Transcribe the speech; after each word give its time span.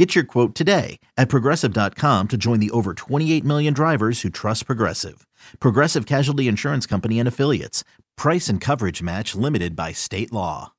Get 0.00 0.14
your 0.14 0.24
quote 0.24 0.54
today 0.54 0.98
at 1.18 1.28
progressive.com 1.28 2.28
to 2.28 2.38
join 2.38 2.58
the 2.58 2.70
over 2.70 2.94
28 2.94 3.44
million 3.44 3.74
drivers 3.74 4.22
who 4.22 4.30
trust 4.30 4.64
Progressive. 4.64 5.26
Progressive 5.60 6.06
Casualty 6.06 6.48
Insurance 6.48 6.86
Company 6.86 7.18
and 7.18 7.28
Affiliates. 7.28 7.84
Price 8.16 8.48
and 8.48 8.62
coverage 8.62 9.02
match 9.02 9.34
limited 9.34 9.76
by 9.76 9.92
state 9.92 10.32
law. 10.32 10.72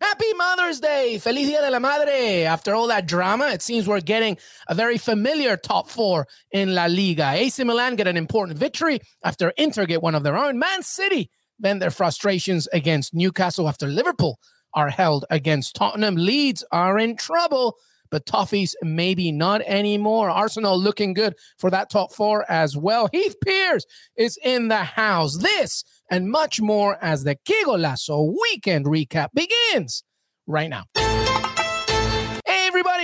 Happy 0.00 0.32
Mother's 0.38 0.80
Day! 0.80 1.18
Feliz 1.18 1.46
Dia 1.46 1.60
de 1.60 1.70
la 1.72 1.80
Madre! 1.80 2.44
After 2.44 2.74
all 2.74 2.86
that 2.86 3.06
drama, 3.06 3.48
it 3.48 3.60
seems 3.60 3.86
we're 3.86 4.00
getting 4.00 4.38
a 4.66 4.74
very 4.74 4.96
familiar 4.96 5.58
top 5.58 5.90
four 5.90 6.26
in 6.52 6.74
La 6.74 6.86
Liga. 6.86 7.32
AC 7.32 7.64
Milan 7.64 7.96
get 7.96 8.06
an 8.06 8.16
important 8.16 8.58
victory 8.58 9.00
after 9.22 9.52
Inter 9.58 9.84
get 9.84 10.00
one 10.00 10.14
of 10.14 10.22
their 10.22 10.38
own. 10.38 10.58
Man 10.58 10.82
City 10.82 11.28
vent 11.60 11.80
their 11.80 11.90
frustrations 11.90 12.68
against 12.72 13.14
Newcastle 13.14 13.68
after 13.68 13.86
Liverpool 13.86 14.38
are 14.74 14.90
held 14.90 15.24
against 15.30 15.76
Tottenham. 15.76 16.16
Leeds 16.16 16.64
are 16.72 16.98
in 16.98 17.16
trouble, 17.16 17.76
but 18.10 18.26
Toffees 18.26 18.74
maybe 18.82 19.32
not 19.32 19.60
anymore. 19.62 20.30
Arsenal 20.30 20.78
looking 20.78 21.14
good 21.14 21.34
for 21.58 21.70
that 21.70 21.90
top 21.90 22.12
four 22.12 22.44
as 22.50 22.76
well. 22.76 23.08
Heath 23.12 23.36
Pearce 23.40 23.84
is 24.16 24.38
in 24.42 24.68
the 24.68 24.84
house. 24.84 25.38
This 25.38 25.84
and 26.10 26.30
much 26.30 26.60
more 26.60 26.98
as 27.02 27.24
the 27.24 27.36
Golazo 27.48 28.34
weekend 28.40 28.86
recap 28.86 29.28
begins 29.34 30.04
right 30.46 30.68
now. 30.68 30.84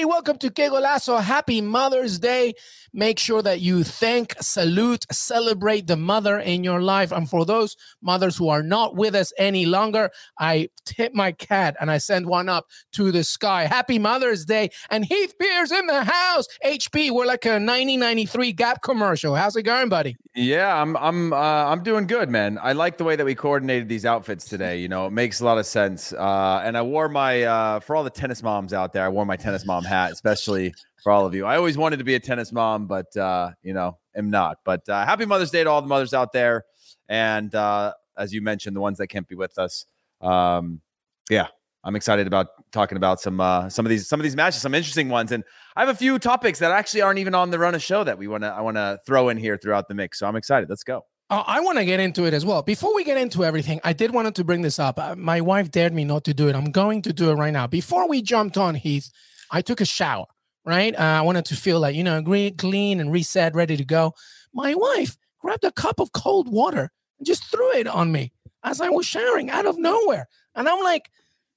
Everybody, 0.01 0.15
welcome 0.15 0.39
to 0.39 0.51
Que 0.51 0.70
Golazo. 0.70 1.23
Happy 1.23 1.61
Mother's 1.61 2.19
Day. 2.19 2.55
Make 2.95 3.19
sure 3.19 3.43
that 3.43 3.61
you 3.61 3.84
thank, 3.84 4.34
salute, 4.41 5.05
celebrate 5.12 5.87
the 5.87 5.97
mother 5.97 6.39
in 6.39 6.65
your 6.65 6.81
life. 6.81 7.12
And 7.12 7.29
for 7.29 7.45
those 7.45 7.77
mothers 8.01 8.39
who 8.39 8.48
are 8.48 8.62
not 8.62 8.97
with 8.97 9.15
us 9.15 9.31
any 9.37 9.67
longer, 9.67 10.11
I 10.39 10.71
tip 10.87 11.12
my 11.15 11.33
cat 11.33 11.77
and 11.81 11.91
I 11.91 11.98
send 11.98 12.27
one 12.27 12.48
up 12.48 12.67
to 12.93 13.12
the 13.12 13.25
sky. 13.25 13.67
Happy 13.67 13.98
Mother's 13.98 14.47
Day. 14.47 14.71
And 14.89 15.05
Heath 15.05 15.34
Pearce 15.39 15.71
in 15.71 15.87
the 15.87 16.03
house. 16.03 16.47
HP, 16.65 17.11
we're 17.11 17.27
like 17.27 17.45
a 17.45 17.61
1993 17.61 18.53
Gap 18.53 18.83
commercial. 18.83 19.34
How's 19.34 19.55
it 19.55 19.65
going, 19.65 19.91
buddy? 19.91 20.17
Yeah, 20.34 20.81
I'm 20.81 20.97
I'm 20.97 21.33
uh, 21.33 21.37
I'm 21.37 21.83
doing 21.83 22.06
good, 22.06 22.31
man. 22.31 22.56
I 22.62 22.73
like 22.73 22.98
the 22.98 23.05
way 23.05 23.17
that 23.17 23.27
we 23.27 23.34
coordinated 23.34 23.89
these 23.89 24.06
outfits 24.06 24.45
today. 24.45 24.78
You 24.78 24.89
know, 24.89 25.06
it 25.06 25.11
makes 25.11 25.41
a 25.41 25.45
lot 25.45 25.59
of 25.59 25.67
sense. 25.67 26.12
Uh, 26.12 26.62
and 26.65 26.78
I 26.78 26.83
wore 26.83 27.09
my 27.09 27.43
uh, 27.43 27.81
for 27.81 27.97
all 27.97 28.05
the 28.05 28.11
tennis 28.11 28.41
moms 28.41 28.73
out 28.73 28.93
there. 28.93 29.05
I 29.05 29.09
wore 29.09 29.27
my 29.27 29.37
tennis 29.37 29.67
mom 29.67 29.83
hat, 29.91 30.12
especially 30.12 30.72
for 31.02 31.12
all 31.12 31.27
of 31.27 31.34
you. 31.34 31.44
I 31.44 31.56
always 31.56 31.77
wanted 31.77 31.98
to 31.98 32.05
be 32.05 32.14
a 32.14 32.20
tennis 32.20 32.52
mom, 32.52 32.86
but 32.86 33.14
uh, 33.16 33.50
you 33.62 33.74
know, 33.74 33.98
am 34.16 34.30
not. 34.30 34.58
But 34.64 34.88
uh, 34.88 35.05
happy 35.05 35.27
Mother's 35.27 35.50
Day 35.50 35.64
to 35.64 35.70
all 35.70 35.82
the 35.82 35.88
mothers 35.88 36.14
out 36.14 36.32
there, 36.32 36.64
and 37.08 37.55
uh, 37.55 37.92
as 38.16 38.32
you 38.32 38.41
mentioned, 38.41 38.74
the 38.74 38.80
ones 38.80 38.98
that 38.98 39.08
can't 39.08 39.28
be 39.28 39.34
with 39.34 39.58
us. 39.58 39.84
Um, 40.20 40.80
yeah, 41.28 41.48
I'm 41.84 41.97
excited 41.97 42.27
about 42.27 42.48
talking 42.72 42.97
about 42.97 43.20
some 43.20 43.41
uh, 43.41 43.69
some 43.69 43.86
of 43.86 43.91
these 43.91 44.08
some 44.08 44.20
of 44.20 44.24
these 44.24 44.36
matches, 44.36 44.62
some 44.62 44.74
interesting 44.74 45.08
ones, 45.08 45.32
and 45.32 45.44
I 45.77 45.80
have 45.80 45.88
a 45.88 45.94
few 45.94 46.19
topics 46.19 46.58
that 46.58 46.72
actually 46.72 47.02
aren't 47.02 47.19
even 47.19 47.34
on 47.34 47.50
the 47.50 47.58
run 47.58 47.75
of 47.75 47.82
show 47.82 48.04
that 48.04 48.19
we 48.19 48.28
want 48.28 48.44
to 48.44 48.48
I 48.48 48.60
want 48.60 48.77
to 48.77 48.98
throw 49.06 49.28
in 49.28 49.36
here 49.36 49.56
throughout 49.56 49.88
the 49.88 49.94
mix. 49.94 50.19
So 50.19 50.27
I'm 50.27 50.36
excited. 50.36 50.69
Let's 50.69 50.84
go. 50.84 51.04
Uh, 51.30 51.44
I 51.47 51.60
want 51.60 51.78
to 51.78 51.84
get 51.84 52.00
into 52.00 52.25
it 52.25 52.34
as 52.34 52.44
well. 52.44 52.62
Before 52.62 52.92
we 52.92 53.04
get 53.04 53.16
into 53.16 53.44
everything, 53.44 53.80
I 53.84 53.92
did 53.92 54.12
want 54.12 54.34
to 54.34 54.44
bring 54.44 54.62
this 54.62 54.80
up. 54.80 54.98
Uh, 54.98 55.14
my 55.16 55.41
wife 55.41 55.70
dared 55.70 55.94
me 55.94 56.04
not 56.04 56.25
to 56.25 56.34
do 56.34 56.48
it. 56.48 56.56
I'm 56.56 56.72
going 56.72 57.03
to 57.03 57.12
do 57.12 57.31
it 57.31 57.34
right 57.34 57.53
now. 57.53 57.69
Before 57.69 58.09
we 58.09 58.20
jumped 58.20 58.59
on 58.59 58.75
Heath, 58.75 59.10
I 59.50 59.62
took 59.62 59.81
a 59.81 59.84
shower. 59.84 60.27
Right, 60.66 60.94
uh, 60.94 61.03
I 61.03 61.22
wanted 61.22 61.47
to 61.47 61.56
feel 61.56 61.81
like 61.81 61.97
you 61.97 62.05
know, 62.05 62.21
green, 62.21 62.55
clean 62.56 63.00
and 63.00 63.11
reset, 63.11 63.55
ready 63.55 63.78
to 63.78 63.84
go. 63.84 64.12
My 64.53 64.75
wife 64.75 65.16
grabbed 65.41 65.65
a 65.65 65.72
cup 65.72 66.00
of 66.00 66.12
cold 66.12 66.53
water 66.53 66.91
and 67.19 67.27
just 67.27 67.50
threw 67.50 67.72
it 67.72 67.87
on 67.87 68.12
me 68.12 68.31
as 68.62 68.83
I 68.83 68.91
was 68.91 69.06
showering 69.06 69.49
out 69.49 69.65
of 69.65 69.78
nowhere, 69.78 70.28
and 70.55 70.69
I'm 70.69 70.83
like 70.83 71.10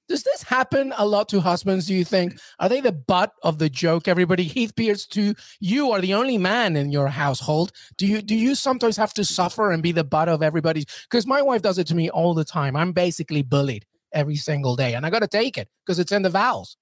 does 0.10 0.24
this 0.24 0.44
happen 0.44 0.94
a 0.98 1.06
lot 1.06 1.30
to 1.30 1.40
husbands, 1.40 1.88
do 1.88 1.94
you 1.94 2.04
think? 2.04 2.38
Are 2.60 2.68
they 2.68 2.82
the 2.82 2.92
butt 2.92 3.32
of 3.42 3.58
the 3.58 3.70
joke, 3.70 4.08
everybody? 4.08 4.44
Heath 4.44 4.76
Pearce, 4.76 5.06
to 5.08 5.34
you 5.60 5.92
are 5.92 6.02
the 6.02 6.14
only 6.14 6.38
man 6.38 6.76
in 6.76 6.92
your 6.92 7.08
household. 7.08 7.72
Do 7.98 8.06
you 8.06 8.22
do 8.22 8.36
you 8.36 8.56
sometimes 8.56 8.98
have 8.98 9.14
to 9.16 9.24
suffer 9.24 9.72
and 9.72 9.82
be 9.82 9.92
the 9.92 10.04
butt 10.04 10.30
of 10.30 10.44
everybody? 10.44 10.86
Because 11.10 11.26
my 11.26 11.42
wife 11.42 11.62
does 11.62 11.78
it 11.78 11.88
to 11.88 11.96
me 11.96 12.10
all 12.10 12.34
the 12.34 12.44
time. 12.44 12.76
I'm 12.76 12.92
basically 12.92 13.44
bullied 13.44 13.86
every 14.12 14.36
single 14.36 14.76
day. 14.76 14.94
And 14.94 15.06
I 15.06 15.10
gotta 15.10 15.28
take 15.28 15.58
it 15.58 15.70
because 15.86 16.00
it's 16.00 16.12
in 16.12 16.22
the 16.22 16.30
vows. 16.30 16.78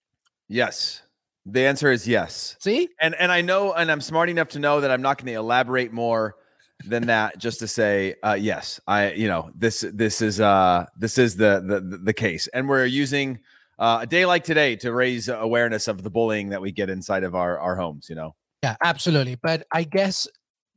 Yes. 0.51 1.01
The 1.45 1.65
answer 1.65 1.91
is 1.91 2.07
yes. 2.07 2.55
See? 2.59 2.89
And 2.99 3.15
and 3.15 3.31
I 3.31 3.41
know 3.41 3.73
and 3.73 3.91
I'm 3.91 4.01
smart 4.01 4.29
enough 4.29 4.49
to 4.49 4.59
know 4.59 4.81
that 4.81 4.91
I'm 4.91 5.01
not 5.01 5.17
going 5.17 5.27
to 5.27 5.39
elaborate 5.39 5.91
more 5.91 6.35
than 6.85 7.07
that 7.07 7.37
just 7.37 7.59
to 7.59 7.67
say 7.67 8.15
uh, 8.23 8.33
yes 8.33 8.79
i 8.87 9.11
you 9.11 9.27
know 9.27 9.51
this 9.55 9.85
this 9.93 10.21
is 10.21 10.39
uh 10.39 10.85
this 10.97 11.19
is 11.19 11.35
the 11.35 11.63
the 11.65 11.99
the 12.03 12.13
case 12.13 12.47
and 12.55 12.67
we're 12.67 12.85
using 12.85 13.39
uh, 13.79 13.99
a 14.01 14.07
day 14.07 14.25
like 14.25 14.43
today 14.43 14.75
to 14.75 14.91
raise 14.91 15.29
awareness 15.29 15.87
of 15.87 16.03
the 16.03 16.09
bullying 16.09 16.49
that 16.49 16.61
we 16.61 16.71
get 16.71 16.89
inside 16.89 17.23
of 17.23 17.35
our 17.35 17.59
our 17.59 17.75
homes 17.75 18.09
you 18.09 18.15
know 18.15 18.33
yeah 18.63 18.75
absolutely 18.83 19.35
but 19.35 19.63
i 19.71 19.83
guess 19.83 20.27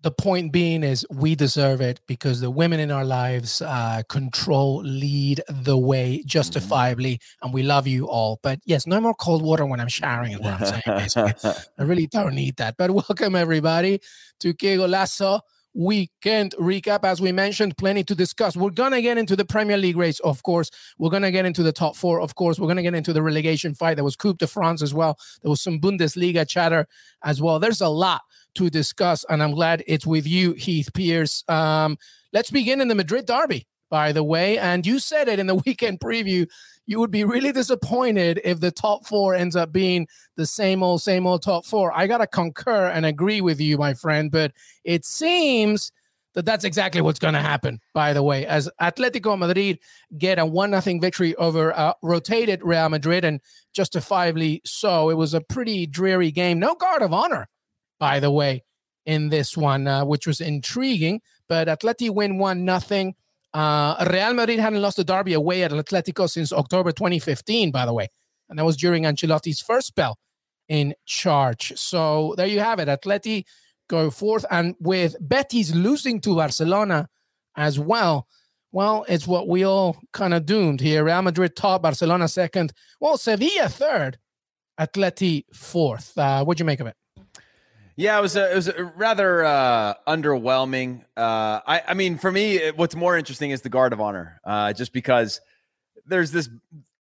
the 0.04 0.10
point 0.10 0.52
being 0.52 0.82
is 0.82 1.06
we 1.10 1.34
deserve 1.34 1.80
it 1.80 1.98
because 2.06 2.42
the 2.42 2.50
women 2.50 2.78
in 2.78 2.90
our 2.90 3.06
lives 3.06 3.62
uh, 3.62 4.02
control 4.10 4.82
lead 4.82 5.40
the 5.48 5.78
way 5.78 6.18
mm-hmm. 6.18 6.26
justifiably 6.26 7.14
mm-hmm. 7.14 7.46
and 7.46 7.54
we 7.54 7.62
love 7.62 7.86
you 7.86 8.06
all 8.06 8.38
but 8.42 8.60
yes 8.66 8.86
no 8.86 9.00
more 9.00 9.14
cold 9.14 9.42
water 9.42 9.64
when 9.64 9.80
i'm 9.80 9.88
showering 9.88 10.32
is 10.32 10.40
what 10.40 10.60
i'm 10.60 11.08
saying 11.08 11.32
i 11.78 11.82
really 11.82 12.06
don't 12.06 12.34
need 12.34 12.54
that 12.56 12.76
but 12.76 12.90
welcome 12.90 13.34
everybody 13.34 13.98
to 14.38 14.52
Que 14.52 14.76
Golazo 14.76 15.40
weekend 15.74 16.54
recap. 16.58 17.00
As 17.02 17.20
we 17.20 17.32
mentioned, 17.32 17.76
plenty 17.76 18.04
to 18.04 18.14
discuss. 18.14 18.56
We're 18.56 18.70
going 18.70 18.92
to 18.92 19.02
get 19.02 19.18
into 19.18 19.34
the 19.34 19.44
Premier 19.44 19.76
League 19.76 19.96
race, 19.96 20.20
of 20.20 20.42
course. 20.44 20.70
We're 20.98 21.10
going 21.10 21.24
to 21.24 21.32
get 21.32 21.46
into 21.46 21.64
the 21.64 21.72
top 21.72 21.96
four, 21.96 22.20
of 22.20 22.36
course. 22.36 22.60
We're 22.60 22.68
going 22.68 22.76
to 22.76 22.82
get 22.82 22.94
into 22.94 23.12
the 23.12 23.22
relegation 23.22 23.74
fight. 23.74 23.96
There 23.96 24.04
was 24.04 24.14
Coupe 24.14 24.38
de 24.38 24.46
France 24.46 24.82
as 24.82 24.94
well. 24.94 25.18
There 25.42 25.50
was 25.50 25.60
some 25.60 25.80
Bundesliga 25.80 26.48
chatter 26.48 26.86
as 27.24 27.42
well. 27.42 27.58
There's 27.58 27.80
a 27.80 27.88
lot 27.88 28.22
to 28.54 28.70
discuss, 28.70 29.24
and 29.28 29.42
I'm 29.42 29.52
glad 29.52 29.82
it's 29.86 30.06
with 30.06 30.26
you, 30.26 30.52
Heath 30.52 30.90
Pearce. 30.94 31.44
Um, 31.48 31.98
let's 32.32 32.50
begin 32.50 32.80
in 32.80 32.88
the 32.88 32.94
Madrid 32.94 33.26
derby, 33.26 33.66
by 33.90 34.12
the 34.12 34.24
way. 34.24 34.58
And 34.58 34.86
you 34.86 34.98
said 34.98 35.28
it 35.28 35.38
in 35.38 35.46
the 35.46 35.54
weekend 35.66 36.00
preview 36.00 36.46
you 36.86 37.00
would 37.00 37.10
be 37.10 37.24
really 37.24 37.52
disappointed 37.52 38.40
if 38.44 38.60
the 38.60 38.70
top 38.70 39.06
four 39.06 39.34
ends 39.34 39.56
up 39.56 39.72
being 39.72 40.06
the 40.36 40.46
same 40.46 40.82
old, 40.82 41.02
same 41.02 41.26
old 41.26 41.42
top 41.42 41.64
four. 41.64 41.96
I 41.96 42.06
got 42.06 42.18
to 42.18 42.26
concur 42.26 42.88
and 42.88 43.06
agree 43.06 43.40
with 43.40 43.60
you, 43.60 43.78
my 43.78 43.94
friend, 43.94 44.30
but 44.30 44.52
it 44.84 45.04
seems 45.04 45.92
that 46.34 46.44
that's 46.44 46.64
exactly 46.64 47.00
what's 47.00 47.20
going 47.20 47.34
to 47.34 47.40
happen, 47.40 47.80
by 47.94 48.12
the 48.12 48.22
way, 48.22 48.44
as 48.44 48.68
Atletico 48.80 49.38
Madrid 49.38 49.78
get 50.18 50.38
a 50.38 50.44
1 50.44 50.80
0 50.80 51.00
victory 51.00 51.34
over 51.36 51.72
uh, 51.72 51.94
rotated 52.02 52.60
Real 52.62 52.88
Madrid 52.88 53.24
and 53.24 53.40
justifiably 53.72 54.60
so. 54.64 55.10
It 55.10 55.14
was 55.14 55.32
a 55.32 55.40
pretty 55.40 55.86
dreary 55.86 56.32
game. 56.32 56.58
No 56.58 56.74
guard 56.74 57.02
of 57.02 57.12
honor, 57.12 57.48
by 58.04 58.20
the 58.20 58.30
way, 58.30 58.62
in 59.06 59.30
this 59.30 59.56
one, 59.56 59.86
uh, 59.86 60.04
which 60.04 60.26
was 60.26 60.42
intriguing. 60.42 61.22
But 61.48 61.68
Atleti 61.68 62.10
win 62.10 62.36
1 62.36 62.80
0. 62.80 63.12
Uh, 63.54 64.06
Real 64.12 64.34
Madrid 64.34 64.58
hadn't 64.58 64.82
lost 64.82 64.98
a 64.98 65.04
derby 65.04 65.32
away 65.32 65.62
at 65.62 65.70
Atletico 65.70 66.28
since 66.28 66.52
October 66.52 66.92
2015, 66.92 67.70
by 67.70 67.86
the 67.86 67.94
way. 67.94 68.08
And 68.50 68.58
that 68.58 68.64
was 68.66 68.76
during 68.76 69.04
Ancelotti's 69.04 69.62
first 69.62 69.86
spell 69.86 70.18
in 70.68 70.94
charge. 71.06 71.72
So 71.76 72.34
there 72.36 72.46
you 72.46 72.60
have 72.60 72.78
it. 72.78 72.88
Atleti 72.88 73.44
go 73.88 74.10
fourth. 74.10 74.44
And 74.50 74.74
with 74.80 75.16
Betis 75.26 75.74
losing 75.74 76.20
to 76.20 76.36
Barcelona 76.36 77.08
as 77.56 77.78
well, 77.78 78.26
well, 78.70 79.06
it's 79.08 79.26
what 79.26 79.48
we 79.48 79.64
all 79.64 79.96
kind 80.12 80.34
of 80.34 80.44
doomed 80.44 80.82
here. 80.82 81.04
Real 81.04 81.22
Madrid 81.22 81.56
top, 81.56 81.80
Barcelona 81.80 82.28
second. 82.28 82.74
Well, 83.00 83.16
Sevilla 83.16 83.70
third, 83.70 84.18
Atleti 84.78 85.44
fourth. 85.54 86.18
Uh, 86.18 86.44
what'd 86.44 86.60
you 86.60 86.66
make 86.66 86.80
of 86.80 86.88
it? 86.88 86.96
Yeah, 87.96 88.18
it 88.18 88.22
was 88.22 88.34
a, 88.34 88.50
it 88.50 88.54
was 88.56 88.70
rather 88.96 89.44
uh, 89.44 89.94
underwhelming. 90.08 91.02
Uh, 91.16 91.60
I, 91.64 91.82
I 91.88 91.94
mean, 91.94 92.18
for 92.18 92.32
me, 92.32 92.70
what's 92.70 92.96
more 92.96 93.16
interesting 93.16 93.52
is 93.52 93.62
the 93.62 93.68
guard 93.68 93.92
of 93.92 94.00
honor, 94.00 94.40
uh, 94.44 94.72
just 94.72 94.92
because 94.92 95.40
there's 96.04 96.32
this 96.32 96.48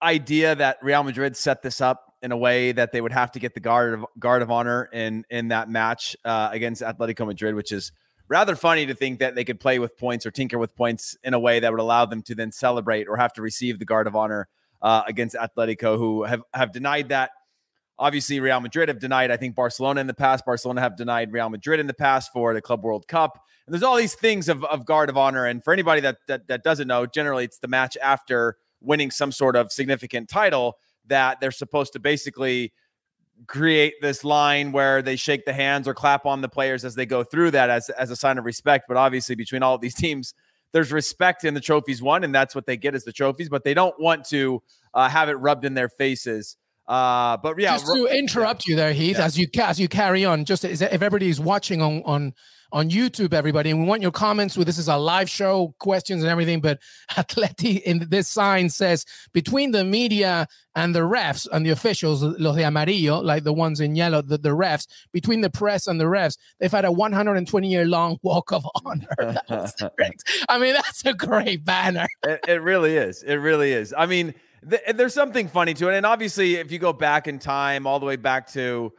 idea 0.04 0.54
that 0.54 0.78
Real 0.84 1.04
Madrid 1.04 1.36
set 1.36 1.63
this 1.63 1.81
up 1.81 2.13
in 2.22 2.31
a 2.31 2.38
way 2.38 2.72
that 2.74 2.92
they 2.92 3.01
would 3.01 3.12
have 3.12 3.31
to 3.31 3.40
get 3.40 3.56
the 3.56 3.60
guard 3.60 3.95
of 3.95 4.06
guard 4.19 4.44
of 4.44 4.51
honor 4.51 4.88
in 4.94 5.25
in 5.31 5.48
that 5.48 5.68
match 5.68 6.16
uh, 6.25 6.50
against 6.51 6.84
Atletico 6.84 7.25
Madrid, 7.25 7.56
which 7.56 7.72
is 7.72 7.92
rather 8.28 8.56
funny 8.56 8.86
to 8.86 8.94
think 8.94 9.19
that 9.19 9.34
they 9.34 9.44
could 9.44 9.60
play 9.60 9.80
with 9.80 9.98
points 9.98 10.28
or 10.28 10.31
tinker 10.31 10.60
with 10.60 10.75
points 10.75 11.18
in 11.24 11.34
a 11.34 11.40
way 11.40 11.60
that 11.60 11.72
would 11.72 11.81
allow 11.81 12.06
them 12.06 12.22
to 12.22 12.36
then 12.36 12.51
celebrate 12.51 13.07
or 13.07 13.18
have 13.18 13.34
to 13.34 13.42
receive 13.42 13.80
the 13.80 13.86
guard 13.86 14.06
of 14.06 14.16
honor 14.16 14.48
uh, 14.84 15.01
against 15.07 15.36
Atletico, 15.36 15.98
who 15.98 16.24
have 16.24 16.44
have 16.54 16.72
denied 16.72 17.10
that 17.10 17.31
obviously 18.00 18.40
Real 18.40 18.60
Madrid 18.60 18.90
have 18.90 19.00
denied, 19.00 19.31
I 19.31 19.38
think 19.38 19.56
Barcelona 19.56 20.01
in 20.01 20.07
the 20.07 20.13
past. 20.13 20.45
Barcelona 20.45 20.81
have 20.81 20.98
denied 20.98 21.31
Real 21.31 21.50
Madrid 21.50 21.80
in 21.80 21.88
the 21.88 21.94
past 21.94 22.31
for 22.34 22.54
the 22.54 22.62
Club 22.62 22.84
World 22.84 23.07
Cup. 23.07 23.40
And 23.66 23.74
there's 23.74 23.84
all 23.84 23.95
these 23.95 24.16
things 24.16 24.50
of, 24.50 24.63
of 24.66 24.86
guard 24.86 25.10
of 25.10 25.18
honor. 25.18 25.45
And 25.45 25.63
for 25.63 25.74
anybody 25.74 26.01
that, 26.01 26.18
that 26.28 26.48
that 26.48 26.63
doesn't 26.63 26.88
know, 26.88 27.06
generally 27.06 27.45
it's 27.45 27.60
the 27.60 27.68
match 27.68 27.98
after 28.01 28.57
winning 28.81 29.12
some 29.12 29.31
sort 29.31 29.56
of 29.56 29.72
significant 29.72 30.30
title 30.30 30.78
that 31.07 31.40
they're 31.40 31.51
supposed 31.51 31.94
to 31.94 32.00
basically 32.00 32.74
create 33.48 33.94
this 34.01 34.24
line 34.24 34.72
where 34.72 35.01
they 35.01 35.16
shake 35.16 35.45
the 35.45 35.54
hands 35.54 35.88
or 35.88 35.94
clap 35.94 36.25
on 36.25 36.42
the 36.42 36.50
players 36.50 36.86
as 36.86 36.95
they 36.95 37.06
go 37.06 37.24
through 37.24 37.51
that 37.51 37.69
as, 37.69 37.90
as 37.92 38.12
a 38.12 38.16
sign 38.16 38.38
of 38.38 38.45
respect. 38.45 38.86
But 38.88 38.98
obviously, 38.98 39.36
between 39.36 39.63
all 39.63 39.75
of 39.75 39.81
these 39.81 39.95
teams, 40.04 40.34
there's 40.72 40.92
respect 40.92 41.44
in 41.44 41.54
the 41.54 41.62
trophies 41.62 42.01
won, 42.01 42.24
and 42.24 42.34
that's 42.34 42.56
what 42.56 42.66
they 42.66 42.78
get 42.78 42.95
as 42.95 43.04
the 43.04 43.12
trophies. 43.12 43.48
But 43.48 43.63
they 43.63 43.74
don't 43.74 43.98
want 44.00 44.25
to 44.30 44.62
uh, 44.94 45.07
have 45.07 45.30
it 45.30 45.34
rubbed 45.34 45.66
in 45.66 45.74
their 45.74 45.90
faces. 45.90 46.57
Uh, 46.88 47.38
but 47.38 47.57
yeah, 47.59 47.77
just 47.77 47.88
to 47.88 48.07
interrupt 48.07 48.68
you 48.68 48.75
there, 48.75 48.94
Heath, 48.94 49.18
yeah. 49.18 49.25
as 49.25 49.38
you 49.38 49.47
as 49.62 49.80
you 49.80 49.88
carry 49.88 50.25
on, 50.25 50.44
just 50.44 50.65
if 50.65 50.81
everybody's 50.81 51.39
watching 51.39 51.81
on 51.81 52.01
on 52.03 52.33
on 52.74 52.89
YouTube, 52.89 53.33
everybody, 53.33 53.69
and 53.69 53.80
we 53.80 53.85
want 53.85 54.01
your 54.01 54.12
comments. 54.12 54.57
With 54.57 54.68
this 54.68 54.80
is 54.80 54.88
a 54.89 54.97
live 54.97 55.30
show, 55.30 55.74
questions 55.80 56.24
and 56.24 56.31
everything. 56.31 56.59
But 56.59 56.80
Atleti 57.12 57.81
in 57.83 58.09
this 58.09 58.27
sign 58.27 58.69
says 58.69 59.06
between 59.31 59.71
the 59.71 59.85
media 59.85 60.47
and 60.75 60.94
the 60.94 61.01
refs 61.01 61.47
and 61.53 61.65
the 61.65 61.69
officials, 61.69 62.24
los 62.24 62.57
de 62.57 62.63
amarillo, 62.63 63.21
like 63.21 63.44
the 63.44 63.53
ones 63.53 63.80
in 63.80 63.95
yellow, 63.95 64.21
the, 64.21 64.39
the 64.39 64.50
refs, 64.50 64.88
between 65.13 65.41
the 65.41 65.51
press 65.51 65.88
and 65.88 66.01
the 66.01 66.06
refs, 66.06 66.38
they've 66.59 66.71
had 66.71 66.83
a 66.83 66.91
120 66.91 67.69
year 67.69 67.85
long 67.85 68.18
walk 68.24 68.51
of 68.51 68.68
honor. 68.85 69.07
I 70.50 70.59
mean, 70.59 70.74
that's 70.74 71.06
a 71.06 71.13
great 71.13 71.63
banner. 71.63 72.07
it, 72.24 72.41
it 72.47 72.62
really 72.62 72.97
is. 72.97 73.24
It 73.24 73.35
really 73.35 73.71
is. 73.71 73.94
I 73.95 74.07
mean, 74.07 74.33
th- 74.69 74.95
there's 74.95 75.13
something 75.13 75.48
funny 75.48 75.74
to 75.75 75.89
it, 75.89 75.95
and 75.95 76.06
obviously, 76.06 76.56
if 76.56 76.71
you 76.71 76.80
go 76.80 76.94
back 76.94 77.27
in 77.27 77.39
time, 77.39 77.88
all 77.88 78.00
the 78.00 78.06
way 78.06 78.15
back 78.15 78.51
to 78.54 78.94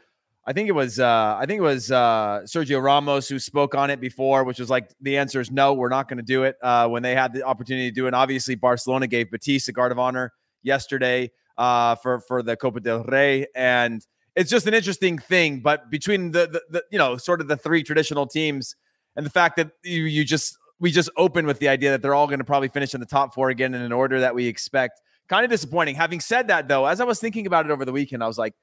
I 0.47 0.53
think 0.53 0.69
it 0.69 0.73
was 0.73 1.01
uh, 1.01 1.37
I 1.39 1.47
think 1.47 1.59
it 1.59 1.63
was 1.63 1.91
uh, 1.91 2.43
Sergio 2.45 2.83
Ramos 2.83 3.29
who 3.29 3.39
spoke 3.39 3.75
on 3.75 3.89
it 3.91 4.01
before, 4.01 4.45
which 4.45 4.59
was 4.59 4.69
like 4.69 4.91
the 5.01 5.17
answer 5.17 5.41
is 5.41 5.51
no, 5.51 5.73
we're 5.73 5.89
not 5.89 6.09
going 6.09 6.19
to 6.19 6.25
do 6.25 6.43
it 6.45 6.57
uh, 6.63 6.87
when 6.89 7.03
they 7.03 7.15
had 7.15 7.33
the 7.33 7.45
opportunity 7.45 7.91
to 7.91 7.95
do 7.95 8.07
it. 8.07 8.15
Obviously, 8.15 8.55
Barcelona 8.55 9.07
gave 9.07 9.31
Betis 9.31 9.69
a 9.69 9.73
guard 9.73 9.91
of 9.91 9.99
honor 9.99 10.33
yesterday 10.63 11.31
uh, 11.57 11.95
for 11.95 12.21
for 12.21 12.43
the 12.43 12.57
Copa 12.57 12.81
del 12.81 13.05
Rey, 13.05 13.47
and 13.55 14.07
it's 14.37 14.51
just 14.51 14.67
an 14.67 14.75
interesting 14.75 15.19
thing. 15.19 15.61
But 15.61 15.91
between 15.91 16.33
the, 16.33 16.47
the, 16.47 16.63
the 16.69 16.85
you 16.91 16.99
know 16.99 17.17
sort 17.17 17.41
of 17.41 17.49
the 17.49 17.57
three 17.57 17.83
traditional 17.83 18.27
teams 18.27 18.77
and 19.17 19.25
the 19.25 19.31
fact 19.31 19.57
that 19.57 19.71
you 19.83 20.03
you 20.03 20.25
just 20.25 20.59
we 20.79 20.91
just 20.91 21.09
open 21.17 21.47
with 21.47 21.59
the 21.59 21.69
idea 21.69 21.91
that 21.93 22.03
they're 22.03 22.15
all 22.15 22.27
going 22.27 22.41
to 22.41 22.45
probably 22.45 22.69
finish 22.69 22.93
in 22.93 23.01
the 23.01 23.07
top 23.07 23.33
four 23.33 23.49
again 23.49 23.73
in 23.73 23.81
an 23.81 23.93
order 23.93 24.21
that 24.21 24.35
we 24.35 24.47
expect. 24.47 25.01
Kind 25.35 25.47
of 25.47 25.51
disappointing. 25.51 25.97
Having 25.97 26.21
said 26.21 26.47
that, 26.47 26.69
though, 26.69 26.87
as 26.87 27.01
I 27.01 27.05
was 27.05 27.19
thinking 27.19 27.49
about 27.49 27.67
it 27.67 27.73
over 27.73 27.85
the 27.85 27.91
weekend, 27.91 28.23
I 28.23 28.29
was 28.29 28.39
like 28.39 28.55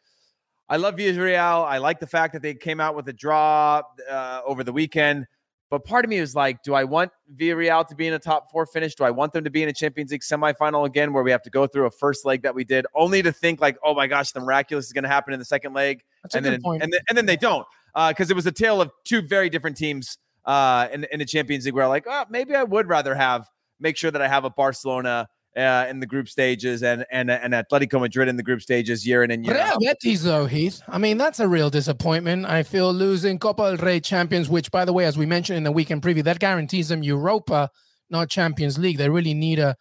I 0.69 0.77
love 0.77 0.95
Villarreal. 0.95 1.65
I 1.65 1.79
like 1.79 1.99
the 1.99 2.07
fact 2.07 2.31
that 2.31 2.41
they 2.41 2.53
came 2.53 2.79
out 2.79 2.95
with 2.95 3.05
a 3.09 3.13
draw 3.13 3.81
uh, 4.09 4.41
over 4.45 4.63
the 4.63 4.71
weekend. 4.71 5.25
But 5.69 5.83
part 5.83 6.05
of 6.05 6.09
me 6.09 6.15
is 6.15 6.33
like, 6.33 6.63
do 6.63 6.73
I 6.73 6.85
want 6.85 7.11
Villarreal 7.35 7.85
to 7.89 7.93
be 7.93 8.07
in 8.07 8.13
a 8.13 8.19
top 8.19 8.49
four 8.53 8.65
finish? 8.65 8.95
Do 8.95 9.03
I 9.03 9.11
want 9.11 9.33
them 9.33 9.43
to 9.43 9.49
be 9.49 9.63
in 9.63 9.67
a 9.67 9.73
Champions 9.73 10.11
League 10.13 10.21
semifinal 10.21 10.85
again, 10.85 11.11
where 11.11 11.23
we 11.23 11.31
have 11.31 11.41
to 11.41 11.49
go 11.49 11.67
through 11.67 11.87
a 11.87 11.91
first 11.91 12.25
leg 12.25 12.43
that 12.43 12.55
we 12.55 12.63
did, 12.63 12.85
only 12.95 13.21
to 13.21 13.33
think 13.33 13.59
like, 13.59 13.77
oh 13.83 13.93
my 13.93 14.07
gosh, 14.07 14.31
the 14.31 14.39
miraculous 14.39 14.85
is 14.85 14.93
going 14.93 15.03
to 15.03 15.09
happen 15.09 15.33
in 15.33 15.39
the 15.39 15.45
second 15.45 15.73
leg, 15.73 16.01
That's 16.23 16.35
and 16.35 16.45
then 16.45 16.61
point. 16.61 16.83
and 16.83 16.93
then 16.93 17.01
and 17.09 17.17
then 17.17 17.25
they 17.25 17.35
don't, 17.35 17.67
because 17.93 18.31
uh, 18.31 18.33
it 18.33 18.35
was 18.35 18.45
a 18.45 18.51
tale 18.53 18.79
of 18.79 18.91
two 19.03 19.21
very 19.21 19.49
different 19.49 19.75
teams 19.75 20.17
uh, 20.45 20.87
in 20.93 21.05
in 21.11 21.19
the 21.19 21.25
Champions 21.25 21.65
League. 21.65 21.73
Where 21.73 21.89
like, 21.89 22.05
oh, 22.07 22.23
maybe 22.29 22.55
I 22.55 22.63
would 22.63 22.87
rather 22.87 23.13
have 23.13 23.45
make 23.77 23.97
sure 23.97 24.09
that 24.09 24.21
I 24.21 24.29
have 24.29 24.45
a 24.45 24.49
Barcelona 24.49 25.27
uh, 25.57 25.85
in 25.89 25.99
the 25.99 26.05
group 26.05 26.29
stages 26.29 26.83
and 26.83 27.05
and 27.11 27.29
and 27.29 27.53
Atletico 27.53 27.99
Madrid 27.99 28.27
in 28.27 28.37
the 28.37 28.43
group 28.43 28.61
stages 28.61 29.05
year 29.05 29.23
in 29.23 29.31
and 29.31 29.45
year 29.45 29.57
out. 29.57 29.77
Real 29.79 29.93
Betis 29.93 30.23
though, 30.23 30.45
Heath. 30.45 30.81
I 30.87 30.97
mean, 30.97 31.17
that's 31.17 31.39
a 31.39 31.47
real 31.47 31.69
disappointment. 31.69 32.45
I 32.45 32.63
feel 32.63 32.93
losing 32.93 33.39
Copa 33.39 33.75
del 33.75 33.85
Rey 33.85 33.99
champions, 33.99 34.49
which 34.49 34.71
by 34.71 34.85
the 34.85 34.93
way, 34.93 35.05
as 35.05 35.17
we 35.17 35.25
mentioned 35.25 35.57
in 35.57 35.63
the 35.63 35.71
weekend 35.71 36.01
preview, 36.01 36.23
that 36.23 36.39
guarantees 36.39 36.89
them 36.89 37.03
Europa, 37.03 37.69
not 38.09 38.29
Champions 38.29 38.77
League. 38.77 38.97
They 38.97 39.09
really 39.09 39.33
need 39.33 39.59
a 39.59 39.75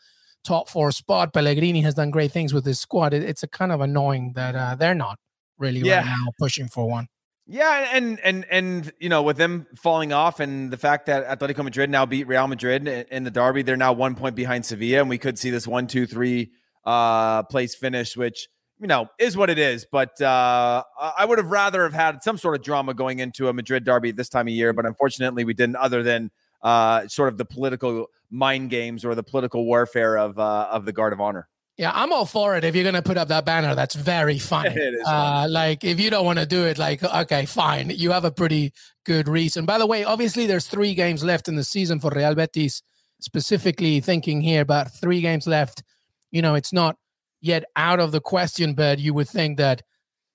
top 0.45 0.69
four 0.69 0.91
spot. 0.93 1.33
Pellegrini 1.33 1.83
has 1.83 1.95
done 1.95 2.11
great 2.11 2.33
things 2.33 2.53
with 2.53 2.65
his 2.65 2.81
squad. 2.81 3.15
It, 3.15 3.23
it's 3.23 3.43
a 3.43 3.49
kind 3.49 3.73
of 3.73 3.81
annoying 3.81 4.33
that 4.35 4.55
uh, 4.55 4.75
they're 4.75 4.95
not 4.95 5.19
really 5.59 5.81
yeah. 5.81 5.99
right 5.99 6.07
now 6.07 6.33
pushing 6.39 6.69
for 6.69 6.89
one. 6.89 7.07
Yeah, 7.53 7.89
and 7.95 8.21
and 8.21 8.47
and 8.49 8.93
you 9.01 9.09
know, 9.09 9.23
with 9.23 9.37
them 9.37 9.67
falling 9.75 10.13
off, 10.13 10.39
and 10.39 10.71
the 10.71 10.77
fact 10.77 11.07
that 11.07 11.27
Atletico 11.27 11.65
Madrid 11.65 11.91
now 11.91 12.07
beat 12.07 12.29
Real 12.29 12.47
Madrid 12.47 12.87
in 12.87 13.25
the 13.25 13.31
derby, 13.33 13.63
they're 13.63 13.77
now 13.77 13.93
one 13.93 14.15
point 14.15 14.37
behind 14.37 14.65
Sevilla, 14.65 15.01
and 15.01 15.09
we 15.09 15.19
could 15.19 15.37
see 15.37 15.51
this 15.51 15.67
one, 15.67 15.89
two, 15.89 16.07
three 16.07 16.53
uh, 16.85 17.43
place 17.43 17.75
finish, 17.75 18.17
which 18.17 18.47
you 18.79 18.87
know 18.87 19.09
is 19.19 19.37
what 19.37 19.51
it 19.51 19.59
is. 19.59 19.85
But 19.91 20.21
uh, 20.21 20.85
I 20.97 21.25
would 21.25 21.39
have 21.39 21.51
rather 21.51 21.83
have 21.83 21.93
had 21.93 22.23
some 22.23 22.39
sort 22.39 22.55
of 22.55 22.63
drama 22.63 22.95
going 22.95 23.19
into 23.19 23.49
a 23.49 23.53
Madrid 23.53 23.83
derby 23.83 24.13
this 24.13 24.29
time 24.29 24.47
of 24.47 24.55
year, 24.55 24.73
but 24.73 24.87
unfortunately, 24.87 25.43
we 25.43 25.53
didn't. 25.53 25.75
Other 25.75 26.05
than 26.05 26.31
uh, 26.63 27.09
sort 27.09 27.31
of 27.31 27.37
the 27.37 27.45
political 27.45 28.07
mind 28.31 28.71
games 28.71 29.05
or 29.05 29.17
the 29.17 29.25
political 29.25 29.65
warfare 29.65 30.17
of 30.17 30.39
uh, 30.39 30.69
of 30.71 30.85
the 30.85 30.93
Guard 30.93 31.13
of 31.13 31.21
Honor. 31.21 31.49
Yeah, 31.81 31.93
I'm 31.95 32.13
all 32.13 32.27
for 32.27 32.57
it. 32.57 32.65
If 32.65 32.77
you're 32.77 32.85
gonna 32.85 33.01
put 33.01 33.17
up 33.17 33.29
that 33.29 33.47
banner, 33.47 33.75
that's 33.75 33.95
very 33.95 34.39
funny. 34.39 34.77
Uh, 35.07 35.47
like, 35.49 35.83
if 35.83 35.99
you 35.99 36.11
don't 36.11 36.27
want 36.27 36.39
to 36.39 36.45
do 36.45 36.67
it, 36.67 36.77
like, 36.77 37.03
okay, 37.03 37.47
fine. 37.47 37.89
You 37.89 38.11
have 38.11 38.27
a 38.27 38.31
pretty 38.31 38.75
good 39.07 39.29
reason. 39.29 39.65
By 39.65 39.79
the 39.79 39.87
way, 39.87 40.05
obviously, 40.05 40.47
there's 40.47 40.67
three 40.67 40.93
games 40.95 41.25
left 41.25 41.49
in 41.49 41.57
the 41.57 41.65
season 41.65 41.99
for 41.99 42.11
Real 42.11 42.35
Betis. 42.35 42.83
Specifically, 43.23 44.01
thinking 44.01 44.43
here 44.43 44.61
about 44.61 44.93
three 44.93 45.23
games 45.23 45.47
left. 45.47 45.83
You 46.31 46.43
know, 46.43 46.55
it's 46.55 46.71
not 46.71 46.97
yet 47.41 47.65
out 47.77 47.99
of 47.99 48.13
the 48.13 48.21
question, 48.21 48.75
but 48.75 48.99
you 48.99 49.15
would 49.15 49.31
think 49.31 49.57
that, 49.57 49.81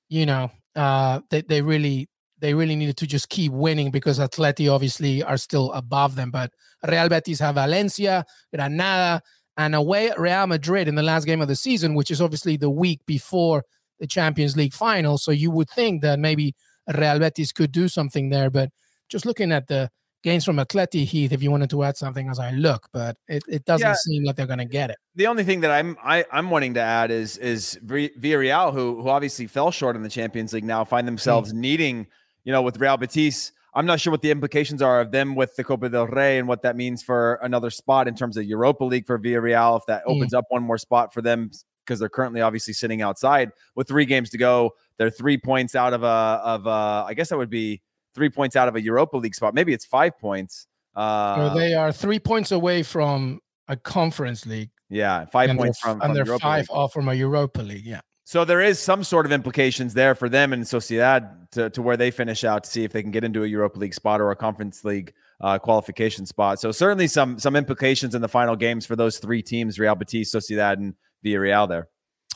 you 0.10 0.26
know, 0.26 0.50
uh, 0.76 1.20
they 1.30 1.42
they 1.42 1.62
really 1.62 2.10
they 2.40 2.56
really 2.56 2.76
needed 2.76 2.98
to 2.98 3.06
just 3.06 3.30
keep 3.30 3.52
winning 3.52 3.92
because 3.92 4.18
Atleti 4.18 4.74
obviously 4.74 5.22
are 5.22 5.38
still 5.38 5.72
above 5.74 6.16
them. 6.16 6.32
But 6.32 6.52
Real 6.88 7.08
Betis 7.08 7.40
have 7.40 7.54
Valencia, 7.54 8.26
Granada, 8.52 9.22
and 9.58 9.76
away 9.76 10.10
at 10.10 10.20
Real 10.20 10.48
Madrid 10.48 10.88
in 10.88 10.96
the 10.96 11.04
last 11.04 11.26
game 11.26 11.42
of 11.42 11.48
the 11.48 11.56
season, 11.56 11.96
which 11.96 12.12
is 12.12 12.22
obviously 12.22 12.58
the 12.58 12.70
week 12.70 13.06
before 13.06 13.64
the 14.00 14.08
Champions 14.08 14.58
League 14.58 14.74
final. 14.74 15.18
So 15.18 15.32
you 15.32 15.52
would 15.52 15.70
think 15.70 16.02
that 16.02 16.20
maybe 16.20 16.56
Real 16.94 17.20
Betis 17.20 17.52
could 17.52 17.72
do 17.72 17.88
something 17.88 18.30
there. 18.30 18.50
But 18.50 18.70
just 19.10 19.26
looking 19.26 19.52
at 19.52 19.68
the 19.68 19.90
games 20.24 20.44
from 20.44 20.58
Atleti 20.58 21.06
Heath, 21.06 21.32
if 21.32 21.42
you 21.42 21.52
wanted 21.52 21.70
to 21.70 21.84
add 21.84 21.96
something 21.96 22.30
as 22.30 22.40
I 22.40 22.52
look, 22.52 22.88
but 22.92 23.16
it, 23.28 23.44
it 23.48 23.66
doesn't 23.66 23.88
yeah. 23.88 23.96
seem 23.96 24.24
like 24.24 24.36
they're 24.36 24.48
going 24.48 24.60
to 24.60 24.66
get 24.66 24.90
it. 24.90 24.98
The 25.16 25.28
only 25.28 25.44
thing 25.44 25.62
that 25.62 25.72
I'm 25.72 25.98
I, 26.04 26.20
am 26.20 26.26
i 26.32 26.40
am 26.40 26.50
wanting 26.50 26.74
to 26.74 26.82
add 26.82 27.12
is 27.12 27.38
is 27.38 27.80
Villarreal, 27.86 28.74
who 28.74 29.02
who 29.02 29.10
obviously 29.10 29.48
fell 29.48 29.72
short 29.72 29.96
in 29.96 30.04
the 30.04 30.10
Champions 30.10 30.52
League, 30.54 30.66
now 30.66 30.84
find 30.84 31.08
themselves 31.08 31.54
mm. 31.54 31.58
needing, 31.58 32.08
you 32.44 32.52
know, 32.52 32.62
with 32.62 32.78
Real 32.80 32.98
Betis 32.98 33.52
I'm 33.76 33.86
not 33.86 34.00
sure 34.00 34.12
what 34.12 34.22
the 34.22 34.32
implications 34.32 34.82
are 34.82 35.02
of 35.02 35.12
them 35.12 35.36
with 35.36 35.56
the 35.58 35.64
Copa 35.64 35.90
del 35.90 36.08
Rey 36.08 36.40
and 36.40 36.48
what 36.48 36.62
that 36.62 36.78
means 36.78 37.04
for 37.04 37.36
another 37.44 37.70
spot 37.70 38.08
in 38.08 38.16
terms 38.16 38.38
of 38.38 38.46
Europa 38.46 38.86
League 38.86 39.06
for 39.06 39.20
Villarreal. 39.20 39.78
If 39.78 39.86
that 39.88 40.06
mm. 40.06 40.16
opens 40.16 40.34
up 40.34 40.46
one 40.50 40.64
more 40.64 40.78
spot 40.78 41.14
for 41.14 41.22
them, 41.22 41.52
because 41.86 42.00
they're 42.00 42.10
currently 42.10 42.42
obviously 42.42 42.74
sitting 42.74 43.02
outside 43.02 43.52
with 43.76 43.88
three 43.88 44.06
games 44.06 44.30
to 44.32 44.38
go. 44.38 44.72
They're 44.98 45.12
three 45.12 45.38
points 45.38 45.76
out 45.76 45.94
of 45.94 46.04
a 46.04 46.08
of 46.08 46.66
a, 46.66 47.06
I 47.08 47.14
guess 47.16 47.30
that 47.30 47.38
would 47.38 47.50
be 47.50 47.82
three 48.14 48.30
points 48.30 48.56
out 48.56 48.68
of 48.68 48.76
a 48.76 48.82
Europa 48.82 49.18
League 49.18 49.36
spot. 49.36 49.54
Maybe 49.54 49.74
it's 49.74 49.86
five 49.86 50.18
points. 50.18 50.68
Uh, 50.96 51.50
so 51.50 51.60
they 51.60 51.74
are 51.74 51.92
three 51.92 52.20
points 52.20 52.52
away 52.52 52.82
from 52.82 53.40
a 53.68 53.76
Conference 53.76 54.46
League. 54.46 54.72
Yeah, 54.90 55.26
five 55.26 55.56
points 55.58 55.80
from, 55.80 56.02
and 56.02 56.16
they're 56.16 56.26
Europa 56.26 56.42
five 56.42 56.70
League. 56.70 56.78
off 56.78 56.94
from 56.94 57.10
a 57.10 57.14
Europa 57.14 57.62
League. 57.62 57.86
Yeah. 57.86 58.02
So 58.28 58.44
there 58.44 58.60
is 58.60 58.80
some 58.80 59.04
sort 59.04 59.28
of 59.28 59.32
implications 59.32 59.94
there 59.94 60.16
for 60.16 60.30
them 60.30 60.52
and 60.52 60.64
Sociedad 60.64 61.52
to, 61.52 61.70
to 61.70 61.82
where 61.84 61.96
they 61.96 62.10
finish 62.10 62.44
out 62.44 62.64
to 62.64 62.70
see 62.70 62.84
if 62.84 62.92
they 62.92 63.04
can 63.04 63.12
get 63.12 63.24
into 63.24 63.44
a 63.44 63.48
Europa 63.48 63.78
League 63.78 63.94
spot 63.94 64.20
or 64.20 64.32
a 64.32 64.36
Conference 64.36 64.84
League 64.84 65.14
uh, 65.42 65.60
qualification 65.60 66.26
spot. 66.26 66.60
So 66.60 66.72
certainly 66.72 67.06
some 67.06 67.38
some 67.38 67.56
implications 67.56 68.16
in 68.16 68.24
the 68.24 68.28
final 68.28 68.56
games 68.56 68.84
for 68.84 68.96
those 68.96 69.20
three 69.20 69.44
teams: 69.44 69.78
Real 69.78 69.94
Betis, 69.94 70.34
Sociedad, 70.34 70.74
and 70.74 70.96
Villarreal. 71.24 71.70
There. 71.70 71.88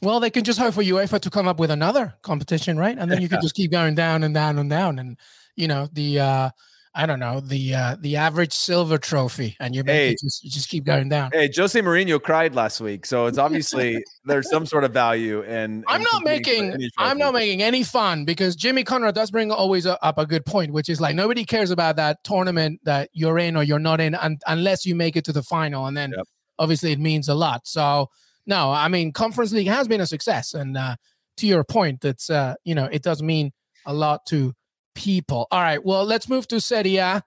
Well, 0.03 0.19
they 0.19 0.29
can 0.29 0.43
just 0.43 0.60
hope 0.60 0.75
for 0.75 0.84
UEFA 0.84 1.19
to 1.22 1.29
come 1.31 1.48
up 1.48 1.60
with 1.60 1.72
another 1.72 2.13
competition, 2.22 2.77
right? 2.77 2.98
And 2.98 3.12
then 3.12 3.19
you 3.19 3.27
can 3.27 3.41
just 3.41 3.55
keep 3.55 3.72
going 3.72 3.96
down 3.96 4.24
and 4.24 4.34
down 4.34 4.60
and 4.60 4.69
down, 4.69 5.00
and 5.00 5.17
you 5.55 5.67
know 5.67 5.89
the 5.91 6.19
uh, 6.19 6.50
I 6.96 7.05
don't 7.05 7.19
know 7.19 7.39
the 7.39 7.75
uh, 7.75 7.96
the 8.00 8.15
average 8.15 8.51
silver 8.51 8.98
trophy, 8.98 9.55
and 9.60 9.75
you 9.75 9.84
hey, 9.86 10.15
just 10.19 10.43
just 10.43 10.69
keep 10.69 10.86
going 10.86 11.08
down. 11.08 11.29
Hey, 11.31 11.50
Jose 11.55 11.79
Mourinho 11.79 12.22
cried 12.22 12.55
last 12.55 12.81
week, 12.81 13.05
so 13.05 13.27
it's 13.27 13.38
obviously 13.38 14.03
there's 14.25 14.50
some 14.50 14.65
sort 14.65 14.84
of 14.84 14.91
value 14.91 15.43
And 15.43 15.84
I'm 15.88 16.01
not 16.01 16.24
making 16.24 16.89
I'm 16.98 17.19
not 17.19 17.34
making 17.34 17.62
any 17.62 17.84
fun 17.84 18.25
because 18.25 18.55
Jimmy 18.55 18.84
Conrad 18.84 19.13
does 19.13 19.29
bring 19.29 19.51
always 19.51 19.86
a, 19.86 20.03
up 20.03 20.17
a 20.17 20.25
good 20.25 20.46
point, 20.46 20.74
which 20.74 20.89
is 20.89 21.00
like 21.00 21.15
nobody 21.15 21.46
cares 21.46 21.69
about 21.69 21.96
that 21.98 22.24
tournament 22.24 22.79
that 22.86 23.10
you're 23.13 23.38
in 23.38 23.55
or 23.55 23.63
you're 23.63 23.77
not 23.77 24.01
in 24.01 24.15
un- 24.15 24.39
unless 24.48 24.86
you 24.86 24.96
make 24.96 25.15
it 25.15 25.25
to 25.25 25.31
the 25.31 25.43
final, 25.43 25.86
and 25.86 25.96
then 25.96 26.12
yep. 26.17 26.25
obviously 26.58 26.91
it 26.91 27.00
means 27.00 27.29
a 27.29 27.36
lot. 27.36 27.67
So 27.67 28.10
no, 28.48 28.72
I 28.72 28.88
mean 28.88 29.13
Conference 29.13 29.51
League 29.51 29.67
has 29.67 29.88
been 29.88 30.01
a 30.01 30.08
success, 30.08 30.55
and 30.55 30.75
uh, 30.75 30.96
to 31.38 31.46
your 31.46 31.63
point, 31.63 32.01
that's 32.01 32.31
uh, 32.31 32.55
you 32.63 32.74
know 32.74 32.86
it 32.86 33.03
does 33.03 33.22
mean 33.22 33.51
a 33.86 33.93
lot 33.93 34.25
to 34.27 34.55
people. 34.96 35.48
All 35.51 35.62
right, 35.62 35.84
well, 35.84 36.05
let's 36.05 36.29
move 36.29 36.48
to 36.50 36.60
Serie 36.62 36.98
A 36.98 37.24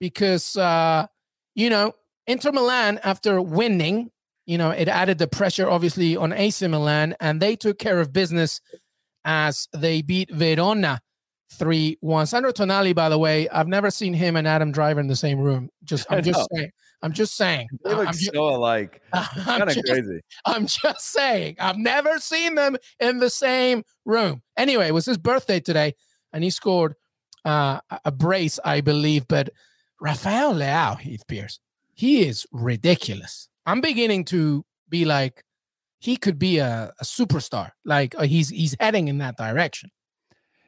because, 0.00 0.56
uh, 0.56 1.06
you 1.54 1.70
know, 1.70 1.92
Inter 2.26 2.52
Milan, 2.52 2.98
after 3.04 3.40
winning, 3.40 4.10
you 4.46 4.58
know, 4.58 4.70
it 4.70 4.88
added 4.88 5.18
the 5.18 5.26
pressure, 5.28 5.68
obviously, 5.68 6.16
on 6.16 6.32
AC 6.32 6.66
Milan, 6.66 7.14
and 7.20 7.40
they 7.40 7.56
took 7.56 7.78
care 7.78 8.00
of 8.00 8.12
business 8.12 8.60
as 9.24 9.68
they 9.72 10.02
beat 10.02 10.30
Verona 10.30 11.00
3 11.52 11.96
1. 12.00 12.26
Sandro 12.26 12.52
Tonali, 12.52 12.94
by 12.94 13.08
the 13.08 13.18
way, 13.18 13.48
I've 13.48 13.68
never 13.68 13.90
seen 13.90 14.12
him 14.14 14.36
and 14.36 14.46
Adam 14.46 14.72
Driver 14.72 15.00
in 15.00 15.06
the 15.08 15.16
same 15.16 15.38
room. 15.38 15.68
Just 15.84 16.06
I'm 16.10 16.22
just 16.22 16.48
saying. 16.52 16.70
I'm 17.02 17.12
just 17.12 17.36
saying. 17.36 17.68
They 17.84 17.94
look 17.94 18.08
I'm 18.08 18.14
so 18.14 18.32
ju- 18.32 18.40
alike. 18.40 19.02
Kind 19.12 19.62
of 19.62 19.68
just- 19.70 19.86
crazy. 19.86 20.20
I'm 20.44 20.66
just 20.66 21.00
saying. 21.12 21.56
I've 21.60 21.76
never 21.76 22.18
seen 22.18 22.54
them 22.54 22.76
in 23.00 23.18
the 23.18 23.30
same 23.30 23.82
room. 24.04 24.42
Anyway, 24.56 24.88
it 24.88 24.94
was 24.94 25.06
his 25.06 25.18
birthday 25.18 25.60
today, 25.60 25.94
and 26.36 26.44
he 26.44 26.50
scored 26.50 26.94
uh, 27.46 27.80
a- 28.04 28.12
brace, 28.12 28.60
I 28.62 28.82
believe. 28.82 29.26
But 29.26 29.48
Rafael 30.00 30.54
Leao, 30.54 31.00
Heath 31.00 31.26
Pearce, 31.26 31.58
he 31.94 32.28
is 32.28 32.46
ridiculous. 32.52 33.48
I'm 33.64 33.80
beginning 33.80 34.26
to 34.26 34.66
be 34.90 35.06
like, 35.06 35.42
he 35.98 36.18
could 36.18 36.38
be 36.38 36.58
a, 36.58 36.92
a 37.00 37.04
superstar. 37.04 37.70
Like 37.86 38.14
uh, 38.16 38.24
he's 38.24 38.50
he's 38.50 38.76
heading 38.78 39.08
in 39.08 39.16
that 39.18 39.38
direction. 39.38 39.90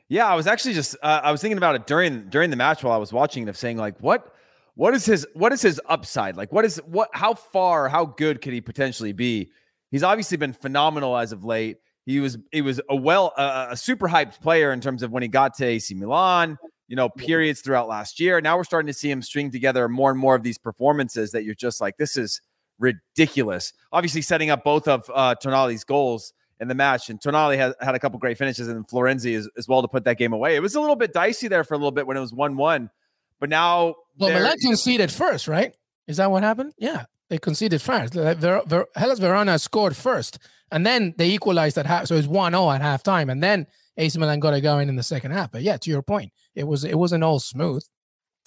Yeah, 0.08 0.26
I 0.26 0.34
was 0.34 0.46
actually 0.46 0.72
just 0.72 0.96
uh, 1.02 1.20
I 1.22 1.30
was 1.30 1.42
thinking 1.42 1.58
about 1.58 1.74
it 1.74 1.86
during 1.86 2.30
during 2.30 2.48
the 2.48 2.56
match 2.56 2.82
while 2.82 2.94
I 2.94 2.96
was 2.96 3.12
watching 3.12 3.42
it 3.42 3.50
of 3.50 3.56
saying 3.58 3.76
like 3.76 4.00
what 4.00 4.34
what 4.74 4.94
is 4.94 5.04
his 5.04 5.26
what 5.34 5.52
is 5.52 5.60
his 5.60 5.78
upside? 5.86 6.34
Like 6.34 6.50
what 6.50 6.64
is 6.64 6.78
what 6.86 7.10
how 7.12 7.34
far 7.34 7.90
how 7.90 8.06
good 8.06 8.40
could 8.40 8.54
he 8.54 8.62
potentially 8.62 9.12
be? 9.12 9.50
He's 9.90 10.02
obviously 10.02 10.38
been 10.38 10.54
phenomenal 10.54 11.14
as 11.14 11.32
of 11.32 11.44
late. 11.44 11.76
He 12.08 12.20
was 12.20 12.38
he 12.52 12.62
was 12.62 12.80
a 12.88 12.96
well 12.96 13.34
a, 13.36 13.68
a 13.72 13.76
super 13.76 14.08
hyped 14.08 14.40
player 14.40 14.72
in 14.72 14.80
terms 14.80 15.02
of 15.02 15.12
when 15.12 15.22
he 15.22 15.28
got 15.28 15.52
to 15.58 15.66
AC 15.66 15.94
Milan, 15.94 16.56
you 16.86 16.96
know, 16.96 17.10
periods 17.10 17.60
throughout 17.60 17.86
last 17.86 18.18
year. 18.18 18.40
Now 18.40 18.56
we're 18.56 18.64
starting 18.64 18.86
to 18.86 18.94
see 18.94 19.10
him 19.10 19.20
string 19.20 19.50
together 19.50 19.90
more 19.90 20.10
and 20.10 20.18
more 20.18 20.34
of 20.34 20.42
these 20.42 20.56
performances 20.56 21.32
that 21.32 21.44
you're 21.44 21.54
just 21.54 21.82
like 21.82 21.98
this 21.98 22.16
is 22.16 22.40
ridiculous. 22.78 23.74
Obviously 23.92 24.22
setting 24.22 24.48
up 24.48 24.64
both 24.64 24.88
of 24.88 25.10
uh 25.14 25.34
Tonali's 25.42 25.84
goals 25.84 26.32
in 26.60 26.68
the 26.68 26.74
match. 26.74 27.10
And 27.10 27.20
Tonali 27.20 27.58
had, 27.58 27.74
had 27.78 27.94
a 27.94 27.98
couple 27.98 28.18
great 28.18 28.38
finishes, 28.38 28.68
and 28.68 28.88
Florenzi 28.88 29.36
as, 29.36 29.46
as 29.58 29.68
well 29.68 29.82
to 29.82 29.88
put 29.88 30.04
that 30.04 30.16
game 30.16 30.32
away. 30.32 30.56
It 30.56 30.60
was 30.60 30.74
a 30.74 30.80
little 30.80 30.96
bit 30.96 31.12
dicey 31.12 31.48
there 31.48 31.62
for 31.62 31.74
a 31.74 31.76
little 31.76 31.92
bit 31.92 32.06
when 32.06 32.16
it 32.16 32.20
was 32.20 32.32
1 32.32 32.56
1. 32.56 32.90
But 33.38 33.50
now, 33.50 33.94
Well, 34.18 34.30
Milan 34.30 34.56
conceded 34.60 35.12
first, 35.12 35.46
right? 35.46 35.76
Is 36.06 36.16
that 36.16 36.30
what 36.30 36.42
happened? 36.42 36.72
Yeah, 36.78 37.04
they 37.30 37.38
conceded 37.38 37.82
first. 37.82 38.14
Ver- 38.14 38.62
Ver- 38.66 38.86
Hellas 38.96 39.18
Verona 39.18 39.58
scored 39.58 39.96
first, 39.96 40.38
and 40.72 40.84
then 40.86 41.14
they 41.18 41.28
equalized 41.30 41.76
at 41.78 41.86
half. 41.86 42.06
So 42.06 42.14
it 42.14 42.18
was 42.18 42.28
1-0 42.28 42.74
at 42.74 42.82
halftime, 42.82 43.30
and 43.30 43.42
then 43.42 43.66
AC 43.96 44.18
Milan 44.18 44.40
got 44.40 44.54
it 44.54 44.60
going 44.62 44.88
in 44.88 44.96
the 44.96 45.02
second 45.02 45.32
half. 45.32 45.50
But 45.52 45.62
yeah, 45.62 45.76
to 45.76 45.90
your 45.90 46.02
point, 46.02 46.32
it 46.54 46.64
was 46.66 46.84
it 46.84 46.98
wasn't 46.98 47.24
all 47.24 47.38
smooth. 47.40 47.84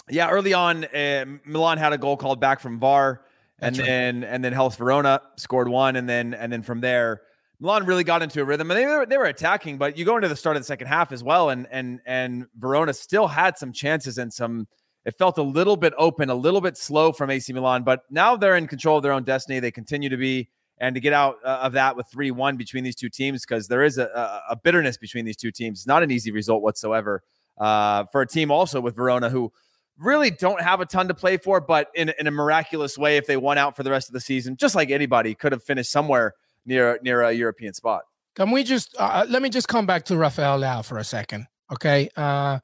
yeah, 0.10 0.30
early 0.30 0.54
on, 0.54 0.86
uh, 0.86 1.26
Milan 1.46 1.78
had 1.78 1.94
a 1.94 1.98
goal 1.98 2.18
called 2.18 2.40
back 2.40 2.60
from 2.60 2.80
VAR, 2.80 3.22
and 3.60 3.76
That's 3.76 3.80
right. 3.80 3.86
then 3.88 4.24
and 4.24 4.44
then 4.44 4.54
Hellas 4.54 4.76
Verona 4.76 5.22
scored 5.38 5.68
one, 5.68 5.96
and 5.96 6.08
then 6.10 6.34
and 6.34 6.52
then 6.52 6.64
from 6.64 6.82
there, 6.82 7.22
Milan 7.60 7.86
really 7.86 8.04
got 8.04 8.24
into 8.24 8.42
a 8.42 8.46
rhythm, 8.46 8.72
and 8.72 8.80
they 8.80 8.86
were 8.88 9.06
they 9.06 9.18
were 9.18 9.26
attacking. 9.26 9.78
But 9.78 9.98
you 9.98 10.06
go 10.06 10.16
into 10.16 10.28
the 10.30 10.36
start 10.36 10.56
of 10.56 10.62
the 10.62 10.66
second 10.66 10.88
half 10.88 11.12
as 11.12 11.24
well, 11.24 11.50
and 11.52 11.68
and 11.70 12.00
and 12.06 12.46
Verona 12.58 12.94
still 12.94 13.28
had 13.28 13.58
some 13.58 13.72
chances 13.74 14.18
and 14.18 14.34
some. 14.34 14.68
It 15.06 15.18
felt 15.18 15.38
a 15.38 15.44
little 15.44 15.78
bit 15.78 15.94
open, 15.98 16.30
a 16.30 16.36
little 16.36 16.62
bit 16.62 16.78
slow 16.78 17.12
from 17.12 17.30
AC 17.30 17.52
Milan, 17.54 17.84
but 17.84 18.04
now 18.10 18.36
they're 18.36 18.56
in 18.56 18.68
control 18.68 18.98
of 18.98 19.04
their 19.04 19.14
own 19.14 19.24
destiny. 19.24 19.60
They 19.60 19.72
continue 19.72 20.10
to 20.10 20.18
be, 20.18 20.50
and 20.78 20.96
to 20.96 21.02
get 21.02 21.14
out 21.14 21.38
uh, 21.44 21.60
of 21.64 21.74
that 21.74 21.96
with 21.96 22.08
three 22.08 22.32
one 22.32 22.58
between 22.58 22.84
these 22.84 22.96
two 22.96 23.10
teams 23.10 23.46
because 23.46 23.68
there 23.68 23.84
is 23.84 23.98
a, 23.98 24.42
a, 24.50 24.56
bitterness 24.56 24.98
between 24.98 25.26
these 25.26 25.38
two 25.38 25.52
teams. 25.52 25.80
It's 25.80 25.88
not 25.88 26.04
an 26.04 26.12
easy 26.12 26.32
result 26.32 26.62
whatsoever 26.62 27.24
uh, 27.58 28.06
for 28.12 28.22
a 28.22 28.28
team 28.28 28.52
also 28.52 28.82
with 28.82 28.96
Verona 28.96 29.30
who 29.30 29.52
really 29.98 30.32
don't 30.32 30.62
have 30.62 30.82
a 30.82 30.86
ton 30.86 31.08
to 31.08 31.14
play 31.14 31.38
for, 31.38 31.62
but 31.62 31.90
in, 31.94 32.12
in 32.20 32.28
a 32.28 32.32
miraculous 32.32 32.98
way, 32.98 33.18
if 33.18 33.28
they 33.28 33.38
won 33.38 33.58
out 33.58 33.76
for 33.76 33.84
the 33.84 33.92
rest 33.92 34.10
of 34.10 34.14
the 34.14 34.20
season, 34.20 34.58
just 34.58 34.76
like 34.76 34.90
anybody, 34.90 35.36
could 35.36 35.52
have 35.52 35.64
finished 35.64 35.92
somewhere 35.92 36.34
near 36.66 37.00
near 37.02 37.22
a 37.22 37.32
European 37.32 37.74
spot. 37.74 38.04
Can 38.36 38.52
we 38.52 38.64
just 38.64 38.96
uh, 38.98 39.26
let 39.30 39.42
me 39.42 39.50
just 39.50 39.68
come 39.68 39.86
back 39.86 40.06
to 40.06 40.18
Rafael 40.18 40.60
Leao 40.60 40.86
for 40.86 40.98
a 40.98 41.04
second, 41.04 41.48
okay? 41.72 42.10
Uh, 42.16 42.60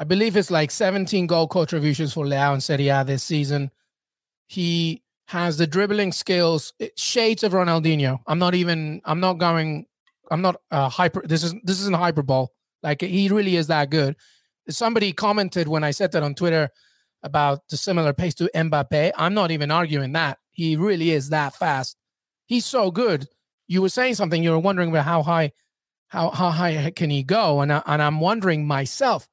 I 0.00 0.04
believe 0.04 0.36
it's 0.36 0.50
like 0.50 0.70
17 0.70 1.26
goal 1.26 1.46
contributions 1.46 2.14
for 2.14 2.24
Leao 2.24 2.54
and 2.54 2.62
Serie 2.62 2.88
A 2.88 3.04
this 3.04 3.22
season. 3.22 3.70
He 4.46 5.02
has 5.28 5.58
the 5.58 5.66
dribbling 5.66 6.12
skills, 6.12 6.72
shades 6.96 7.44
of 7.44 7.52
Ronaldinho. 7.52 8.18
I'm 8.26 8.38
not 8.38 8.54
even. 8.54 9.02
I'm 9.04 9.20
not 9.20 9.34
going. 9.34 9.86
I'm 10.30 10.40
not 10.40 10.56
uh, 10.70 10.88
hyper. 10.88 11.22
This 11.24 11.44
is 11.44 11.54
this 11.64 11.80
isn't 11.80 11.94
hyperbole. 11.94 12.46
Like 12.82 13.02
he 13.02 13.28
really 13.28 13.56
is 13.56 13.66
that 13.66 13.90
good. 13.90 14.16
Somebody 14.70 15.12
commented 15.12 15.68
when 15.68 15.84
I 15.84 15.90
said 15.90 16.12
that 16.12 16.22
on 16.22 16.34
Twitter 16.34 16.70
about 17.22 17.68
the 17.68 17.76
similar 17.76 18.14
pace 18.14 18.34
to 18.36 18.50
Mbappe. 18.54 19.12
I'm 19.14 19.34
not 19.34 19.50
even 19.50 19.70
arguing 19.70 20.12
that. 20.12 20.38
He 20.50 20.76
really 20.76 21.10
is 21.10 21.28
that 21.28 21.54
fast. 21.54 21.96
He's 22.46 22.64
so 22.64 22.90
good 22.90 23.28
you 23.70 23.80
were 23.80 23.88
saying 23.88 24.16
something. 24.16 24.42
You 24.42 24.50
were 24.50 24.58
wondering 24.58 24.90
about 24.90 25.04
how 25.04 25.22
high, 25.22 25.52
how 26.08 26.30
how 26.30 26.50
high 26.50 26.90
can 26.90 27.08
he 27.08 27.22
go? 27.22 27.60
And 27.60 27.72
I, 27.72 27.82
and 27.86 28.02
I'm 28.02 28.18
wondering 28.18 28.66
myself 28.66 29.28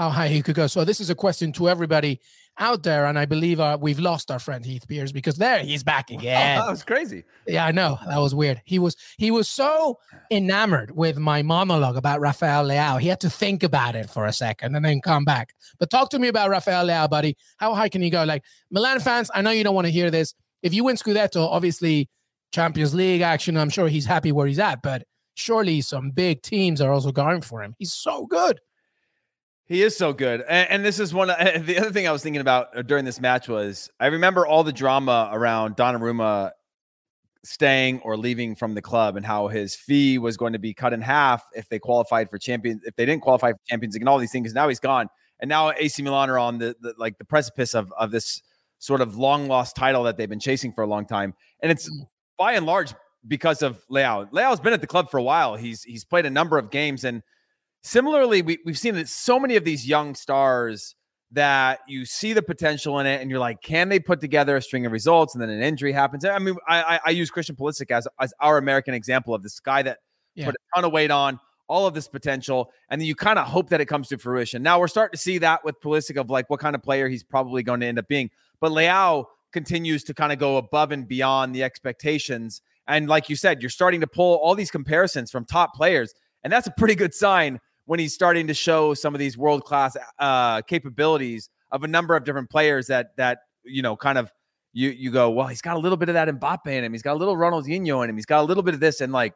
how 0.00 0.08
high 0.08 0.28
he 0.28 0.40
could 0.40 0.54
go. 0.54 0.66
So 0.66 0.82
this 0.82 0.98
is 0.98 1.10
a 1.10 1.14
question 1.14 1.52
to 1.52 1.68
everybody 1.68 2.20
out 2.58 2.82
there. 2.84 3.04
And 3.04 3.18
I 3.18 3.26
believe 3.26 3.60
uh, 3.60 3.76
we've 3.78 3.98
lost 3.98 4.30
our 4.30 4.38
friend 4.38 4.64
Heath 4.64 4.88
Pearce 4.88 5.12
because 5.12 5.36
there 5.36 5.58
he's 5.58 5.84
back 5.84 6.10
again. 6.10 6.58
that 6.58 6.70
was 6.70 6.82
crazy. 6.82 7.22
Yeah, 7.46 7.66
I 7.66 7.72
know 7.72 7.98
that 8.08 8.16
was 8.16 8.34
weird. 8.34 8.62
He 8.64 8.78
was 8.78 8.96
he 9.18 9.30
was 9.30 9.46
so 9.46 9.98
enamored 10.30 10.96
with 10.96 11.18
my 11.18 11.42
monologue 11.42 11.98
about 11.98 12.18
Rafael 12.22 12.64
Leao. 12.64 12.98
He 12.98 13.08
had 13.08 13.20
to 13.20 13.28
think 13.28 13.62
about 13.62 13.94
it 13.94 14.08
for 14.08 14.24
a 14.24 14.32
second 14.32 14.74
and 14.74 14.82
then 14.82 15.02
come 15.02 15.26
back. 15.26 15.52
But 15.78 15.90
talk 15.90 16.08
to 16.10 16.18
me 16.18 16.28
about 16.28 16.48
Rafael 16.48 16.86
Leao, 16.86 17.10
buddy. 17.10 17.36
How 17.58 17.74
high 17.74 17.90
can 17.90 18.00
he 18.00 18.08
go? 18.08 18.24
Like 18.24 18.42
Milan 18.70 19.00
fans, 19.00 19.30
I 19.34 19.42
know 19.42 19.50
you 19.50 19.64
don't 19.64 19.74
want 19.74 19.86
to 19.86 19.92
hear 19.92 20.10
this. 20.10 20.32
If 20.62 20.72
you 20.72 20.82
win 20.84 20.96
Scudetto, 20.96 21.46
obviously 21.46 22.08
Champions 22.52 22.94
League 22.94 23.20
action, 23.20 23.58
I'm 23.58 23.68
sure 23.68 23.86
he's 23.86 24.06
happy 24.06 24.32
where 24.32 24.46
he's 24.46 24.58
at. 24.58 24.80
But 24.80 25.02
surely 25.34 25.82
some 25.82 26.10
big 26.10 26.40
teams 26.40 26.80
are 26.80 26.90
also 26.90 27.12
going 27.12 27.42
for 27.42 27.62
him. 27.62 27.74
He's 27.78 27.92
so 27.92 28.24
good. 28.26 28.60
He 29.70 29.84
is 29.84 29.96
so 29.96 30.12
good, 30.12 30.40
and, 30.48 30.68
and 30.68 30.84
this 30.84 30.98
is 30.98 31.14
one. 31.14 31.30
Of, 31.30 31.64
the 31.66 31.78
other 31.78 31.92
thing 31.92 32.08
I 32.08 32.10
was 32.10 32.24
thinking 32.24 32.40
about 32.40 32.76
uh, 32.76 32.82
during 32.82 33.04
this 33.04 33.20
match 33.20 33.48
was 33.48 33.88
I 34.00 34.06
remember 34.06 34.44
all 34.44 34.64
the 34.64 34.72
drama 34.72 35.30
around 35.32 35.76
Donnarumma 35.76 36.50
staying 37.44 38.00
or 38.00 38.16
leaving 38.16 38.56
from 38.56 38.74
the 38.74 38.82
club, 38.82 39.16
and 39.16 39.24
how 39.24 39.46
his 39.46 39.76
fee 39.76 40.18
was 40.18 40.36
going 40.36 40.54
to 40.54 40.58
be 40.58 40.74
cut 40.74 40.92
in 40.92 41.00
half 41.00 41.44
if 41.54 41.68
they 41.68 41.78
qualified 41.78 42.30
for 42.30 42.36
champions. 42.36 42.82
If 42.84 42.96
they 42.96 43.06
didn't 43.06 43.22
qualify 43.22 43.52
for 43.52 43.60
Champions 43.68 43.94
and 43.94 44.08
all 44.08 44.18
these 44.18 44.32
things. 44.32 44.52
Now 44.52 44.66
he's 44.66 44.80
gone, 44.80 45.06
and 45.38 45.48
now 45.48 45.70
AC 45.70 46.02
Milan 46.02 46.30
are 46.30 46.38
on 46.38 46.58
the, 46.58 46.74
the 46.80 46.94
like 46.98 47.18
the 47.18 47.24
precipice 47.24 47.72
of 47.72 47.92
of 47.96 48.10
this 48.10 48.42
sort 48.80 49.00
of 49.00 49.18
long 49.18 49.46
lost 49.46 49.76
title 49.76 50.02
that 50.02 50.16
they've 50.16 50.28
been 50.28 50.40
chasing 50.40 50.72
for 50.72 50.82
a 50.82 50.88
long 50.88 51.06
time, 51.06 51.32
and 51.62 51.70
it's 51.70 51.88
by 52.36 52.54
and 52.54 52.66
large 52.66 52.92
because 53.28 53.62
of 53.62 53.80
Leao. 53.88 54.32
Leao's 54.32 54.58
been 54.58 54.72
at 54.72 54.80
the 54.80 54.88
club 54.88 55.12
for 55.12 55.18
a 55.18 55.22
while. 55.22 55.54
He's 55.54 55.84
he's 55.84 56.04
played 56.04 56.26
a 56.26 56.30
number 56.30 56.58
of 56.58 56.72
games 56.72 57.04
and 57.04 57.22
similarly 57.82 58.42
we, 58.42 58.58
we've 58.64 58.78
seen 58.78 58.94
that 58.94 59.08
so 59.08 59.38
many 59.38 59.56
of 59.56 59.64
these 59.64 59.86
young 59.86 60.14
stars 60.14 60.94
that 61.32 61.80
you 61.86 62.04
see 62.04 62.32
the 62.32 62.42
potential 62.42 62.98
in 62.98 63.06
it 63.06 63.20
and 63.20 63.30
you're 63.30 63.38
like 63.38 63.62
can 63.62 63.88
they 63.88 63.98
put 64.00 64.20
together 64.20 64.56
a 64.56 64.62
string 64.62 64.84
of 64.84 64.92
results 64.92 65.34
and 65.34 65.40
then 65.40 65.48
an 65.48 65.62
injury 65.62 65.92
happens 65.92 66.24
i 66.24 66.38
mean 66.38 66.56
i 66.68 66.82
i, 66.82 67.00
I 67.06 67.10
use 67.10 67.30
christian 67.30 67.56
Pulisic 67.56 67.90
as, 67.90 68.06
as 68.20 68.34
our 68.40 68.58
american 68.58 68.94
example 68.94 69.34
of 69.34 69.42
this 69.42 69.60
guy 69.60 69.82
that 69.82 69.98
Yeah. 70.34 70.46
put 70.46 70.54
a 70.54 70.58
ton 70.74 70.84
of 70.84 70.92
weight 70.92 71.10
on 71.10 71.38
all 71.68 71.86
of 71.86 71.94
this 71.94 72.08
potential 72.08 72.70
and 72.90 73.00
then 73.00 73.06
you 73.06 73.14
kind 73.14 73.38
of 73.38 73.46
hope 73.46 73.70
that 73.70 73.80
it 73.80 73.86
comes 73.86 74.08
to 74.08 74.18
fruition 74.18 74.62
now 74.62 74.80
we're 74.80 74.88
starting 74.88 75.12
to 75.12 75.22
see 75.22 75.38
that 75.38 75.64
with 75.64 75.80
Pulisic 75.80 76.16
of 76.20 76.28
like 76.30 76.50
what 76.50 76.58
kind 76.60 76.74
of 76.74 76.82
player 76.82 77.08
he's 77.08 77.22
probably 77.22 77.62
going 77.62 77.80
to 77.80 77.86
end 77.86 77.98
up 77.98 78.08
being 78.08 78.28
but 78.60 78.72
Leao 78.72 79.24
continues 79.52 80.04
to 80.04 80.14
kind 80.14 80.32
of 80.32 80.38
go 80.38 80.56
above 80.56 80.90
and 80.90 81.06
beyond 81.06 81.54
the 81.54 81.62
expectations 81.62 82.60
and 82.88 83.08
like 83.08 83.28
you 83.28 83.36
said 83.36 83.62
you're 83.62 83.70
starting 83.70 84.00
to 84.00 84.06
pull 84.08 84.34
all 84.38 84.56
these 84.56 84.70
comparisons 84.70 85.30
from 85.30 85.44
top 85.44 85.74
players 85.74 86.12
and 86.42 86.52
that's 86.52 86.66
a 86.66 86.72
pretty 86.72 86.96
good 86.96 87.14
sign 87.14 87.60
when 87.90 87.98
he's 87.98 88.14
starting 88.14 88.46
to 88.46 88.54
show 88.54 88.94
some 88.94 89.16
of 89.16 89.18
these 89.18 89.36
world 89.36 89.64
class 89.64 89.96
uh, 90.20 90.62
capabilities 90.62 91.50
of 91.72 91.82
a 91.82 91.88
number 91.88 92.14
of 92.14 92.22
different 92.22 92.48
players 92.48 92.86
that 92.86 93.16
that 93.16 93.38
you 93.64 93.82
know 93.82 93.96
kind 93.96 94.16
of 94.16 94.30
you 94.72 94.90
you 94.90 95.10
go 95.10 95.28
well 95.28 95.48
he's 95.48 95.60
got 95.60 95.74
a 95.74 95.78
little 95.80 95.96
bit 95.96 96.08
of 96.08 96.12
that 96.12 96.28
Mbappe 96.28 96.68
in 96.68 96.84
him. 96.84 96.92
He's 96.92 97.02
got 97.02 97.14
a 97.14 97.18
little 97.18 97.34
Ronaldinho 97.34 98.04
in 98.04 98.10
him. 98.10 98.14
He's 98.16 98.26
got 98.26 98.42
a 98.42 98.46
little 98.46 98.62
bit 98.62 98.74
of 98.74 98.80
this 98.80 99.00
and 99.00 99.12
like 99.12 99.34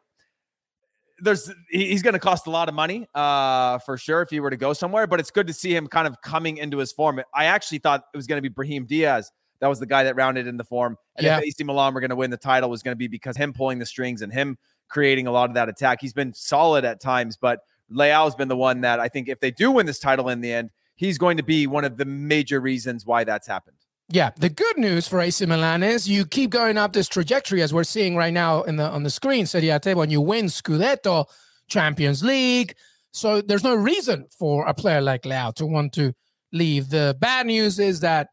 there's 1.19 1.51
he's 1.69 2.01
going 2.01 2.13
to 2.13 2.19
cost 2.19 2.47
a 2.47 2.49
lot 2.49 2.69
of 2.69 2.75
money 2.75 3.05
uh 3.13 3.77
for 3.79 3.97
sure 3.97 4.21
if 4.21 4.29
he 4.29 4.39
were 4.39 4.49
to 4.49 4.55
go 4.55 4.71
somewhere 4.71 5.05
but 5.05 5.19
it's 5.19 5.31
good 5.31 5.47
to 5.47 5.53
see 5.53 5.75
him 5.75 5.85
kind 5.85 6.07
of 6.07 6.21
coming 6.21 6.55
into 6.55 6.77
his 6.77 6.93
form. 6.93 7.21
I 7.33 7.45
actually 7.45 7.79
thought 7.79 8.05
it 8.13 8.17
was 8.17 8.25
going 8.25 8.37
to 8.37 8.41
be 8.41 8.47
Brahim 8.47 8.85
Diaz 8.85 9.33
that 9.59 9.67
was 9.67 9.79
the 9.79 9.85
guy 9.85 10.05
that 10.05 10.15
rounded 10.15 10.47
in 10.47 10.55
the 10.55 10.63
form 10.63 10.95
and 11.17 11.25
Yeah. 11.25 11.39
if 11.39 11.43
AC 11.43 11.61
Milan 11.65 11.93
were 11.93 11.99
going 11.99 12.09
to 12.09 12.15
win 12.15 12.31
the 12.31 12.37
title 12.37 12.69
was 12.69 12.81
going 12.83 12.93
to 12.93 12.97
be 12.97 13.09
because 13.09 13.35
him 13.35 13.51
pulling 13.51 13.79
the 13.79 13.85
strings 13.85 14.21
and 14.21 14.31
him 14.31 14.57
creating 14.87 15.27
a 15.27 15.31
lot 15.31 15.49
of 15.49 15.55
that 15.55 15.67
attack. 15.67 15.99
He's 15.99 16.13
been 16.13 16.33
solid 16.33 16.85
at 16.85 17.01
times 17.01 17.35
but 17.35 17.59
Leao's 17.91 18.35
been 18.35 18.47
the 18.47 18.57
one 18.57 18.81
that 18.81 18.99
I 18.99 19.07
think 19.07 19.29
if 19.29 19.39
they 19.39 19.51
do 19.51 19.71
win 19.71 19.85
this 19.85 19.99
title 19.99 20.29
in 20.29 20.41
the 20.41 20.51
end, 20.51 20.69
he's 20.95 21.17
going 21.17 21.37
to 21.37 21.43
be 21.43 21.67
one 21.67 21.85
of 21.85 21.97
the 21.97 22.05
major 22.05 22.59
reasons 22.59 23.05
why 23.05 23.23
that's 23.23 23.47
happened. 23.47 23.77
Yeah, 24.09 24.31
the 24.37 24.49
good 24.49 24.77
news 24.77 25.07
for 25.07 25.19
AC 25.19 25.45
Milan 25.45 25.81
is 25.81 26.07
you 26.07 26.25
keep 26.25 26.51
going 26.51 26.77
up 26.77 26.93
this 26.93 27.07
trajectory 27.07 27.63
as 27.63 27.73
we're 27.73 27.83
seeing 27.83 28.15
right 28.15 28.33
now 28.33 28.61
in 28.63 28.75
the 28.75 28.87
on 28.87 29.01
the 29.01 29.09
screen, 29.09 29.47
Serie 29.47 29.69
A 29.69 29.79
table, 29.79 30.03
and 30.03 30.11
you 30.11 30.21
win 30.21 30.45
Scudetto, 30.45 31.25
Champions 31.67 32.23
League. 32.23 32.75
So 33.11 33.41
there's 33.41 33.63
no 33.63 33.73
reason 33.73 34.27
for 34.37 34.67
a 34.67 34.73
player 34.73 35.01
like 35.01 35.23
Leao 35.23 35.55
to 35.55 35.65
want 35.65 35.93
to 35.93 36.13
leave. 36.51 36.89
The 36.89 37.17
bad 37.19 37.47
news 37.47 37.79
is 37.79 38.01
that 38.01 38.29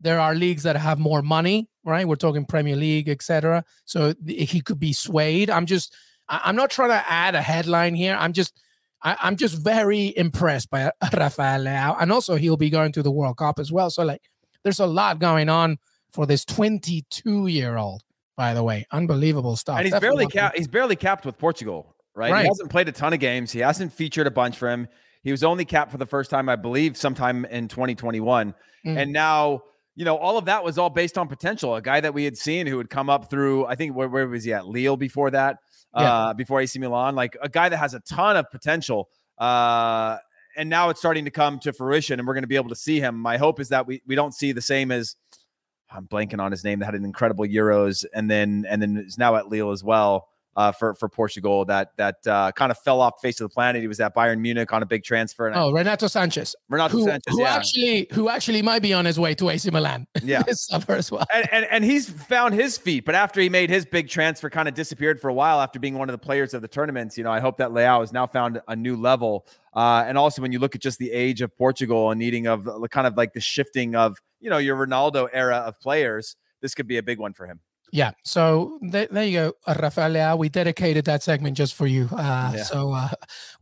there 0.00 0.20
are 0.20 0.34
leagues 0.34 0.64
that 0.64 0.76
have 0.76 0.98
more 0.98 1.22
money, 1.22 1.68
right? 1.84 2.06
We're 2.06 2.16
talking 2.16 2.44
Premier 2.44 2.76
League, 2.76 3.08
etc. 3.08 3.64
So 3.86 4.14
he 4.26 4.60
could 4.60 4.78
be 4.78 4.92
swayed. 4.92 5.48
I'm 5.48 5.64
just, 5.64 5.94
I'm 6.28 6.56
not 6.56 6.70
trying 6.70 6.90
to 6.90 7.10
add 7.10 7.34
a 7.34 7.40
headline 7.40 7.94
here. 7.94 8.16
I'm 8.18 8.34
just 8.34 8.60
I, 9.04 9.28
am 9.28 9.36
just 9.36 9.62
very 9.62 10.12
impressed 10.16 10.70
by 10.70 10.90
Rafael 11.12 11.60
Leao, 11.60 11.96
and 12.00 12.10
also 12.10 12.36
he'll 12.36 12.56
be 12.56 12.70
going 12.70 12.92
to 12.92 13.02
the 13.02 13.10
World 13.10 13.36
Cup 13.36 13.58
as 13.58 13.70
well. 13.70 13.90
So 13.90 14.02
like, 14.02 14.22
there's 14.62 14.80
a 14.80 14.86
lot 14.86 15.18
going 15.18 15.48
on 15.48 15.78
for 16.12 16.26
this 16.26 16.44
22 16.44 17.46
year 17.46 17.76
old. 17.76 18.02
By 18.36 18.52
the 18.52 18.64
way, 18.64 18.84
unbelievable 18.90 19.54
stuff. 19.54 19.78
And 19.78 19.86
he's 19.86 20.00
barely 20.00 20.26
capped. 20.26 20.58
He's 20.58 20.66
barely 20.66 20.96
capped 20.96 21.24
with 21.24 21.38
Portugal, 21.38 21.94
right? 22.16 22.32
right? 22.32 22.42
He 22.42 22.48
hasn't 22.48 22.68
played 22.68 22.88
a 22.88 22.92
ton 22.92 23.12
of 23.12 23.20
games. 23.20 23.52
He 23.52 23.60
hasn't 23.60 23.92
featured 23.92 24.26
a 24.26 24.30
bunch 24.32 24.56
for 24.56 24.68
him. 24.68 24.88
He 25.22 25.30
was 25.30 25.44
only 25.44 25.64
capped 25.64 25.92
for 25.92 25.98
the 25.98 26.06
first 26.06 26.30
time, 26.30 26.48
I 26.48 26.56
believe, 26.56 26.96
sometime 26.96 27.44
in 27.44 27.68
2021. 27.68 28.54
Mm. 28.84 28.96
And 28.96 29.12
now 29.12 29.62
you 29.96 30.04
know, 30.04 30.16
all 30.16 30.36
of 30.36 30.46
that 30.46 30.64
was 30.64 30.78
all 30.78 30.90
based 30.90 31.16
on 31.16 31.28
potential. 31.28 31.76
A 31.76 31.82
guy 31.82 32.00
that 32.00 32.14
we 32.14 32.24
had 32.24 32.36
seen 32.36 32.66
who 32.66 32.78
had 32.78 32.90
come 32.90 33.08
up 33.08 33.30
through, 33.30 33.66
I 33.66 33.76
think, 33.76 33.94
where, 33.94 34.08
where 34.08 34.26
was 34.26 34.44
he 34.44 34.52
at? 34.52 34.66
Lille 34.66 34.96
before 34.96 35.30
that, 35.30 35.58
yeah. 35.96 36.12
uh, 36.12 36.34
before 36.34 36.60
AC 36.60 36.78
Milan, 36.78 37.14
like 37.14 37.36
a 37.40 37.48
guy 37.48 37.68
that 37.68 37.76
has 37.76 37.94
a 37.94 38.00
ton 38.00 38.36
of 38.36 38.50
potential. 38.50 39.08
Uh, 39.38 40.18
and 40.56 40.70
now 40.70 40.88
it's 40.90 41.00
starting 41.00 41.24
to 41.24 41.30
come 41.30 41.58
to 41.60 41.72
fruition, 41.72 42.18
and 42.20 42.28
we're 42.28 42.34
going 42.34 42.44
to 42.44 42.48
be 42.48 42.56
able 42.56 42.68
to 42.68 42.76
see 42.76 43.00
him. 43.00 43.18
My 43.18 43.36
hope 43.36 43.60
is 43.60 43.70
that 43.70 43.86
we 43.86 44.02
we 44.06 44.14
don't 44.14 44.32
see 44.32 44.52
the 44.52 44.62
same 44.62 44.92
as 44.92 45.16
I'm 45.90 46.06
blanking 46.06 46.40
on 46.40 46.52
his 46.52 46.64
name 46.64 46.78
that 46.78 46.86
had 46.86 46.94
an 46.94 47.04
incredible 47.04 47.44
Euros, 47.44 48.04
and 48.14 48.30
then 48.30 48.64
and 48.68 48.80
then 48.80 48.96
is 48.98 49.18
now 49.18 49.36
at 49.36 49.48
Lille 49.48 49.72
as 49.72 49.82
well 49.82 50.28
uh, 50.56 50.72
for 50.72 50.94
for 50.94 51.08
Portugal 51.08 51.64
that 51.64 51.90
that 51.96 52.26
uh, 52.26 52.52
kind 52.52 52.70
of 52.70 52.78
fell 52.78 53.00
off 53.00 53.20
the 53.20 53.26
face 53.28 53.40
of 53.40 53.48
the 53.48 53.52
planet. 53.52 53.82
He 53.82 53.88
was 53.88 54.00
at 54.00 54.14
Bayern 54.14 54.40
Munich 54.40 54.72
on 54.72 54.82
a 54.82 54.86
big 54.86 55.04
transfer. 55.04 55.52
oh, 55.54 55.72
Renato 55.72 56.06
Sanches. 56.06 56.54
Renato 56.68 56.98
who, 56.98 57.06
Sanches, 57.06 57.22
who 57.28 57.40
yeah. 57.40 57.54
actually 57.54 58.06
who 58.12 58.28
actually 58.28 58.62
might 58.62 58.82
be 58.82 58.92
on 58.92 59.04
his 59.04 59.18
way 59.18 59.34
to 59.34 59.50
AC 59.50 59.70
Milan. 59.70 60.06
Yeah, 60.24 60.42
this 60.42 60.66
summer 60.66 60.96
as 60.96 61.10
well. 61.10 61.26
And, 61.32 61.46
and 61.52 61.66
and 61.70 61.84
he's 61.84 62.08
found 62.08 62.54
his 62.54 62.78
feet, 62.78 63.04
but 63.04 63.14
after 63.14 63.40
he 63.40 63.50
made 63.50 63.68
his 63.68 63.84
big 63.84 64.08
transfer, 64.08 64.48
kind 64.48 64.68
of 64.68 64.74
disappeared 64.74 65.20
for 65.20 65.28
a 65.28 65.34
while 65.34 65.60
after 65.60 65.78
being 65.78 65.98
one 65.98 66.08
of 66.08 66.14
the 66.14 66.24
players 66.24 66.54
of 66.54 66.62
the 66.62 66.68
tournaments. 66.68 67.18
You 67.18 67.24
know, 67.24 67.32
I 67.32 67.40
hope 67.40 67.58
that 67.58 67.70
Leao 67.70 68.00
has 68.00 68.12
now 68.12 68.26
found 68.26 68.62
a 68.68 68.76
new 68.76 68.96
level. 68.96 69.46
Uh, 69.74 70.04
and 70.06 70.16
also 70.16 70.40
when 70.40 70.52
you 70.52 70.58
look 70.60 70.74
at 70.74 70.80
just 70.80 70.98
the 70.98 71.10
age 71.10 71.42
of 71.42 71.54
Portugal 71.56 72.10
and 72.10 72.18
needing 72.18 72.46
of 72.46 72.68
kind 72.90 73.06
of 73.06 73.16
like 73.16 73.32
the 73.32 73.40
shifting 73.40 73.94
of 73.94 74.16
you 74.40 74.48
know 74.48 74.58
your 74.58 74.76
Ronaldo 74.76 75.28
era 75.32 75.56
of 75.56 75.78
players, 75.80 76.36
this 76.62 76.74
could 76.74 76.86
be 76.86 76.96
a 76.96 77.02
big 77.02 77.18
one 77.18 77.34
for 77.34 77.46
him. 77.46 77.60
Yeah. 77.94 78.10
So 78.24 78.80
th- 78.90 79.10
there 79.10 79.24
you 79.24 79.38
go, 79.38 79.52
Rafael. 79.68 80.36
We 80.36 80.48
dedicated 80.48 81.04
that 81.04 81.22
segment 81.22 81.56
just 81.56 81.76
for 81.76 81.86
you. 81.86 82.08
Uh, 82.10 82.52
yeah. 82.56 82.62
So 82.64 82.92
uh, 82.92 83.10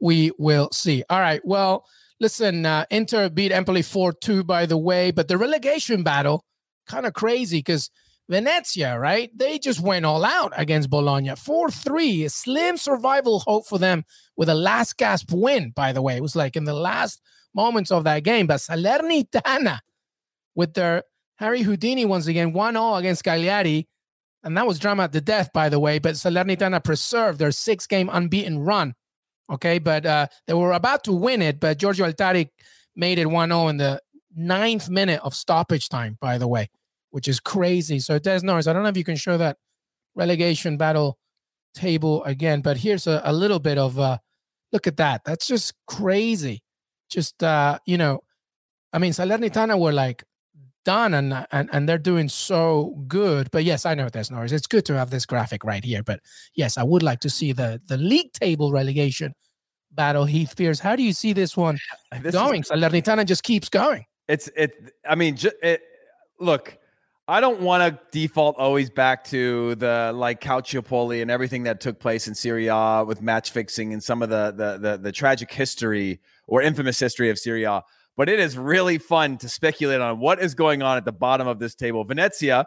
we 0.01 0.33
will 0.39 0.71
see. 0.73 1.05
All 1.11 1.21
right. 1.21 1.43
Well, 1.45 1.85
listen, 2.19 2.65
uh, 2.65 2.87
Inter 2.91 3.29
beat 3.29 3.53
Empoli 3.53 3.83
4 3.83 4.15
2, 4.15 4.43
by 4.43 4.65
the 4.65 4.79
way, 4.79 5.11
but 5.11 5.29
the 5.29 5.37
relegation 5.37 6.03
battle, 6.03 6.47
kind 6.87 7.05
of 7.05 7.13
crazy 7.13 7.59
because 7.59 7.91
Venezia, 8.27 8.99
right? 8.99 9.31
They 9.37 9.59
just 9.59 9.81
went 9.81 10.07
all 10.07 10.25
out 10.25 10.55
against 10.57 10.89
Bologna 10.89 11.37
4 11.37 11.71
3. 11.71 12.27
Slim 12.29 12.79
survival 12.79 13.41
hope 13.41 13.67
for 13.67 13.79
them 13.79 14.03
with 14.39 14.49
a 14.49 14.55
last 14.55 14.97
gasp 14.97 15.31
win, 15.31 15.73
by 15.77 15.93
the 15.93 16.01
way. 16.01 16.17
It 16.17 16.23
was 16.23 16.35
like 16.35 16.57
in 16.57 16.65
the 16.65 16.73
last 16.73 17.21
moments 17.55 17.91
of 17.91 18.05
that 18.05 18.25
game. 18.25 18.47
But 18.47 18.61
Salernitana, 18.61 19.81
with 20.55 20.73
their 20.73 21.03
Harry 21.37 21.61
Houdini 21.61 22.07
once 22.07 22.29
again, 22.29 22.55
1 22.55 22.75
0 22.75 22.95
against 22.95 23.25
Cagliari 23.25 23.89
and 24.45 24.57
that 24.57 24.67
was 24.67 24.79
drama 24.79 25.09
the 25.09 25.21
death, 25.21 25.51
by 25.53 25.69
the 25.69 25.79
way. 25.79 25.99
But 25.99 26.15
Salernitana 26.15 26.83
preserved 26.83 27.39
their 27.39 27.53
six 27.53 27.87
game 27.87 28.11
unbeaten 28.13 28.59
run. 28.59 28.95
Okay. 29.51 29.79
But 29.79 30.07
uh, 30.07 30.27
they 30.47 30.55
were 30.55 30.73
about 30.73 31.05
to 31.05 31.13
win 31.13 31.43
it, 31.43 31.61
but 31.61 31.79
Giorgio 31.79 32.07
Altare 32.07 32.49
made 32.97 33.19
it 33.19 33.27
1 33.27 33.49
0 33.49 33.69
in 33.69 33.77
the 33.77 34.01
ninth 34.35 34.89
minute 34.89 35.21
of 35.23 35.35
stoppage 35.35 35.89
time, 35.89 36.17
by 36.21 36.39
the 36.39 36.49
way, 36.49 36.71
which 37.11 37.29
is 37.29 37.41
crazy. 37.41 37.99
So, 37.99 38.19
Des 38.19 38.41
Norris, 38.43 38.67
I 38.67 38.73
don't 38.73 38.83
know 38.83 38.89
if 38.89 38.97
you 38.97 39.05
can 39.05 39.17
show 39.17 39.37
that 39.39 39.57
relegation 40.15 40.77
battle 40.77 41.19
table 41.75 42.23
again, 42.25 42.61
but 42.61 42.77
here's 42.77 43.07
a, 43.07 43.23
a 43.25 43.33
little 43.33 43.59
bit 43.59 43.79
of 43.79 43.99
uh, 43.99 44.19
look 44.73 44.87
at 44.87 44.97
that. 44.99 45.23
That's 45.25 45.47
just 45.47 45.75
crazy. 45.87 46.63
Just, 47.11 47.43
uh, 47.43 47.79
you 47.87 47.99
know, 47.99 48.21
I 48.93 48.99
mean, 48.99 49.13
Salernitana 49.13 49.79
were 49.79 49.93
like 49.93 50.25
done 50.85 51.15
and, 51.15 51.47
and 51.53 51.69
and 51.73 51.89
they're 51.89 51.99
doing 51.99 52.29
so 52.29 52.95
good. 53.07 53.51
But 53.51 53.65
yes, 53.65 53.87
I 53.87 53.95
know 53.95 54.09
there's 54.09 54.31
noise. 54.31 54.53
It's 54.53 54.67
good 54.67 54.85
to 54.87 54.95
have 54.95 55.11
this 55.11 55.27
graphic 55.27 55.65
right 55.65 55.85
here. 55.85 56.03
But 56.03 56.21
yes, 56.55 56.79
I 56.79 56.83
would 56.83 57.03
like 57.03 57.21
to 57.21 57.31
see 57.31 57.53
the 57.53 57.81
the 57.87 57.97
league 57.97 58.33
table 58.33 58.73
relegation 58.73 59.35
battle. 59.91 60.25
Heath 60.25 60.55
Pearce, 60.57 60.81
how 60.81 60.97
do 60.97 61.03
you 61.03 61.13
see 61.13 61.33
this 61.33 61.57
one 61.57 61.79
this 62.21 62.35
going? 62.35 62.63
Is, 62.63 62.69
Salernitana 62.69 63.27
just 63.27 63.43
keeps 63.43 63.69
going. 63.69 64.05
It's 64.29 64.49
it. 64.57 64.93
I 65.09 65.15
mean, 65.15 65.37
ju- 65.37 65.53
it, 65.63 65.83
look. 66.41 66.79
I 67.29 67.41
don't 67.41 67.61
want 67.61 67.83
to 67.85 68.01
default 68.11 68.57
always 68.59 68.91
back 68.91 69.23
to 69.27 69.77
the 69.77 70.13
like 70.13 70.41
Calciopoli 70.41 71.23
and 71.23 71.31
everything 71.31 71.63
that 71.63 71.81
took 71.81 72.01
place 72.01 72.27
in 72.27 72.35
Serie 72.35 72.67
A 72.67 73.05
with 73.05 73.23
match 73.23 73.53
fixing 73.53 73.93
and 73.93 74.03
some 74.03 74.23
of 74.23 74.29
the 74.29 74.51
the 74.51 74.79
the, 74.79 74.99
the 74.99 75.13
tragic 75.13 75.51
history 75.51 76.21
or 76.49 76.63
infamous 76.63 76.99
history 76.99 77.31
of 77.31 77.39
Serie 77.39 77.63
A 77.63 77.83
but 78.17 78.29
it 78.29 78.39
is 78.39 78.59
really 78.59 78.99
fun 78.99 79.39
to 79.39 79.49
speculate 79.49 80.01
on 80.01 80.19
what 80.19 80.41
is 80.43 80.55
going 80.55 80.83
on 80.83 80.97
at 80.97 81.05
the 81.05 81.13
bottom 81.13 81.47
of 81.49 81.59
this 81.59 81.75
table. 81.75 82.05
Venezia, 82.05 82.67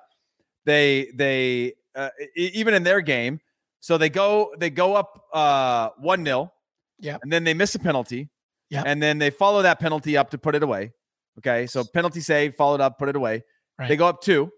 they 0.66 1.12
they 1.14 1.74
uh, 1.96 2.10
even 2.36 2.74
in 2.74 2.84
their 2.84 3.02
game, 3.02 3.40
so 3.80 3.98
they 3.98 4.10
go 4.10 4.54
they 4.58 4.70
go 4.70 4.96
up 4.96 5.22
uh, 5.34 5.90
one 6.00 6.26
0 6.26 6.52
yeah, 7.00 7.18
and 7.22 7.32
then 7.32 7.44
they 7.44 7.54
miss 7.54 7.76
a 7.76 7.80
penalty, 7.80 8.30
yeah, 8.70 8.84
and 8.86 9.02
then 9.02 9.18
they 9.18 9.30
follow 9.30 9.62
that 9.62 9.80
penalty 9.80 10.18
up 10.18 10.32
to 10.32 10.38
put 10.38 10.56
it 10.56 10.64
away. 10.64 10.92
Okay, 11.40 11.68
so 11.68 11.84
penalty 11.84 12.22
save, 12.22 12.56
followed 12.56 12.82
up, 12.82 12.98
put 12.98 13.10
it 13.10 13.16
away. 13.16 13.44
Right. 13.78 13.90
They 13.90 13.98
go 13.98 14.08
up 14.08 14.22
two, 14.22 14.52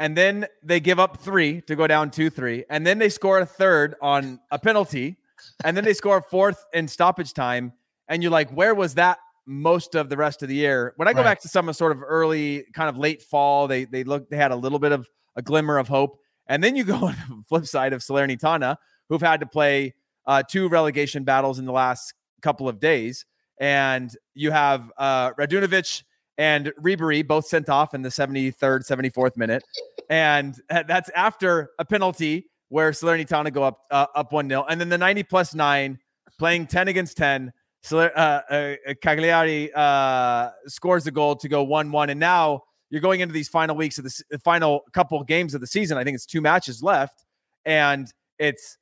and 0.00 0.16
then 0.16 0.46
they 0.62 0.80
give 0.80 0.98
up 0.98 1.18
three 1.18 1.60
to 1.62 1.76
go 1.76 1.86
down 1.86 2.10
two 2.10 2.30
three, 2.30 2.64
and 2.70 2.86
then 2.86 2.98
they 2.98 3.08
score 3.08 3.38
a 3.38 3.46
third 3.46 3.94
on 4.00 4.40
a 4.50 4.58
penalty, 4.58 5.16
and 5.64 5.76
then 5.76 5.84
they 5.84 5.94
score 5.94 6.18
a 6.18 6.22
fourth 6.22 6.64
in 6.72 6.88
stoppage 6.88 7.34
time. 7.34 7.72
And 8.08 8.22
you're 8.22 8.32
like, 8.32 8.50
where 8.50 8.74
was 8.74 8.94
that 8.96 9.18
most 9.46 9.94
of 9.94 10.08
the 10.08 10.16
rest 10.16 10.42
of 10.42 10.48
the 10.48 10.54
year. 10.54 10.92
When 10.96 11.08
I 11.08 11.12
go 11.12 11.18
right. 11.18 11.24
back 11.24 11.40
to 11.40 11.48
some 11.48 11.72
sort 11.72 11.92
of 11.92 12.02
early, 12.02 12.64
kind 12.72 12.88
of 12.88 12.96
late 12.96 13.22
fall, 13.22 13.66
they 13.68 13.84
they 13.84 14.04
look 14.04 14.28
they 14.30 14.36
had 14.36 14.50
a 14.50 14.56
little 14.56 14.78
bit 14.78 14.92
of 14.92 15.08
a 15.36 15.42
glimmer 15.42 15.78
of 15.78 15.88
hope. 15.88 16.18
And 16.46 16.62
then 16.62 16.76
you 16.76 16.84
go 16.84 16.94
on 17.06 17.16
the 17.28 17.42
flip 17.48 17.66
side 17.66 17.92
of 17.92 18.00
Salernitana, 18.00 18.76
who've 19.08 19.20
had 19.20 19.40
to 19.40 19.46
play 19.46 19.94
uh, 20.26 20.42
two 20.48 20.68
relegation 20.68 21.24
battles 21.24 21.58
in 21.58 21.64
the 21.64 21.72
last 21.72 22.14
couple 22.42 22.68
of 22.68 22.80
days, 22.80 23.26
and 23.60 24.14
you 24.34 24.50
have 24.50 24.90
uh, 24.98 25.32
Radunovic 25.32 26.02
and 26.36 26.72
Ribery 26.82 27.26
both 27.26 27.46
sent 27.46 27.68
off 27.68 27.94
in 27.94 28.02
the 28.02 28.08
73rd, 28.08 28.88
74th 28.88 29.36
minute, 29.36 29.62
and 30.08 30.58
that's 30.68 31.10
after 31.10 31.70
a 31.78 31.84
penalty 31.84 32.46
where 32.68 32.90
Salernitana 32.90 33.52
go 33.52 33.62
up 33.62 33.80
uh, 33.90 34.06
up 34.14 34.32
one 34.32 34.48
0 34.48 34.64
and 34.68 34.80
then 34.80 34.88
the 34.88 34.98
90 34.98 35.22
plus 35.24 35.54
nine 35.54 35.98
playing 36.38 36.66
10 36.66 36.88
against 36.88 37.16
10 37.16 37.52
so 37.84 37.98
uh, 38.00 38.40
uh, 38.48 38.94
Cagliari 39.02 39.70
uh, 39.74 40.50
scores 40.66 41.04
the 41.04 41.10
goal 41.10 41.36
to 41.36 41.48
go 41.48 41.62
one-one, 41.62 42.10
and 42.10 42.18
now 42.18 42.62
you're 42.90 43.02
going 43.02 43.20
into 43.20 43.34
these 43.34 43.48
final 43.48 43.76
weeks 43.76 43.98
of 43.98 44.04
the, 44.04 44.22
the 44.30 44.38
final 44.38 44.82
couple 44.92 45.20
of 45.20 45.26
games 45.26 45.54
of 45.54 45.60
the 45.60 45.66
season. 45.66 45.98
I 45.98 46.04
think 46.04 46.14
it's 46.14 46.26
two 46.26 46.40
matches 46.40 46.82
left, 46.82 47.24
and 47.64 48.10
it's 48.38 48.78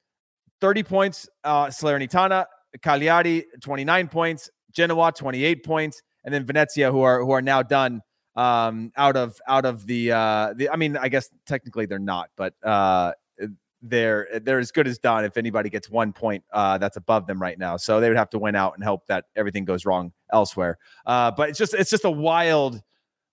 30 0.60 0.84
points. 0.84 1.28
Uh, 1.42 1.66
Salernitana, 1.66 2.46
Cagliari, 2.80 3.46
29 3.60 4.08
points. 4.08 4.48
Genoa, 4.72 5.12
28 5.12 5.64
points, 5.64 6.02
and 6.24 6.32
then 6.32 6.44
Venezia, 6.44 6.90
who 6.90 7.02
are 7.02 7.20
who 7.22 7.30
are 7.30 7.42
now 7.42 7.62
done 7.62 8.00
um, 8.36 8.92
out 8.96 9.16
of 9.16 9.38
out 9.46 9.64
of 9.64 9.86
the 9.86 10.12
uh, 10.12 10.54
the. 10.56 10.70
I 10.70 10.76
mean, 10.76 10.96
I 10.96 11.08
guess 11.08 11.28
technically 11.46 11.86
they're 11.86 11.98
not, 11.98 12.30
but 12.36 12.54
uh, 12.62 13.12
they're 13.82 14.40
they're 14.44 14.60
as 14.60 14.70
good 14.70 14.86
as 14.86 14.98
done 14.98 15.24
if 15.24 15.36
anybody 15.36 15.68
gets 15.68 15.90
one 15.90 16.12
point 16.12 16.44
uh, 16.52 16.78
that's 16.78 16.96
above 16.96 17.26
them 17.26 17.40
right 17.40 17.58
now. 17.58 17.76
So 17.76 18.00
they 18.00 18.08
would 18.08 18.16
have 18.16 18.30
to 18.30 18.38
win 18.38 18.54
out 18.54 18.74
and 18.74 18.84
hope 18.84 19.06
that 19.08 19.24
everything 19.36 19.64
goes 19.64 19.84
wrong 19.84 20.12
elsewhere. 20.32 20.78
Uh, 21.04 21.32
but 21.32 21.48
it's 21.48 21.58
just 21.58 21.74
it's 21.74 21.90
just 21.90 22.04
a 22.04 22.10
wild, 22.10 22.80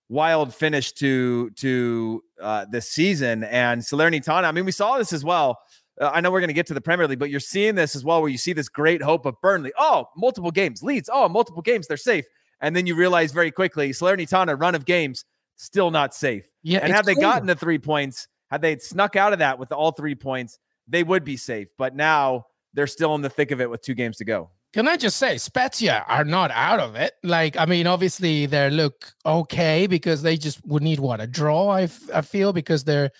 wild 0.08 0.54
finish 0.54 0.92
to 0.92 1.50
to 1.50 2.22
uh, 2.40 2.66
this 2.70 2.88
season. 2.88 3.44
And 3.44 3.80
Salernitana, 3.80 4.44
I 4.44 4.52
mean, 4.52 4.64
we 4.64 4.72
saw 4.72 4.98
this 4.98 5.12
as 5.12 5.24
well. 5.24 5.60
Uh, 6.00 6.10
I 6.12 6.20
know 6.20 6.30
we're 6.30 6.40
going 6.40 6.48
to 6.48 6.54
get 6.54 6.66
to 6.66 6.74
the 6.74 6.80
Premier 6.80 7.06
League, 7.06 7.18
but 7.18 7.30
you're 7.30 7.40
seeing 7.40 7.74
this 7.74 7.94
as 7.94 8.04
well, 8.04 8.20
where 8.20 8.30
you 8.30 8.38
see 8.38 8.52
this 8.52 8.68
great 8.68 9.02
hope 9.02 9.26
of 9.26 9.40
Burnley. 9.40 9.72
Oh, 9.78 10.08
multiple 10.16 10.50
games, 10.50 10.82
Leeds. 10.82 11.08
Oh, 11.12 11.28
multiple 11.28 11.62
games, 11.62 11.86
they're 11.86 11.96
safe. 11.96 12.24
And 12.60 12.74
then 12.74 12.86
you 12.86 12.94
realize 12.94 13.32
very 13.32 13.50
quickly, 13.50 13.90
Salernitana 13.90 14.60
run 14.60 14.74
of 14.74 14.84
games 14.84 15.24
still 15.56 15.90
not 15.90 16.14
safe. 16.14 16.44
Yeah, 16.62 16.80
and 16.82 16.92
have 16.92 17.06
they 17.06 17.14
gotten 17.14 17.46
the 17.46 17.54
three 17.54 17.78
points? 17.78 18.28
Had 18.50 18.62
they 18.62 18.76
snuck 18.78 19.16
out 19.16 19.32
of 19.32 19.38
that 19.38 19.58
with 19.58 19.72
all 19.72 19.92
three 19.92 20.14
points, 20.14 20.58
they 20.88 21.02
would 21.02 21.24
be 21.24 21.36
safe. 21.36 21.68
But 21.78 21.94
now 21.94 22.46
they're 22.74 22.86
still 22.86 23.14
in 23.14 23.22
the 23.22 23.30
thick 23.30 23.50
of 23.50 23.60
it 23.60 23.70
with 23.70 23.82
two 23.82 23.94
games 23.94 24.16
to 24.18 24.24
go. 24.24 24.50
Can 24.72 24.86
I 24.86 24.96
just 24.96 25.16
say, 25.16 25.36
Spezia 25.36 26.04
are 26.06 26.24
not 26.24 26.52
out 26.52 26.78
of 26.78 26.94
it. 26.94 27.14
Like, 27.24 27.56
I 27.56 27.66
mean, 27.66 27.88
obviously 27.88 28.46
they 28.46 28.70
look 28.70 29.12
okay 29.26 29.88
because 29.88 30.22
they 30.22 30.36
just 30.36 30.64
would 30.64 30.82
need 30.82 31.00
what 31.00 31.20
a 31.20 31.26
draw. 31.26 31.68
I, 31.68 31.82
f- 31.82 32.10
I 32.14 32.20
feel 32.20 32.52
because 32.52 32.84
they're 32.84 33.10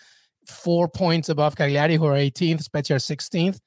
four 0.46 0.88
points 0.88 1.28
above 1.28 1.56
Cagliari, 1.56 1.96
who 1.96 2.06
are 2.06 2.14
18th, 2.14 2.62
Spezia 2.62 2.96
are 2.96 3.00
16th. 3.00 3.58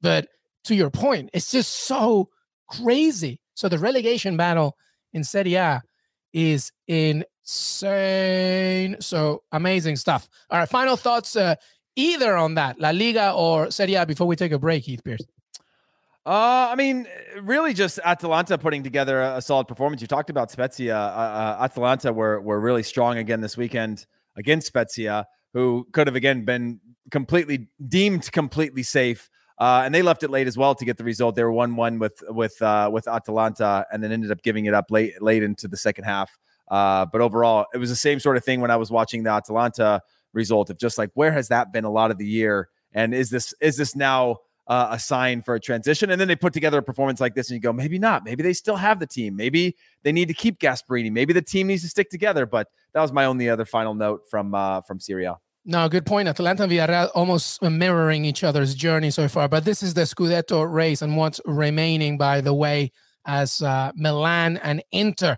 But 0.00 0.28
to 0.64 0.74
your 0.76 0.90
point, 0.90 1.30
it's 1.32 1.50
just 1.50 1.70
so 1.72 2.28
crazy. 2.68 3.40
So 3.54 3.68
the 3.68 3.78
relegation 3.78 4.36
battle 4.36 4.76
in 5.12 5.24
Serie 5.24 5.54
A 5.54 5.82
is 6.32 6.70
in 6.86 7.24
insane. 7.42 8.96
So 9.00 9.42
amazing 9.52 9.96
stuff. 9.96 10.28
All 10.50 10.58
right, 10.58 10.68
final 10.68 10.96
thoughts 10.96 11.36
uh, 11.36 11.56
either 11.96 12.36
on 12.36 12.54
that, 12.54 12.78
La 12.80 12.90
Liga 12.90 13.32
or 13.32 13.70
Serie 13.70 13.94
A 13.94 14.06
before 14.06 14.26
we 14.26 14.36
take 14.36 14.52
a 14.52 14.58
break, 14.58 14.84
Heath 14.84 15.02
Pearce. 15.04 15.26
Uh, 16.24 16.68
I 16.70 16.76
mean, 16.76 17.08
really, 17.40 17.74
just 17.74 17.98
Atalanta 18.04 18.56
putting 18.56 18.84
together 18.84 19.20
a, 19.20 19.38
a 19.38 19.42
solid 19.42 19.66
performance. 19.66 20.00
You 20.00 20.06
talked 20.06 20.30
about 20.30 20.52
Spezia. 20.52 20.96
Uh, 20.96 21.56
uh, 21.60 21.64
Atalanta 21.64 22.12
were 22.12 22.40
were 22.40 22.60
really 22.60 22.84
strong 22.84 23.18
again 23.18 23.40
this 23.40 23.56
weekend 23.56 24.06
against 24.36 24.68
Spezia, 24.68 25.26
who 25.52 25.86
could 25.92 26.06
have 26.06 26.14
again 26.14 26.44
been 26.44 26.80
completely 27.10 27.68
deemed 27.88 28.30
completely 28.30 28.84
safe. 28.84 29.28
Uh, 29.58 29.82
and 29.84 29.94
they 29.94 30.02
left 30.02 30.22
it 30.22 30.30
late 30.30 30.46
as 30.46 30.56
well 30.56 30.74
to 30.76 30.84
get 30.84 30.96
the 30.96 31.04
result. 31.04 31.34
They 31.34 31.42
were 31.42 31.52
one 31.52 31.74
one 31.74 31.98
with 31.98 32.22
with 32.28 32.60
uh, 32.62 32.88
with 32.92 33.08
Atalanta, 33.08 33.84
and 33.92 34.02
then 34.02 34.12
ended 34.12 34.30
up 34.30 34.42
giving 34.42 34.66
it 34.66 34.74
up 34.74 34.92
late 34.92 35.20
late 35.20 35.42
into 35.42 35.66
the 35.66 35.76
second 35.76 36.04
half. 36.04 36.38
Uh, 36.72 37.04
but 37.04 37.20
overall, 37.20 37.66
it 37.74 37.78
was 37.78 37.90
the 37.90 37.96
same 37.96 38.18
sort 38.18 38.38
of 38.38 38.44
thing 38.44 38.62
when 38.62 38.70
I 38.70 38.76
was 38.76 38.90
watching 38.90 39.24
the 39.24 39.30
Atalanta 39.30 40.00
result 40.32 40.70
of 40.70 40.78
just 40.78 40.96
like 40.96 41.10
where 41.12 41.30
has 41.30 41.48
that 41.48 41.70
been 41.70 41.84
a 41.84 41.90
lot 41.90 42.10
of 42.10 42.16
the 42.16 42.26
year, 42.26 42.70
and 42.94 43.14
is 43.14 43.28
this 43.28 43.52
is 43.60 43.76
this 43.76 43.94
now 43.94 44.38
uh, 44.66 44.88
a 44.92 44.98
sign 44.98 45.42
for 45.42 45.54
a 45.54 45.60
transition. 45.60 46.10
And 46.10 46.18
then 46.18 46.28
they 46.28 46.34
put 46.34 46.54
together 46.54 46.78
a 46.78 46.82
performance 46.82 47.20
like 47.20 47.34
this, 47.34 47.50
and 47.50 47.56
you 47.56 47.60
go, 47.60 47.74
maybe 47.74 47.98
not. 47.98 48.24
Maybe 48.24 48.42
they 48.42 48.54
still 48.54 48.76
have 48.76 49.00
the 49.00 49.06
team. 49.06 49.36
Maybe 49.36 49.76
they 50.02 50.12
need 50.12 50.28
to 50.28 50.34
keep 50.34 50.58
Gasperini. 50.60 51.12
Maybe 51.12 51.34
the 51.34 51.42
team 51.42 51.66
needs 51.66 51.82
to 51.82 51.88
stick 51.88 52.08
together. 52.08 52.46
But 52.46 52.68
that 52.94 53.02
was 53.02 53.12
my 53.12 53.26
only 53.26 53.50
other 53.50 53.66
final 53.66 53.94
note 53.94 54.22
from 54.30 54.54
uh, 54.54 54.80
from 54.80 54.98
Serie 54.98 55.26
A. 55.26 55.36
No, 55.66 55.90
good 55.90 56.06
point. 56.06 56.26
Atalanta 56.26 56.62
and 56.62 56.72
Villarreal 56.72 57.10
almost 57.14 57.60
mirroring 57.60 58.24
each 58.24 58.42
other's 58.44 58.74
journey 58.74 59.10
so 59.10 59.28
far. 59.28 59.46
But 59.46 59.66
this 59.66 59.82
is 59.82 59.92
the 59.92 60.02
Scudetto 60.02 60.72
race 60.72 61.02
and 61.02 61.18
what's 61.18 61.38
remaining, 61.44 62.16
by 62.16 62.40
the 62.40 62.54
way, 62.54 62.92
as 63.26 63.60
uh, 63.60 63.92
Milan 63.94 64.56
and 64.56 64.82
Inter 64.90 65.36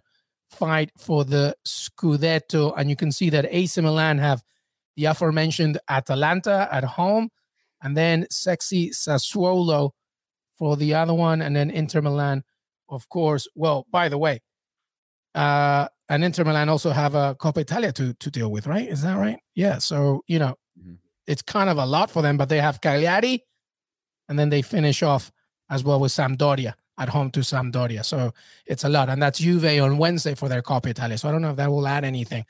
fight 0.54 0.90
for 0.96 1.24
the 1.24 1.56
Scudetto. 1.66 2.74
And 2.76 2.88
you 2.88 2.96
can 2.96 3.12
see 3.12 3.30
that 3.30 3.46
AC 3.50 3.80
Milan 3.80 4.18
have 4.18 4.42
the 4.96 5.06
aforementioned 5.06 5.78
Atalanta 5.88 6.68
at 6.70 6.84
home 6.84 7.28
and 7.82 7.96
then 7.96 8.26
sexy 8.30 8.90
Sassuolo 8.90 9.90
for 10.56 10.76
the 10.76 10.94
other 10.94 11.14
one, 11.14 11.42
and 11.42 11.54
then 11.54 11.70
Inter 11.70 12.00
Milan, 12.00 12.42
of 12.88 13.08
course. 13.08 13.46
Well, 13.54 13.86
by 13.90 14.08
the 14.08 14.18
way, 14.18 14.40
uh, 15.34 15.88
and 16.08 16.24
Inter 16.24 16.44
Milan 16.44 16.68
also 16.68 16.90
have 16.90 17.14
a 17.14 17.34
Coppa 17.34 17.58
Italia 17.58 17.92
to 17.92 18.14
to 18.14 18.30
deal 18.30 18.50
with, 18.50 18.66
right? 18.66 18.88
Is 18.88 19.02
that 19.02 19.16
right? 19.16 19.38
Yeah. 19.54 19.78
So 19.78 20.22
you 20.26 20.38
know, 20.38 20.54
mm-hmm. 20.78 20.94
it's 21.26 21.42
kind 21.42 21.68
of 21.68 21.76
a 21.76 21.86
lot 21.86 22.10
for 22.10 22.22
them, 22.22 22.36
but 22.36 22.48
they 22.48 22.60
have 22.60 22.80
Cagliari, 22.80 23.44
and 24.28 24.38
then 24.38 24.48
they 24.48 24.62
finish 24.62 25.02
off 25.02 25.30
as 25.68 25.82
well 25.82 26.00
with 26.00 26.12
Sampdoria 26.12 26.74
at 26.98 27.08
home 27.08 27.30
to 27.32 27.40
Sampdoria. 27.40 28.04
So 28.04 28.32
it's 28.66 28.84
a 28.84 28.88
lot, 28.88 29.08
and 29.08 29.22
that's 29.22 29.38
Juve 29.38 29.64
on 29.80 29.98
Wednesday 29.98 30.34
for 30.34 30.48
their 30.48 30.62
Coppa 30.62 30.86
Italia. 30.86 31.18
So 31.18 31.28
I 31.28 31.32
don't 31.32 31.42
know 31.42 31.50
if 31.50 31.56
that 31.56 31.70
will 31.70 31.86
add 31.86 32.04
anything. 32.04 32.44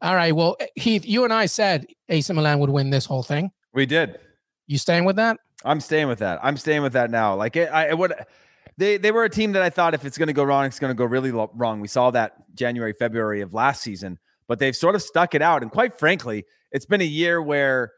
All 0.00 0.14
right. 0.14 0.34
Well, 0.34 0.56
eh, 0.60 0.66
Heath, 0.76 1.06
you 1.06 1.24
and 1.24 1.32
I 1.32 1.46
said 1.46 1.86
AC 2.08 2.32
Milan 2.32 2.58
would 2.60 2.70
win 2.70 2.90
this 2.90 3.06
whole 3.06 3.22
thing. 3.22 3.50
We 3.72 3.86
did. 3.86 4.18
You 4.66 4.78
staying 4.78 5.04
with 5.04 5.16
that? 5.16 5.38
I'm 5.64 5.80
staying 5.80 6.08
with 6.08 6.18
that. 6.18 6.40
I'm 6.42 6.56
staying 6.56 6.82
with 6.82 6.92
that 6.92 7.10
now. 7.10 7.34
Like 7.34 7.56
it, 7.56 7.70
I 7.70 7.92
would. 7.94 8.12
They 8.76 8.96
they 8.96 9.12
were 9.12 9.24
a 9.24 9.30
team 9.30 9.52
that 9.52 9.62
I 9.62 9.70
thought 9.70 9.94
if 9.94 10.04
it's 10.04 10.18
going 10.18 10.26
to 10.26 10.32
go 10.32 10.44
wrong, 10.44 10.66
it's 10.66 10.78
going 10.78 10.90
to 10.90 10.94
go 10.94 11.04
really 11.04 11.32
lo- 11.32 11.50
wrong. 11.54 11.80
We 11.80 11.88
saw 11.88 12.10
that 12.10 12.54
January, 12.54 12.92
February 12.92 13.40
of 13.40 13.54
last 13.54 13.82
season, 13.82 14.18
but 14.48 14.58
they've 14.58 14.74
sort 14.76 14.94
of 14.94 15.02
stuck 15.02 15.34
it 15.34 15.42
out. 15.42 15.62
And 15.62 15.70
quite 15.70 15.98
frankly, 15.98 16.44
it's 16.72 16.86
been 16.86 17.00
a 17.00 17.04
year 17.04 17.40
where 17.40 17.92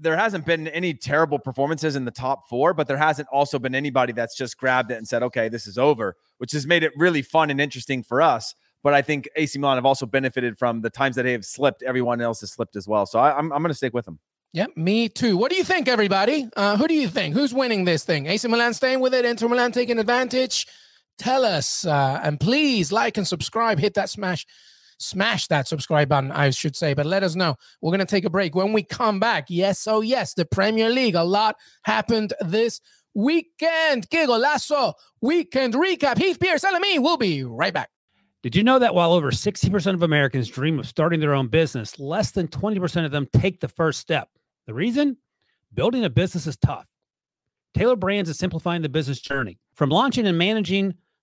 there 0.00 0.16
hasn't 0.16 0.46
been 0.46 0.68
any 0.68 0.94
terrible 0.94 1.38
performances 1.38 1.96
in 1.96 2.04
the 2.04 2.10
top 2.10 2.48
four, 2.48 2.74
but 2.74 2.86
there 2.86 2.96
hasn't 2.96 3.28
also 3.32 3.58
been 3.58 3.74
anybody 3.74 4.12
that's 4.12 4.36
just 4.36 4.58
grabbed 4.58 4.90
it 4.90 4.98
and 4.98 5.06
said, 5.06 5.22
"Okay, 5.22 5.48
this 5.48 5.66
is 5.66 5.78
over," 5.78 6.16
which 6.38 6.52
has 6.52 6.66
made 6.66 6.82
it 6.82 6.92
really 6.96 7.22
fun 7.22 7.50
and 7.50 7.60
interesting 7.60 8.02
for 8.02 8.22
us. 8.22 8.54
But 8.82 8.94
I 8.94 9.02
think 9.02 9.28
AC 9.36 9.58
Milan 9.58 9.76
have 9.76 9.86
also 9.86 10.06
benefited 10.06 10.58
from 10.58 10.80
the 10.80 10.90
times 10.90 11.16
that 11.16 11.24
they 11.24 11.32
have 11.32 11.44
slipped. 11.44 11.82
Everyone 11.82 12.20
else 12.20 12.40
has 12.40 12.52
slipped 12.52 12.76
as 12.76 12.86
well. 12.86 13.06
So 13.06 13.18
I, 13.18 13.36
I'm 13.36 13.52
I'm 13.52 13.62
going 13.62 13.70
to 13.70 13.74
stick 13.74 13.94
with 13.94 14.04
them. 14.04 14.18
Yep, 14.54 14.76
me 14.76 15.08
too. 15.08 15.36
What 15.36 15.50
do 15.50 15.56
you 15.56 15.64
think, 15.64 15.88
everybody? 15.88 16.48
Uh, 16.56 16.76
who 16.76 16.88
do 16.88 16.94
you 16.94 17.08
think? 17.08 17.34
Who's 17.34 17.52
winning 17.52 17.84
this 17.84 18.04
thing? 18.04 18.26
AC 18.26 18.48
Milan 18.48 18.72
staying 18.72 19.00
with 19.00 19.12
it, 19.12 19.24
Inter 19.24 19.46
Milan 19.46 19.72
taking 19.72 19.98
advantage? 19.98 20.66
Tell 21.18 21.44
us. 21.44 21.84
Uh, 21.84 22.20
and 22.22 22.40
please 22.40 22.90
like 22.90 23.18
and 23.18 23.28
subscribe. 23.28 23.78
Hit 23.78 23.94
that 23.94 24.08
smash, 24.08 24.46
smash 24.98 25.46
that 25.48 25.68
subscribe 25.68 26.08
button, 26.08 26.30
I 26.30 26.50
should 26.50 26.76
say. 26.76 26.94
But 26.94 27.06
let 27.06 27.22
us 27.22 27.34
know. 27.34 27.56
We're 27.80 27.90
going 27.90 28.00
to 28.00 28.06
take 28.06 28.24
a 28.24 28.30
break. 28.30 28.54
When 28.54 28.72
we 28.72 28.82
come 28.82 29.18
back, 29.18 29.46
yes, 29.48 29.86
oh, 29.86 30.00
yes, 30.00 30.34
the 30.34 30.44
Premier 30.44 30.90
League. 30.90 31.14
A 31.14 31.24
lot 31.24 31.56
happened 31.84 32.34
this 32.40 32.80
weekend. 33.14 34.08
Que 34.10 34.26
Golazo 34.26 34.94
weekend 35.20 35.74
recap. 35.74 36.18
Heath 36.18 36.38
Pearce, 36.38 36.64
me. 36.80 36.98
We'll 36.98 37.16
be 37.16 37.44
right 37.44 37.72
back. 37.72 37.90
Did 38.42 38.54
you 38.54 38.62
know 38.62 38.78
that 38.78 38.94
while 38.94 39.12
over 39.12 39.32
60% 39.32 39.94
of 39.94 40.02
Americans 40.02 40.48
dream 40.48 40.78
of 40.78 40.86
starting 40.86 41.18
their 41.18 41.34
own 41.34 41.48
business, 41.48 41.98
less 41.98 42.30
than 42.30 42.46
20% 42.46 43.04
of 43.04 43.10
them 43.10 43.26
take 43.32 43.60
the 43.60 43.68
first 43.68 43.98
step? 43.98 44.28
The 44.66 44.74
reason? 44.74 45.16
Building 45.74 46.04
a 46.04 46.10
business 46.10 46.46
is 46.46 46.56
tough. 46.56 46.86
Tailor 47.74 47.96
Brands 47.96 48.30
is 48.30 48.38
simplifying 48.38 48.82
the 48.82 48.88
business 48.88 49.20
journey. 49.20 49.58
From 49.74 49.90
launching 49.90 50.26
and 50.26 50.38
managing 50.38 50.94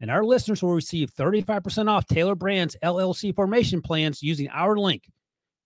And 0.00 0.10
our 0.10 0.24
listeners 0.24 0.62
will 0.62 0.74
receive 0.74 1.14
35% 1.14 1.88
off 1.88 2.06
Tailor 2.06 2.34
Brands 2.34 2.76
LLC 2.82 3.34
formation 3.34 3.80
plans 3.80 4.22
using 4.22 4.48
our 4.50 4.76
link, 4.76 5.04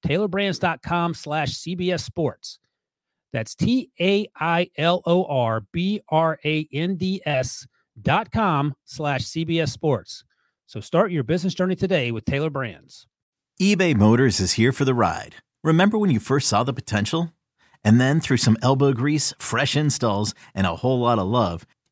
tailorbrands.com 0.06 1.14
slash 1.14 1.54
CBS 1.54 2.00
Sports. 2.00 2.58
That's 3.32 3.54
T 3.54 3.90
A 4.00 4.26
I 4.36 4.70
L 4.76 5.02
O 5.04 5.24
R 5.24 5.62
B 5.72 6.00
R 6.08 6.38
A 6.44 6.68
N 6.72 6.96
D 6.96 7.20
S 7.26 7.66
dot 8.00 8.30
com 8.30 8.74
slash 8.84 9.22
CBS 9.22 9.70
Sports. 9.70 10.24
So 10.66 10.80
start 10.80 11.12
your 11.12 11.24
business 11.24 11.54
journey 11.54 11.76
today 11.76 12.10
with 12.10 12.24
Tailor 12.24 12.50
Brands. 12.50 13.06
eBay 13.60 13.96
Motors 13.96 14.40
is 14.40 14.52
here 14.52 14.72
for 14.72 14.84
the 14.84 14.94
ride. 14.94 15.36
Remember 15.64 15.98
when 15.98 16.10
you 16.10 16.20
first 16.20 16.48
saw 16.48 16.62
the 16.62 16.72
potential? 16.72 17.32
And 17.84 18.00
then 18.00 18.20
through 18.20 18.36
some 18.38 18.56
elbow 18.62 18.92
grease, 18.92 19.32
fresh 19.38 19.76
installs, 19.76 20.34
and 20.54 20.66
a 20.66 20.76
whole 20.76 21.00
lot 21.00 21.18
of 21.18 21.26
love, 21.26 21.66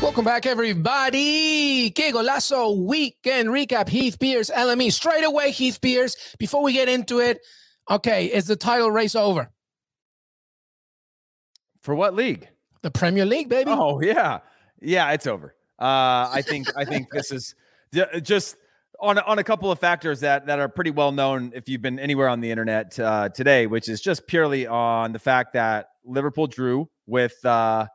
Welcome 0.00 0.24
back, 0.24 0.46
everybody. 0.46 1.90
Que 1.90 2.12
Golazo 2.12 2.76
weekend 2.76 3.48
recap. 3.48 3.88
Heath 3.88 4.16
Pearce, 4.20 4.48
LME. 4.48 4.92
Straight 4.92 5.24
away, 5.24 5.50
Heath 5.50 5.80
Pearce. 5.80 6.36
Before 6.38 6.62
we 6.62 6.72
get 6.72 6.88
into 6.88 7.18
it, 7.18 7.40
okay, 7.90 8.26
is 8.26 8.46
the 8.46 8.54
title 8.54 8.92
race 8.92 9.16
over? 9.16 9.50
For 11.80 11.96
what 11.96 12.14
league? 12.14 12.48
The 12.82 12.92
Premier 12.92 13.24
League, 13.24 13.48
baby. 13.48 13.72
Oh 13.72 14.00
yeah, 14.00 14.38
yeah, 14.80 15.10
it's 15.10 15.26
over. 15.26 15.56
Uh, 15.80 16.30
I 16.32 16.42
think 16.46 16.68
I 16.76 16.84
think 16.84 17.10
this 17.10 17.32
is 17.32 17.56
just 18.22 18.56
on 19.00 19.18
on 19.18 19.40
a 19.40 19.44
couple 19.44 19.72
of 19.72 19.80
factors 19.80 20.20
that 20.20 20.46
that 20.46 20.60
are 20.60 20.68
pretty 20.68 20.92
well 20.92 21.10
known 21.10 21.50
if 21.56 21.68
you've 21.68 21.82
been 21.82 21.98
anywhere 21.98 22.28
on 22.28 22.40
the 22.40 22.52
internet 22.52 22.96
uh, 23.00 23.30
today, 23.30 23.66
which 23.66 23.88
is 23.88 24.00
just 24.00 24.28
purely 24.28 24.64
on 24.64 25.12
the 25.12 25.18
fact 25.18 25.54
that 25.54 25.88
Liverpool 26.04 26.46
drew 26.46 26.88
with. 27.06 27.44
Uh, 27.44 27.86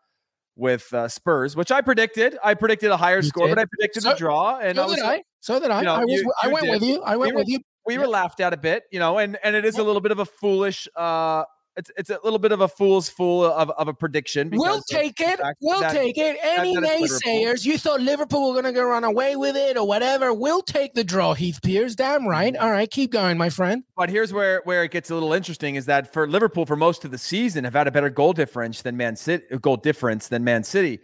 with 0.56 0.94
uh, 0.94 1.08
Spurs, 1.08 1.56
which 1.56 1.72
I 1.72 1.82
predicted. 1.82 2.38
I 2.44 2.54
predicted 2.54 2.92
a 2.92 2.98
higher 2.98 3.18
you 3.18 3.24
score, 3.24 3.48
did. 3.48 3.56
but 3.56 3.62
I 3.62 3.66
predicted 3.66 4.04
so, 4.04 4.12
a 4.12 4.16
draw. 4.16 4.60
And 4.60 4.76
so 4.76 4.84
I 4.84 4.86
was, 4.86 4.96
did 4.96 5.06
I. 5.06 5.24
So 5.40 5.60
did 5.60 5.72
I. 5.72 5.80
You 5.80 5.86
know, 5.86 5.96
I, 5.96 6.06
was, 6.06 6.22
you, 6.22 6.34
I 6.44 6.48
went 6.48 6.66
did. 6.66 6.72
with 6.72 6.84
you. 6.84 7.02
I 7.04 7.18
went 7.18 7.36
we 7.36 7.42
with 7.42 7.48
you. 7.48 7.60
We 7.86 7.96
yeah. 7.96 8.02
were 8.02 8.08
laughed 8.08 8.40
at 8.40 8.54
a 8.54 8.58
bit, 8.58 8.84
you 8.92 9.00
know, 9.00 9.18
and 9.18 9.38
and 9.44 9.56
it 9.56 9.66
is 9.66 9.78
a 9.78 9.84
little 9.84 10.02
bit 10.02 10.12
of 10.12 10.20
a 10.20 10.26
foolish 10.26 10.88
uh 10.96 11.44
it's 11.76 11.92
it's 11.98 12.10
a 12.10 12.20
little 12.24 12.40
bit 12.40 12.52
of 12.52 12.62
a 12.62 12.68
fool's 12.68 13.10
fool 13.10 13.46
of, 13.46 13.70
of 13.72 13.88
a 13.88 13.94
prediction. 13.94 14.50
We'll 14.52 14.82
take 14.84 15.20
it. 15.20 15.40
We'll 15.62 15.82
that, 15.82 15.94
take 15.94 16.18
it. 16.18 16.38
Any 16.44 16.76
naysayers, 16.76 17.66
you 17.66 17.78
thought 17.78 18.02
Liverpool 18.02 18.48
were 18.48 18.62
going 18.62 18.72
to 18.72 18.80
go 18.80 18.84
run 18.84 19.04
away 19.04 19.36
with 19.36 19.56
it 19.56 19.78
or 19.78 19.88
whatever, 19.88 20.34
we'll 20.34 20.62
take 20.62 20.94
the 20.94 21.04
draw. 21.04 21.34
Heath 21.34 21.60
Pearce, 21.64 21.96
damn 21.96 22.28
right. 22.28 22.56
All 22.58 22.72
right, 22.72 22.90
keep 22.90 23.12
going, 23.12 23.38
my 23.38 23.50
friend. 23.50 23.84
But 23.96 24.10
here's 24.10 24.32
where 24.32 24.62
where 24.66 24.84
it 24.84 24.92
gets 24.92 25.10
a 25.10 25.14
little 25.14 25.34
interesting: 25.34 25.76
is 25.76 25.86
that 25.88 26.14
for 26.14 26.28
Liverpool 26.28 26.66
for 26.66 26.76
most 26.76 27.06
of 27.06 27.12
the 27.12 27.18
season 27.18 27.64
have 27.64 27.74
had 27.74 27.88
a 27.88 27.92
better 27.92 28.10
goal 28.10 28.34
difference 28.34 28.82
than 28.82 28.96
Man 28.96 29.16
City, 29.16 29.44
goal 29.62 29.78
difference 29.78 30.28
than 30.28 30.44
Man 30.44 30.64
City. 30.64 31.00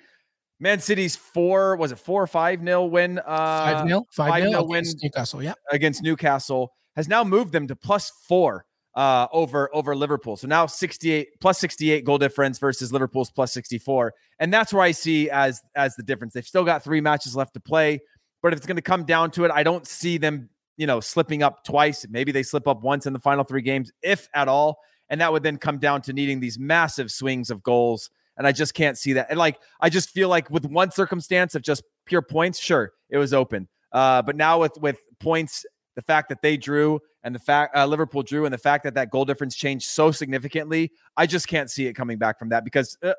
Man 0.59 0.79
City's 0.79 1.15
four 1.15 1.77
was 1.77 1.91
it 1.91 1.99
four 1.99 2.21
or 2.21 2.27
five 2.27 2.61
nil 2.61 2.89
win? 2.89 3.17
Uh, 3.19 3.23
five 3.25 3.85
nil, 3.85 4.05
five, 4.11 4.29
five 4.29 4.43
nil, 4.43 4.67
win 4.67 4.83
Newcastle. 5.01 5.41
Yeah, 5.41 5.53
against 5.71 6.03
Newcastle 6.03 6.73
has 6.95 7.07
now 7.07 7.23
moved 7.23 7.53
them 7.53 7.67
to 7.67 7.75
plus 7.75 8.11
four 8.27 8.65
uh, 8.95 9.27
over 9.31 9.69
over 9.73 9.95
Liverpool. 9.95 10.35
So 10.35 10.47
now 10.47 10.65
68 10.65 11.39
plus 11.39 11.59
68 11.59 12.03
goal 12.05 12.17
difference 12.17 12.59
versus 12.59 12.91
Liverpool's 12.91 13.31
plus 13.31 13.53
64. 13.53 14.13
And 14.39 14.53
that's 14.53 14.73
where 14.73 14.83
I 14.83 14.91
see 14.91 15.29
as 15.29 15.61
as 15.75 15.95
the 15.95 16.03
difference. 16.03 16.33
They've 16.33 16.45
still 16.45 16.65
got 16.65 16.83
three 16.83 17.01
matches 17.01 17.35
left 17.35 17.53
to 17.53 17.59
play, 17.59 17.99
but 18.41 18.53
if 18.53 18.57
it's 18.57 18.67
going 18.67 18.77
to 18.77 18.81
come 18.81 19.05
down 19.05 19.31
to 19.31 19.45
it, 19.45 19.51
I 19.51 19.63
don't 19.63 19.85
see 19.85 20.17
them, 20.17 20.49
you 20.77 20.87
know, 20.87 20.99
slipping 20.99 21.43
up 21.43 21.63
twice. 21.63 22.05
Maybe 22.09 22.31
they 22.31 22.43
slip 22.43 22.67
up 22.67 22.81
once 22.81 23.05
in 23.05 23.13
the 23.13 23.19
final 23.19 23.43
three 23.43 23.61
games, 23.61 23.91
if 24.01 24.27
at 24.33 24.47
all. 24.47 24.79
And 25.09 25.21
that 25.21 25.31
would 25.31 25.43
then 25.43 25.57
come 25.57 25.79
down 25.79 26.01
to 26.03 26.13
needing 26.13 26.39
these 26.39 26.59
massive 26.59 27.11
swings 27.11 27.49
of 27.49 27.63
goals. 27.63 28.09
And 28.37 28.45
I 28.45 28.51
just 28.51 28.73
can't 28.73 28.97
see 28.97 29.13
that. 29.13 29.27
And 29.29 29.39
like, 29.39 29.59
I 29.81 29.89
just 29.89 30.11
feel 30.11 30.29
like 30.29 30.49
with 30.49 30.65
one 30.65 30.91
circumstance 30.91 31.55
of 31.55 31.61
just 31.61 31.83
pure 32.05 32.21
points, 32.21 32.59
sure, 32.59 32.93
it 33.09 33.17
was 33.17 33.33
open. 33.33 33.67
Uh, 33.91 34.21
but 34.21 34.35
now 34.35 34.59
with 34.59 34.77
with 34.79 34.99
points 35.19 35.65
the 35.95 36.01
fact 36.01 36.29
that 36.29 36.41
they 36.41 36.57
drew 36.57 36.99
and 37.23 37.35
the 37.35 37.39
fact 37.39 37.75
uh, 37.75 37.85
Liverpool 37.85 38.23
drew 38.23 38.45
and 38.45 38.53
the 38.53 38.59
fact 38.59 38.83
that 38.83 38.93
that 38.95 39.11
goal 39.11 39.25
difference 39.25 39.55
changed 39.55 39.87
so 39.87 40.11
significantly, 40.11 40.91
I 41.17 41.25
just 41.25 41.47
can't 41.47 41.69
see 41.69 41.87
it 41.87 41.93
coming 41.93 42.17
back 42.17 42.39
from 42.39 42.49
that 42.49 42.63
because 42.63 42.97
uh, 43.03 43.13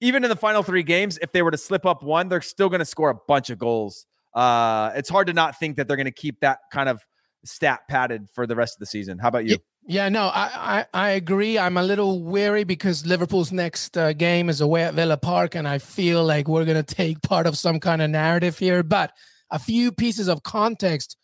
even 0.00 0.24
in 0.24 0.30
the 0.30 0.36
final 0.36 0.62
three 0.62 0.82
games, 0.82 1.18
if 1.22 1.32
they 1.32 1.42
were 1.42 1.50
to 1.50 1.58
slip 1.58 1.86
up 1.86 2.02
one, 2.02 2.28
they're 2.28 2.40
still 2.40 2.68
going 2.68 2.80
to 2.80 2.84
score 2.84 3.10
a 3.10 3.14
bunch 3.28 3.50
of 3.50 3.58
goals. 3.58 4.06
Uh, 4.34 4.90
it's 4.94 5.08
hard 5.08 5.26
to 5.26 5.32
not 5.32 5.58
think 5.58 5.76
that 5.76 5.86
they're 5.86 5.96
going 5.96 6.04
to 6.06 6.10
keep 6.10 6.40
that 6.40 6.58
kind 6.72 6.88
of 6.88 7.04
stat 7.44 7.80
padded 7.88 8.28
for 8.30 8.46
the 8.46 8.56
rest 8.56 8.76
of 8.76 8.80
the 8.80 8.86
season. 8.86 9.18
How 9.18 9.28
about 9.28 9.44
you? 9.44 9.58
Yeah, 9.84 10.08
no, 10.08 10.26
I, 10.26 10.50
I, 10.54 10.86
I 10.94 11.10
agree. 11.10 11.58
I'm 11.58 11.76
a 11.76 11.82
little 11.82 12.22
weary 12.22 12.62
because 12.62 13.04
Liverpool's 13.04 13.50
next 13.50 13.98
uh, 13.98 14.12
game 14.12 14.48
is 14.48 14.60
away 14.60 14.84
at 14.84 14.94
Villa 14.94 15.16
Park, 15.16 15.56
and 15.56 15.66
I 15.66 15.78
feel 15.78 16.24
like 16.24 16.46
we're 16.46 16.64
going 16.64 16.82
to 16.82 16.94
take 16.94 17.20
part 17.22 17.46
of 17.46 17.58
some 17.58 17.80
kind 17.80 18.00
of 18.00 18.08
narrative 18.08 18.58
here. 18.58 18.84
But 18.84 19.12
a 19.50 19.58
few 19.58 19.90
pieces 19.90 20.28
of 20.28 20.44
context 20.44 21.16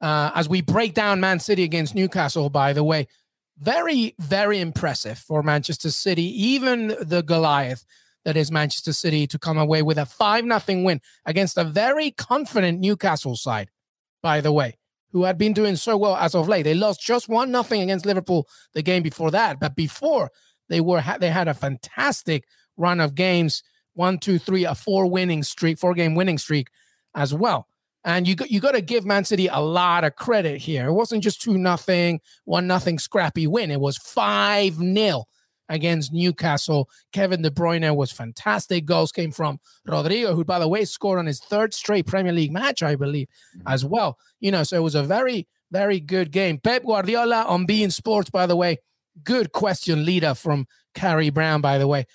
uh, 0.00 0.30
as 0.34 0.48
we 0.48 0.60
break 0.60 0.94
down 0.94 1.20
Man 1.20 1.40
City 1.40 1.62
against 1.62 1.94
Newcastle, 1.94 2.50
by 2.50 2.72
the 2.72 2.84
way, 2.84 3.06
very, 3.58 4.14
very 4.18 4.60
impressive 4.60 5.18
for 5.18 5.42
Manchester 5.42 5.90
City. 5.90 6.24
Even 6.42 6.94
the 7.00 7.22
Goliath 7.22 7.84
that 8.24 8.36
is 8.36 8.50
Manchester 8.50 8.92
City 8.92 9.26
to 9.28 9.38
come 9.38 9.56
away 9.56 9.82
with 9.82 9.98
a 9.98 10.04
5 10.04 10.44
0 10.44 10.82
win 10.82 11.00
against 11.24 11.56
a 11.56 11.64
very 11.64 12.10
confident 12.10 12.80
Newcastle 12.80 13.36
side, 13.36 13.70
by 14.22 14.40
the 14.40 14.52
way, 14.52 14.76
who 15.12 15.24
had 15.24 15.38
been 15.38 15.52
doing 15.52 15.76
so 15.76 15.96
well 15.96 16.16
as 16.16 16.34
of 16.34 16.48
late. 16.48 16.64
They 16.64 16.74
lost 16.74 17.00
just 17.00 17.28
1 17.28 17.50
0 17.50 17.82
against 17.82 18.04
Liverpool 18.04 18.46
the 18.74 18.82
game 18.82 19.02
before 19.02 19.30
that. 19.30 19.60
But 19.60 19.76
before, 19.76 20.30
they 20.68 20.80
were 20.80 21.02
they 21.20 21.30
had 21.30 21.48
a 21.48 21.54
fantastic 21.54 22.44
run 22.76 23.00
of 23.00 23.14
games 23.14 23.62
one, 23.96 24.18
two, 24.18 24.38
three, 24.38 24.64
a 24.64 24.74
four 24.74 25.06
winning 25.06 25.42
streak, 25.42 25.78
four 25.78 25.94
game 25.94 26.14
winning 26.14 26.38
streak 26.38 26.68
as 27.14 27.32
well. 27.32 27.66
And 28.06 28.28
you 28.28 28.36
got, 28.36 28.52
you 28.52 28.60
got 28.60 28.72
to 28.72 28.80
give 28.80 29.04
Man 29.04 29.24
City 29.24 29.48
a 29.48 29.60
lot 29.60 30.04
of 30.04 30.14
credit 30.14 30.60
here. 30.60 30.86
It 30.86 30.92
wasn't 30.92 31.24
just 31.24 31.42
2 31.42 31.58
nothing, 31.58 32.20
1 32.44 32.64
nothing 32.64 33.00
scrappy 33.00 33.48
win. 33.48 33.72
It 33.72 33.80
was 33.80 33.98
5 33.98 34.76
0 34.76 35.24
against 35.68 36.12
Newcastle. 36.12 36.88
Kevin 37.12 37.42
De 37.42 37.50
Bruyne 37.50 37.96
was 37.96 38.12
fantastic. 38.12 38.84
Goals 38.84 39.10
came 39.10 39.32
from 39.32 39.58
Rodrigo, 39.84 40.36
who, 40.36 40.44
by 40.44 40.60
the 40.60 40.68
way, 40.68 40.84
scored 40.84 41.18
on 41.18 41.26
his 41.26 41.40
third 41.40 41.74
straight 41.74 42.06
Premier 42.06 42.32
League 42.32 42.52
match, 42.52 42.80
I 42.80 42.94
believe, 42.94 43.26
mm-hmm. 43.56 43.66
as 43.66 43.84
well. 43.84 44.18
You 44.38 44.52
know, 44.52 44.62
so 44.62 44.76
it 44.76 44.84
was 44.84 44.94
a 44.94 45.02
very, 45.02 45.48
very 45.72 45.98
good 45.98 46.30
game. 46.30 46.58
Pep 46.58 46.84
Guardiola 46.84 47.42
on 47.48 47.66
beIN 47.66 47.92
Sports, 47.92 48.30
by 48.30 48.46
the 48.46 48.54
way, 48.54 48.78
good 49.24 49.50
question 49.50 50.04
leader 50.04 50.34
from 50.34 50.68
Carrie 50.94 51.30
Brown, 51.30 51.60
by 51.60 51.78
the 51.78 51.88
way. 51.88 52.06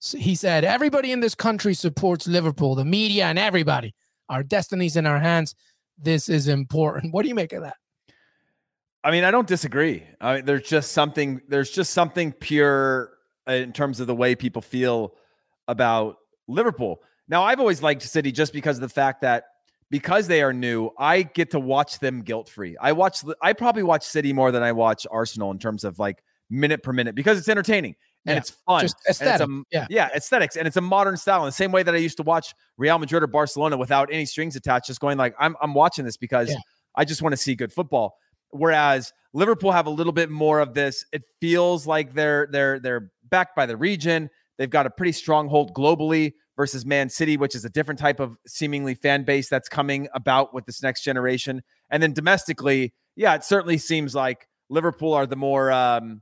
He 0.00 0.36
said, 0.36 0.62
Everybody 0.62 1.10
in 1.10 1.18
this 1.18 1.34
country 1.34 1.74
supports 1.74 2.28
Liverpool, 2.28 2.76
the 2.76 2.84
media 2.84 3.24
and 3.26 3.38
everybody 3.38 3.94
our 4.30 4.42
destinies 4.42 4.96
in 4.96 5.06
our 5.06 5.18
hands. 5.18 5.54
This 5.98 6.30
is 6.30 6.48
important. 6.48 7.12
What 7.12 7.22
do 7.22 7.28
you 7.28 7.34
make 7.34 7.52
of 7.52 7.62
that? 7.62 7.76
I 9.04 9.10
mean, 9.10 9.24
I 9.24 9.30
don't 9.30 9.46
disagree. 9.46 10.04
I 10.20 10.36
mean, 10.36 10.44
there's 10.44 10.68
just 10.68 10.92
something. 10.92 11.40
There's 11.48 11.70
just 11.70 11.92
something 11.92 12.32
pure 12.32 13.12
uh, 13.48 13.52
in 13.52 13.72
terms 13.72 14.00
of 14.00 14.06
the 14.06 14.14
way 14.14 14.34
people 14.34 14.62
feel 14.62 15.14
about 15.68 16.16
Liverpool. 16.48 17.02
Now, 17.28 17.42
I've 17.42 17.60
always 17.60 17.82
liked 17.82 18.02
City 18.02 18.32
just 18.32 18.52
because 18.52 18.76
of 18.76 18.82
the 18.82 18.88
fact 18.88 19.22
that 19.22 19.44
because 19.90 20.26
they 20.28 20.42
are 20.42 20.52
new, 20.52 20.90
I 20.98 21.22
get 21.22 21.50
to 21.52 21.60
watch 21.60 21.98
them 21.98 22.22
guilt 22.22 22.48
free. 22.48 22.76
I 22.80 22.92
watch. 22.92 23.24
I 23.42 23.52
probably 23.52 23.82
watch 23.82 24.04
City 24.04 24.32
more 24.32 24.52
than 24.52 24.62
I 24.62 24.72
watch 24.72 25.06
Arsenal 25.10 25.50
in 25.50 25.58
terms 25.58 25.84
of 25.84 25.98
like 25.98 26.22
minute 26.50 26.82
per 26.82 26.92
minute 26.92 27.14
because 27.14 27.38
it's 27.38 27.48
entertaining 27.48 27.94
and 28.26 28.34
yeah, 28.34 28.38
it's 28.38 28.50
fun. 28.50 28.82
Just 28.82 28.96
aesthetic. 29.08 29.48
A, 29.48 29.62
yeah. 29.72 29.86
yeah, 29.88 30.08
aesthetics. 30.14 30.56
And 30.56 30.66
it's 30.66 30.76
a 30.76 30.82
modern 30.82 31.16
style. 31.16 31.40
In 31.40 31.46
the 31.46 31.52
same 31.52 31.72
way 31.72 31.82
that 31.82 31.94
I 31.94 31.98
used 31.98 32.18
to 32.18 32.22
watch 32.22 32.54
Real 32.76 32.98
Madrid 32.98 33.22
or 33.22 33.26
Barcelona 33.26 33.76
without 33.76 34.10
any 34.12 34.26
strings 34.26 34.56
attached, 34.56 34.86
just 34.86 35.00
going 35.00 35.16
like, 35.16 35.34
I'm 35.38 35.56
I'm 35.62 35.74
watching 35.74 36.04
this 36.04 36.16
because 36.16 36.50
yeah. 36.50 36.56
I 36.96 37.04
just 37.04 37.22
want 37.22 37.32
to 37.32 37.38
see 37.38 37.54
good 37.54 37.72
football. 37.72 38.16
Whereas 38.50 39.12
Liverpool 39.32 39.72
have 39.72 39.86
a 39.86 39.90
little 39.90 40.12
bit 40.12 40.28
more 40.28 40.60
of 40.60 40.74
this. 40.74 41.04
It 41.12 41.22
feels 41.40 41.86
like 41.86 42.14
they're 42.14 42.48
they're 42.50 42.78
they're 42.78 43.10
backed 43.30 43.56
by 43.56 43.66
the 43.66 43.76
region. 43.76 44.28
They've 44.58 44.68
got 44.68 44.86
a 44.86 44.90
pretty 44.90 45.12
strong 45.12 45.48
hold 45.48 45.72
globally 45.72 46.34
versus 46.56 46.84
Man 46.84 47.08
City, 47.08 47.38
which 47.38 47.54
is 47.54 47.64
a 47.64 47.70
different 47.70 47.98
type 47.98 48.20
of 48.20 48.36
seemingly 48.46 48.94
fan 48.94 49.24
base 49.24 49.48
that's 49.48 49.68
coming 49.68 50.08
about 50.12 50.52
with 50.52 50.66
this 50.66 50.82
next 50.82 51.02
generation. 51.04 51.62
And 51.88 52.02
then 52.02 52.12
domestically, 52.12 52.92
yeah, 53.16 53.34
it 53.34 53.44
certainly 53.44 53.78
seems 53.78 54.14
like 54.14 54.46
Liverpool 54.68 55.14
are 55.14 55.26
the 55.26 55.36
more 55.36 55.72
um, 55.72 56.20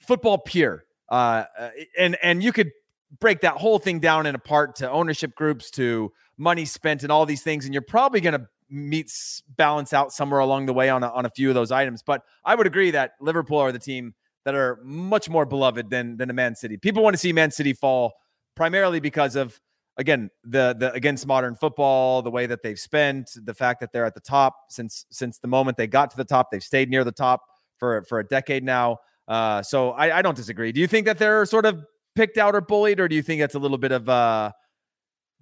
football 0.00 0.38
pure 0.38 0.84
uh, 1.10 1.44
uh, 1.58 1.70
and 1.98 2.16
and 2.22 2.42
you 2.42 2.52
could 2.52 2.70
break 3.18 3.40
that 3.40 3.54
whole 3.56 3.78
thing 3.78 3.98
down 3.98 4.26
in 4.26 4.34
apart 4.34 4.76
to 4.76 4.90
ownership 4.90 5.34
groups, 5.34 5.70
to 5.72 6.12
money 6.36 6.64
spent, 6.64 7.02
and 7.02 7.10
all 7.10 7.26
these 7.26 7.42
things, 7.42 7.64
and 7.64 7.74
you're 7.74 7.82
probably 7.82 8.20
going 8.20 8.38
to 8.38 8.46
meet 8.70 9.12
balance 9.56 9.92
out 9.92 10.12
somewhere 10.12 10.40
along 10.40 10.66
the 10.66 10.72
way 10.72 10.88
on 10.88 11.02
a, 11.02 11.08
on 11.08 11.26
a 11.26 11.30
few 11.30 11.48
of 11.48 11.54
those 11.54 11.72
items. 11.72 12.02
But 12.02 12.22
I 12.44 12.54
would 12.54 12.66
agree 12.66 12.92
that 12.92 13.14
Liverpool 13.20 13.58
are 13.58 13.72
the 13.72 13.80
team 13.80 14.14
that 14.44 14.54
are 14.54 14.78
much 14.84 15.28
more 15.28 15.44
beloved 15.44 15.90
than 15.90 16.16
than 16.16 16.30
a 16.30 16.32
Man 16.32 16.54
City. 16.54 16.76
People 16.76 17.02
want 17.02 17.14
to 17.14 17.18
see 17.18 17.32
Man 17.32 17.50
City 17.50 17.72
fall 17.72 18.14
primarily 18.54 19.00
because 19.00 19.36
of 19.36 19.60
again 19.96 20.30
the 20.44 20.74
the 20.78 20.92
against 20.92 21.26
modern 21.26 21.54
football, 21.54 22.22
the 22.22 22.30
way 22.30 22.46
that 22.46 22.62
they've 22.62 22.78
spent, 22.78 23.30
the 23.44 23.54
fact 23.54 23.80
that 23.80 23.92
they're 23.92 24.06
at 24.06 24.14
the 24.14 24.20
top 24.20 24.56
since 24.68 25.06
since 25.10 25.38
the 25.38 25.48
moment 25.48 25.76
they 25.76 25.86
got 25.86 26.10
to 26.10 26.16
the 26.16 26.24
top, 26.24 26.50
they've 26.50 26.62
stayed 26.62 26.88
near 26.88 27.04
the 27.04 27.12
top 27.12 27.42
for 27.78 28.02
for 28.04 28.20
a 28.20 28.24
decade 28.24 28.64
now. 28.64 28.98
Uh, 29.30 29.62
so 29.62 29.92
I, 29.92 30.18
I 30.18 30.22
don't 30.22 30.36
disagree. 30.36 30.72
Do 30.72 30.80
you 30.80 30.88
think 30.88 31.06
that 31.06 31.18
they're 31.18 31.46
sort 31.46 31.64
of 31.64 31.84
picked 32.16 32.36
out 32.36 32.56
or 32.56 32.60
bullied, 32.60 32.98
or 32.98 33.06
do 33.06 33.14
you 33.14 33.22
think 33.22 33.40
that's 33.40 33.54
a 33.54 33.60
little 33.60 33.78
bit 33.78 33.92
of 33.92 34.08
uh 34.08 34.50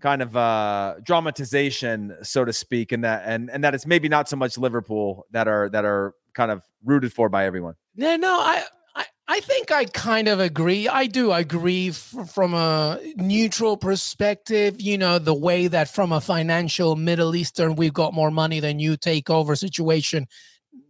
kind 0.02 0.20
of 0.20 0.36
uh 0.36 0.96
dramatization, 1.02 2.14
so 2.22 2.44
to 2.44 2.52
speak, 2.52 2.92
and 2.92 3.02
that 3.02 3.22
and 3.24 3.48
and 3.50 3.64
that 3.64 3.74
it's 3.74 3.86
maybe 3.86 4.06
not 4.06 4.28
so 4.28 4.36
much 4.36 4.58
Liverpool 4.58 5.24
that 5.30 5.48
are 5.48 5.70
that 5.70 5.86
are 5.86 6.12
kind 6.34 6.50
of 6.50 6.62
rooted 6.84 7.14
for 7.14 7.30
by 7.30 7.46
everyone? 7.46 7.76
No, 7.96 8.18
I 8.22 8.62
I, 8.94 9.04
I 9.26 9.40
think 9.40 9.72
I 9.72 9.86
kind 9.86 10.28
of 10.28 10.38
agree. 10.38 10.86
I 10.86 11.06
do 11.06 11.32
agree 11.32 11.88
f- 11.88 12.14
from 12.34 12.52
a 12.52 13.00
neutral 13.16 13.78
perspective. 13.78 14.78
You 14.82 14.98
know, 14.98 15.18
the 15.18 15.32
way 15.32 15.66
that 15.66 15.88
from 15.88 16.12
a 16.12 16.20
financial 16.20 16.94
Middle 16.94 17.34
Eastern, 17.34 17.74
we've 17.74 17.94
got 17.94 18.12
more 18.12 18.30
money 18.30 18.60
than 18.60 18.80
you 18.80 18.98
take 18.98 19.30
over 19.30 19.56
situation. 19.56 20.26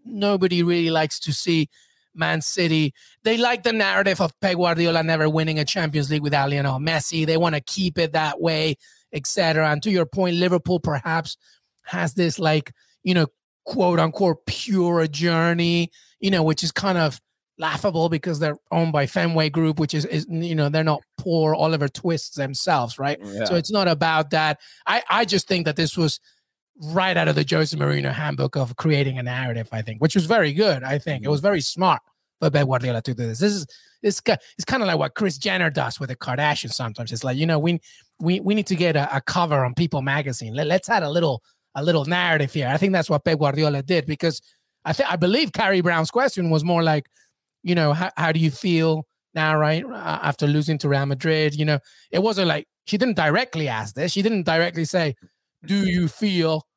Nobody 0.04 0.64
really 0.64 0.90
likes 0.90 1.20
to 1.20 1.32
see 1.32 1.68
Man 2.14 2.40
City. 2.40 2.94
They 3.22 3.36
like 3.36 3.62
the 3.62 3.72
narrative 3.72 4.20
of 4.20 4.38
Pep 4.40 4.56
Guardiola 4.56 5.02
never 5.02 5.28
winning 5.28 5.58
a 5.58 5.64
Champions 5.64 6.10
League 6.10 6.22
without 6.22 6.50
Lionel 6.50 6.78
Messi. 6.78 7.26
They 7.26 7.36
want 7.36 7.54
to 7.54 7.60
keep 7.60 7.98
it 7.98 8.12
that 8.12 8.40
way, 8.40 8.76
etc. 9.12 9.70
And 9.70 9.82
to 9.82 9.90
your 9.90 10.06
point, 10.06 10.36
Liverpool 10.36 10.80
perhaps 10.80 11.36
has 11.84 12.14
this 12.14 12.38
like 12.38 12.72
you 13.02 13.14
know 13.14 13.26
quote 13.64 14.00
unquote 14.00 14.46
pure 14.46 15.06
journey, 15.06 15.90
you 16.20 16.30
know, 16.30 16.42
which 16.42 16.62
is 16.62 16.72
kind 16.72 16.98
of 16.98 17.20
laughable 17.58 18.08
because 18.08 18.38
they're 18.38 18.56
owned 18.70 18.92
by 18.92 19.06
Fenway 19.06 19.50
Group, 19.50 19.78
which 19.78 19.94
is, 19.94 20.04
is 20.04 20.26
you 20.30 20.54
know 20.54 20.68
they're 20.68 20.84
not 20.84 21.02
poor 21.18 21.54
Oliver 21.54 21.88
Twists 21.88 22.36
themselves, 22.36 22.98
right? 22.98 23.18
Yeah. 23.22 23.44
So 23.44 23.56
it's 23.56 23.70
not 23.70 23.88
about 23.88 24.30
that. 24.30 24.60
I 24.86 25.02
I 25.08 25.24
just 25.24 25.48
think 25.48 25.66
that 25.66 25.76
this 25.76 25.96
was 25.96 26.20
right 26.80 27.16
out 27.16 27.28
of 27.28 27.34
the 27.34 27.46
Jose 27.48 27.76
Mourinho 27.76 28.12
handbook 28.12 28.56
of 28.56 28.76
creating 28.76 29.18
a 29.18 29.22
narrative, 29.22 29.68
I 29.72 29.82
think, 29.82 30.00
which 30.00 30.14
was 30.14 30.26
very 30.26 30.52
good. 30.52 30.82
I 30.82 30.98
think 30.98 31.22
it 31.22 31.24
mm-hmm. 31.24 31.32
was 31.32 31.40
very 31.40 31.60
smart 31.60 32.02
for 32.40 32.50
Pep 32.50 32.66
Guardiola 32.66 33.02
to 33.02 33.14
do 33.14 33.26
this. 33.26 33.40
This 33.40 33.52
is 33.52 33.66
this 34.02 34.20
it's 34.26 34.64
kind 34.64 34.82
of 34.82 34.86
like 34.86 34.98
what 34.98 35.14
Kris 35.14 35.38
Jenner 35.38 35.70
does 35.70 35.98
with 35.98 36.08
the 36.08 36.16
Kardashians 36.16 36.72
sometimes. 36.72 37.12
It's 37.12 37.24
like, 37.24 37.36
you 37.36 37.46
know, 37.46 37.58
we 37.58 37.80
we 38.20 38.40
we 38.40 38.54
need 38.54 38.66
to 38.68 38.76
get 38.76 38.96
a, 38.96 39.16
a 39.16 39.20
cover 39.20 39.64
on 39.64 39.74
People 39.74 40.02
magazine. 40.02 40.54
Let, 40.54 40.70
us 40.70 40.88
add 40.88 41.02
a 41.02 41.10
little 41.10 41.42
a 41.74 41.82
little 41.82 42.04
narrative 42.04 42.52
here. 42.52 42.68
I 42.68 42.76
think 42.76 42.92
that's 42.92 43.10
what 43.10 43.24
Pep 43.24 43.38
Guardiola 43.38 43.82
did 43.82 44.06
because 44.06 44.40
I 44.84 44.92
think 44.92 45.10
I 45.10 45.16
believe 45.16 45.52
Carrie 45.52 45.80
Brown's 45.80 46.10
question 46.10 46.50
was 46.50 46.64
more 46.64 46.82
like, 46.82 47.08
you 47.62 47.74
know, 47.74 47.92
how, 47.92 48.10
how 48.16 48.32
do 48.32 48.40
you 48.40 48.50
feel 48.50 49.06
now, 49.34 49.58
right? 49.58 49.84
After 49.92 50.46
losing 50.46 50.78
to 50.78 50.88
Real 50.88 51.06
Madrid, 51.06 51.54
you 51.54 51.64
know, 51.64 51.80
it 52.12 52.20
wasn't 52.20 52.46
like 52.46 52.68
she 52.86 52.98
didn't 52.98 53.16
directly 53.16 53.68
ask 53.68 53.94
this. 53.94 54.12
She 54.12 54.22
didn't 54.22 54.44
directly 54.44 54.84
say, 54.84 55.16
"Do 55.66 55.86
you 55.86 56.08
feel 56.08 56.67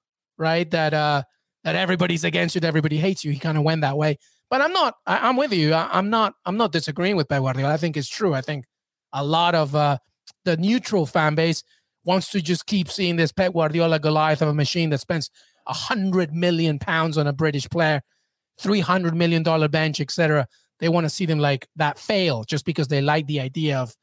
right 0.42 0.70
that 0.72 0.94
uh 0.94 1.24
that 1.64 1.76
everybody's 1.76 2.24
against 2.24 2.56
you, 2.56 2.62
that 2.62 2.68
everybody 2.68 2.98
hates 2.98 3.24
you?" 3.24 3.32
He 3.32 3.40
kind 3.40 3.58
of 3.58 3.64
went 3.64 3.82
that 3.82 3.98
way. 3.98 4.18
But 4.50 4.60
I'm 4.60 4.74
not. 4.74 4.96
I, 5.08 5.30
am 5.30 5.38
with 5.38 5.54
you. 5.54 5.74
I, 5.74 5.98
am 5.98 6.10
not. 6.10 6.34
I'm 6.46 6.58
not 6.58 6.74
disagreeing 6.74 7.16
with 7.16 7.30
Pep 7.30 7.42
Guardiola. 7.42 7.74
I 7.74 7.78
think 7.78 7.96
it's 7.96 8.10
true. 8.10 8.34
I 8.34 8.42
think 8.42 8.66
a 9.14 9.24
lot 9.24 9.56
of 9.56 9.76
uh 9.76 9.98
the 10.44 10.58
neutral 10.58 11.06
fan 11.06 11.36
base 11.36 11.64
wants 12.04 12.30
to 12.32 12.42
just 12.42 12.66
keep 12.66 12.90
seeing 12.90 13.16
this 13.16 13.32
Pep 13.32 13.54
Guardiola 13.54 14.00
Goliath 14.00 14.42
of 14.42 14.50
a 14.50 14.54
machine 14.54 14.90
that 14.90 15.00
spends 15.00 15.30
a 15.68 15.74
hundred 15.74 16.34
million 16.34 16.80
pounds 16.80 17.18
on 17.18 17.28
a 17.28 17.34
British 17.34 17.70
player, 17.70 18.02
three 18.60 18.82
hundred 18.82 19.16
million 19.16 19.44
dollar 19.44 19.70
bench, 19.70 20.02
etc. 20.02 20.48
They 20.80 20.90
want 20.90 21.06
to 21.06 21.10
see 21.10 21.26
them 21.26 21.40
like 21.40 21.68
that 21.78 21.98
fail 21.98 22.44
just 22.44 22.66
because 22.66 22.90
they 22.90 23.02
like 23.02 23.28
the 23.28 23.40
idea 23.40 23.78
of 23.78 23.96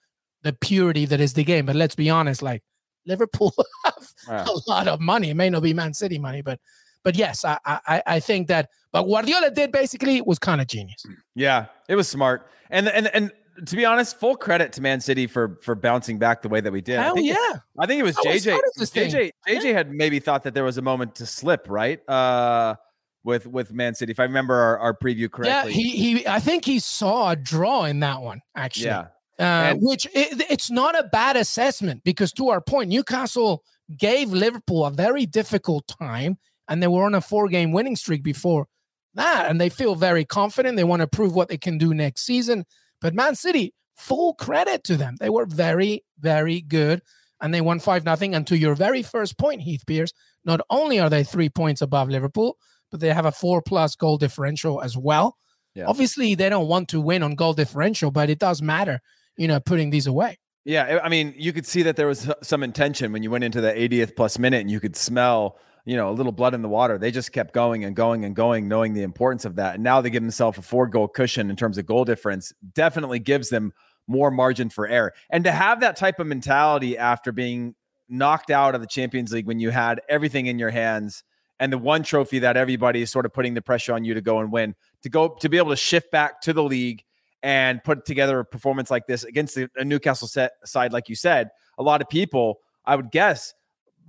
the 0.43 0.53
purity 0.53 1.05
that 1.07 1.21
is 1.21 1.35
the 1.35 1.45
game. 1.45 1.67
But 1.67 1.77
let's 1.77 1.95
be 1.95 2.09
honest, 2.09 2.41
like 2.41 2.63
Liverpool 3.07 3.53
yeah. 4.31 4.47
a 4.47 4.71
lot 4.71 4.89
of 4.89 5.01
money. 5.01 5.31
It 5.31 5.35
may 5.35 5.51
not 5.51 5.63
be 5.63 5.75
Man 5.75 5.95
City 5.95 6.19
money, 6.19 6.43
but 6.43 6.61
but 7.03 7.17
yes, 7.17 7.45
I 7.45 7.59
I, 7.65 8.03
I 8.07 8.21
think 8.21 8.49
that. 8.49 8.71
But 8.91 9.05
Guardiola 9.05 9.51
did 9.51 9.71
basically 9.71 10.21
was 10.23 10.39
kind 10.39 10.61
of 10.61 10.67
genius. 10.67 11.05
Yeah, 11.35 11.67
it 11.89 11.95
was 11.97 12.09
smart, 12.09 12.49
and 12.71 12.89
and 12.89 13.09
and 13.09 13.33
to 13.67 13.77
be 13.77 13.85
honest, 13.85 14.19
full 14.19 14.37
credit 14.37 14.73
to 14.75 14.81
Man 14.81 15.01
City 15.01 15.27
for 15.27 15.59
for 15.63 15.75
bouncing 15.75 16.19
back 16.19 16.43
the 16.43 16.49
way 16.49 16.61
that 16.61 16.73
we 16.73 16.81
did. 16.81 16.99
Hell 16.99 17.19
I 17.19 17.21
yeah! 17.21 17.35
It, 17.35 17.61
I 17.79 17.87
think 17.87 18.01
it 18.01 18.05
was 18.05 18.17
JJ. 18.17 18.59
JJ 18.79 19.31
JJ 19.47 19.65
yeah. 19.65 19.73
had 19.73 19.91
maybe 19.91 20.21
thought 20.21 20.45
that 20.45 20.55
there 20.55 20.65
was 20.65 20.79
a 20.79 20.83
moment 20.83 21.17
to 21.17 21.27
slip, 21.27 21.67
right? 21.69 22.07
Uh, 22.09 22.77
with 23.25 23.47
with 23.47 23.73
Man 23.73 23.95
City, 23.95 24.11
if 24.11 24.21
I 24.21 24.25
remember 24.25 24.55
our, 24.55 24.79
our 24.79 24.95
preview 24.95 25.31
correctly. 25.31 25.73
Yeah, 25.73 25.77
he 25.77 25.91
he. 25.91 26.27
I 26.27 26.41
think 26.41 26.65
he 26.65 26.79
saw 26.79 27.31
a 27.31 27.37
draw 27.37 27.85
in 27.85 28.01
that 28.01 28.23
one 28.23 28.41
actually. 28.57 28.87
Yeah. 28.87 29.07
Uh, 29.41 29.71
and, 29.71 29.79
which 29.81 30.05
it, 30.07 30.45
it's 30.51 30.69
not 30.69 30.99
a 30.99 31.05
bad 31.05 31.37
assessment 31.37 32.03
because 32.03 32.33
to 32.33 32.49
our 32.49 32.61
point, 32.61 32.91
Newcastle 32.91 33.63
gave 33.97 34.31
Liverpool 34.31 34.85
a 34.85 34.91
very 34.91 35.27
difficult 35.27 35.87
time, 35.87 36.39
and 36.69 36.83
they 36.83 36.89
were 36.89 37.05
on 37.05 37.15
a 37.15 37.21
four-game 37.21 37.73
winning 37.73 37.97
streak 37.97 38.23
before 38.23 38.67
that, 39.15 39.51
and 39.51 39.61
they 39.61 39.69
feel 39.69 39.95
very 39.95 40.25
confident. 40.25 40.77
They 40.77 40.85
want 40.85 41.01
to 41.01 41.09
prove 41.09 41.35
what 41.35 41.49
they 41.49 41.59
can 41.59 41.79
do 41.79 41.95
next 41.95 42.25
season. 42.25 42.65
But 43.01 43.15
Man 43.15 43.35
City, 43.35 43.75
full 43.97 44.35
credit 44.35 44.85
to 44.85 44.97
them. 44.97 45.17
They 45.19 45.31
were 45.31 45.47
very, 45.47 46.05
very 46.19 46.61
good. 46.61 47.03
And 47.41 47.55
they 47.55 47.61
won 47.61 47.79
5 47.79 48.05
nothing. 48.05 48.35
And 48.35 48.47
to 48.49 48.59
your 48.59 48.75
very 48.75 49.03
first 49.03 49.39
point, 49.39 49.63
Heath 49.63 49.85
Pearce, 49.87 50.13
not 50.45 50.61
only 50.71 50.99
are 50.99 51.09
they 51.09 51.23
three 51.23 51.49
points 51.49 51.81
above 51.81 52.09
Liverpool, 52.09 52.59
but 52.91 52.99
they 52.99 53.13
have 53.13 53.27
a 53.27 53.33
four 53.33 53.63
plus 53.63 53.95
goal 53.95 54.19
differential 54.19 54.81
as 54.83 54.97
well. 54.97 55.37
Yeah. 55.75 55.85
Obviously, 55.87 56.35
they 56.35 56.49
don't 56.49 56.67
want 56.67 56.89
to 56.89 57.01
win 57.01 57.23
on 57.23 57.37
goal 57.37 57.53
differential, 57.53 58.11
but 58.11 58.29
it 58.29 58.41
does 58.41 58.61
matter, 58.61 59.01
you 59.37 59.47
know, 59.47 59.61
putting 59.61 59.91
these 59.91 60.09
away. 60.09 60.39
Yeah. 60.65 61.01
I 61.03 61.09
mean, 61.09 61.35
you 61.37 61.53
could 61.53 61.67
see 61.67 61.83
that 61.83 61.97
there 61.97 62.07
was 62.07 62.31
some 62.43 62.63
intention 62.63 63.13
when 63.13 63.23
you 63.23 63.31
went 63.31 63.45
into 63.45 63.61
the 63.61 63.73
80th 63.73 64.17
plus 64.17 64.39
minute 64.39 64.61
and 64.61 64.71
you 64.71 64.81
could 64.81 64.97
smell 64.97 65.59
you 65.89 65.97
know, 65.97 66.11
a 66.11 66.13
little 66.13 66.33
blood 66.33 66.53
in 66.53 66.61
the 66.61 66.69
water. 66.69 66.99
They 66.99 67.11
just 67.11 67.33
kept 67.33 67.55
going 67.55 67.83
and 67.83 67.97
going 67.97 68.27
and 68.27 68.37
going, 68.37 68.69
knowing 68.69 68.93
the 68.93 69.03
importance 69.03 69.47
of 69.47 69.57
that. 69.57 69.77
And 69.77 69.83
now 69.83 70.03
they 70.03 70.11
give 70.11 70.23
themselves 70.23 70.59
a 70.59 70.63
four 70.63 70.87
goal 70.87 71.09
cushion 71.09 71.49
in 71.49 71.57
terms 71.57 71.79
of 71.79 71.87
goal 71.87 72.05
difference, 72.05 72.53
definitely 72.75 73.21
gives 73.21 73.49
them 73.49 73.73
more 74.07 74.31
margin 74.31 74.69
for 74.69 74.87
error. 74.87 75.15
And 75.31 75.45
to 75.45 75.51
have 75.51 75.81
that 75.81 75.97
type 75.97 76.21
of 76.21 76.27
mentality 76.27 76.99
after 76.99 77.33
being 77.33 77.75
knocked 78.07 78.51
out 78.51 78.75
of 78.75 78.83
the 78.83 78.87
Champions 78.87 79.33
League 79.33 79.47
when 79.47 79.61
you 79.61 79.71
had 79.71 80.03
everything 80.11 80.45
in 80.45 80.59
your 80.59 80.69
hands 80.69 81.25
and 81.59 81.73
the 81.73 81.79
one 81.79 82.03
trophy 82.03 82.41
that 82.41 82.59
everybody 82.59 83.01
is 83.01 83.11
sort 83.11 83.25
of 83.25 83.33
putting 83.33 83.55
the 83.55 83.63
pressure 83.63 83.95
on 83.95 84.05
you 84.05 84.13
to 84.13 84.21
go 84.21 84.41
and 84.41 84.53
win, 84.53 84.75
to 85.05 85.09
go 85.09 85.37
to 85.41 85.49
be 85.49 85.57
able 85.57 85.71
to 85.71 85.77
shift 85.77 86.11
back 86.11 86.43
to 86.43 86.53
the 86.53 86.63
league 86.63 87.03
and 87.43 87.83
put 87.85 88.05
together 88.05 88.41
a 88.41 88.45
performance 88.45 88.91
like 88.91 89.07
this 89.07 89.25
against 89.25 89.57
a 89.57 89.69
Newcastle 89.85 90.29
set 90.29 90.53
side, 90.65 90.93
like 90.93 91.09
you 91.09 91.15
said, 91.15 91.51
a 91.79 91.83
lot 91.83 92.03
of 92.03 92.09
people, 92.09 92.59
I 92.85 92.97
would 92.97 93.11
guess, 93.11 93.55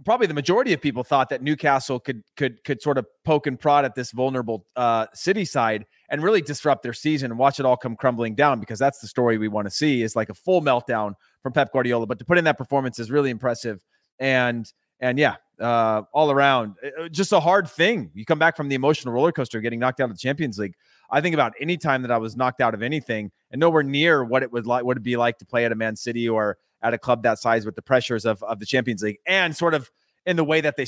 probably 0.05 0.27
the 0.27 0.33
majority 0.33 0.73
of 0.73 0.81
people 0.81 1.03
thought 1.03 1.29
that 1.29 1.41
Newcastle 1.41 1.99
could 1.99 2.23
could 2.37 2.63
could 2.63 2.81
sort 2.81 2.97
of 2.97 3.05
poke 3.25 3.47
and 3.47 3.59
prod 3.59 3.85
at 3.85 3.95
this 3.95 4.11
vulnerable 4.11 4.65
uh, 4.75 5.07
City 5.13 5.45
side 5.45 5.85
and 6.09 6.23
really 6.23 6.41
disrupt 6.41 6.83
their 6.83 6.93
season 6.93 7.31
and 7.31 7.39
watch 7.39 7.59
it 7.59 7.65
all 7.65 7.77
come 7.77 7.95
crumbling 7.95 8.35
down 8.35 8.59
because 8.59 8.79
that's 8.79 8.99
the 8.99 9.07
story 9.07 9.37
we 9.37 9.47
want 9.47 9.67
to 9.67 9.71
see 9.71 10.01
is 10.01 10.15
like 10.15 10.29
a 10.29 10.33
full 10.33 10.61
meltdown 10.61 11.13
from 11.43 11.53
Pep 11.53 11.71
Guardiola. 11.71 12.07
But 12.07 12.19
to 12.19 12.25
put 12.25 12.37
in 12.37 12.45
that 12.45 12.57
performance 12.57 12.99
is 12.99 13.11
really 13.11 13.29
impressive 13.29 13.83
and 14.19 14.71
and 14.99 15.17
yeah, 15.17 15.35
uh, 15.59 16.03
all 16.13 16.31
around 16.31 16.75
just 17.11 17.31
a 17.31 17.39
hard 17.39 17.69
thing. 17.69 18.11
You 18.13 18.25
come 18.25 18.39
back 18.39 18.55
from 18.55 18.69
the 18.69 18.75
emotional 18.75 19.13
roller 19.13 19.31
coaster, 19.31 19.61
getting 19.61 19.79
knocked 19.79 19.99
out 19.99 20.09
of 20.09 20.15
the 20.15 20.19
Champions 20.19 20.57
League. 20.57 20.75
I 21.11 21.21
think 21.21 21.33
about 21.33 21.53
any 21.59 21.77
time 21.77 22.01
that 22.03 22.11
I 22.11 22.17
was 22.17 22.35
knocked 22.35 22.61
out 22.61 22.73
of 22.73 22.81
anything 22.81 23.31
and 23.51 23.59
nowhere 23.59 23.83
near 23.83 24.23
what 24.23 24.43
it 24.43 24.51
would 24.51 24.67
like 24.67 24.83
would 24.83 25.01
be 25.03 25.17
like 25.17 25.37
to 25.39 25.45
play 25.45 25.65
at 25.65 25.71
a 25.71 25.75
Man 25.75 25.95
City 25.95 26.29
or 26.29 26.57
at 26.81 26.93
a 26.93 26.97
club 26.97 27.23
that 27.23 27.39
size 27.39 27.65
with 27.65 27.75
the 27.75 27.81
pressures 27.81 28.25
of, 28.25 28.41
of 28.43 28.59
the 28.59 28.65
Champions 28.65 29.03
League 29.03 29.17
and 29.25 29.55
sort 29.55 29.73
of 29.73 29.89
in 30.25 30.35
the 30.35 30.43
way 30.43 30.61
that 30.61 30.77
they 30.77 30.85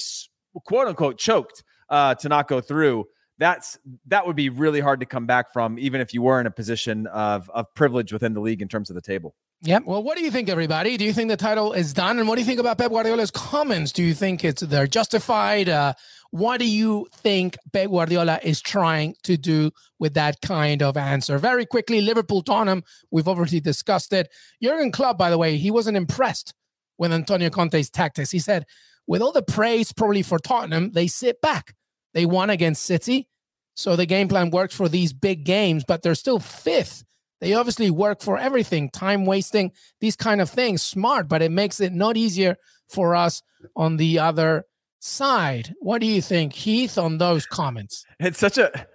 quote 0.66 0.88
unquote 0.88 1.18
choked 1.18 1.64
uh, 1.90 2.16
to 2.16 2.30
not 2.30 2.48
go 2.48 2.62
through. 2.62 3.06
That's 3.38 3.80
that 4.08 4.28
would 4.28 4.36
be 4.36 4.50
really 4.50 4.80
hard 4.80 5.00
to 5.00 5.06
come 5.06 5.26
back 5.26 5.52
from, 5.52 5.80
even 5.80 6.00
if 6.00 6.14
you 6.14 6.22
were 6.22 6.40
in 6.40 6.46
a 6.46 6.52
position 6.52 7.08
of 7.08 7.50
of 7.50 7.74
privilege 7.74 8.14
within 8.14 8.34
the 8.34 8.42
league 8.42 8.62
in 8.62 8.68
terms 8.68 8.90
of 8.90 8.96
the 8.96 9.02
table. 9.02 9.36
Yeah. 9.64 9.80
Well, 9.86 10.02
what 10.02 10.18
do 10.18 10.24
you 10.24 10.32
think, 10.32 10.50
everybody? 10.50 10.98
Do 10.98 11.06
you 11.06 11.14
think 11.14 11.30
the 11.30 11.38
title 11.38 11.74
is 11.74 11.94
done? 11.94 12.18
And 12.18 12.28
what 12.28 12.36
do 12.36 12.42
you 12.42 12.48
think 12.48 12.60
about 12.60 12.80
Pep 12.80 12.90
Guardiola's 12.90 13.30
comments? 13.30 13.92
Do 13.92 14.02
you 14.02 14.16
think 14.16 14.44
it's 14.44 14.62
they're 14.62 14.88
justified? 14.88 15.70
Uh, 15.70 15.94
what 16.32 16.60
do 16.60 16.68
you 16.68 17.08
think 17.18 17.58
Pep 17.72 17.92
Guardiola 17.92 18.40
is 18.42 18.60
trying 18.60 19.14
to 19.22 19.38
do 19.38 19.70
with 20.00 20.16
that 20.16 20.42
kind 20.42 20.82
of 20.82 20.98
answer? 20.98 21.38
Very 21.38 21.68
quickly, 21.68 22.02
Liverpool 22.02 22.42
Tottenham. 22.42 22.84
We've 23.12 23.28
already 23.28 23.60
discussed 23.60 24.14
it. 24.14 24.30
Jurgen 24.64 24.92
Klopp, 24.92 25.20
by 25.20 25.30
the 25.30 25.38
way, 25.38 25.58
he 25.58 25.70
wasn't 25.70 25.98
impressed 25.98 26.56
with 26.98 27.14
Antonio 27.14 27.52
Conte's 27.52 27.92
tactics. 27.92 28.32
He 28.32 28.40
said, 28.40 28.66
with 29.06 29.22
all 29.22 29.32
the 29.32 29.44
praise 29.44 29.94
probably 29.94 30.24
for 30.24 30.40
Tottenham, 30.40 30.94
they 30.94 31.06
sit 31.06 31.40
back. 31.40 31.76
They 32.16 32.26
won 32.26 32.50
against 32.50 32.84
City. 32.84 33.28
So 33.76 33.96
the 33.96 34.08
game 34.08 34.28
plan 34.28 34.50
works 34.50 34.74
for 34.76 34.90
these 34.90 35.14
big 35.14 35.44
games, 35.44 35.84
but 35.88 36.02
they're 36.02 36.16
still 36.16 36.40
fifth 36.40 37.04
they 37.42 37.56
obviously 37.56 37.90
work 37.90 38.22
for 38.22 38.38
everything, 38.38 38.90
time 38.90 39.26
wasting, 39.26 39.72
these 40.00 40.16
kind 40.16 40.40
of 40.40 40.50
things. 40.50 40.82
Smart, 40.82 41.28
but 41.28 41.42
it 41.42 41.52
makes 41.52 41.82
it 41.82 41.92
not 41.92 42.16
easier 42.16 42.56
for 42.88 43.16
us 43.16 43.42
on 43.76 43.98
the 43.98 44.20
other 44.20 44.66
side. 45.00 45.74
What 45.80 46.00
do 46.00 46.08
you 46.08 46.22
think, 46.22 46.54
Heath, 46.54 46.98
on 46.98 47.18
those 47.18 47.46
comments? 47.46 48.06
It's 48.20 48.40
such 48.40 48.60
a 48.60 48.88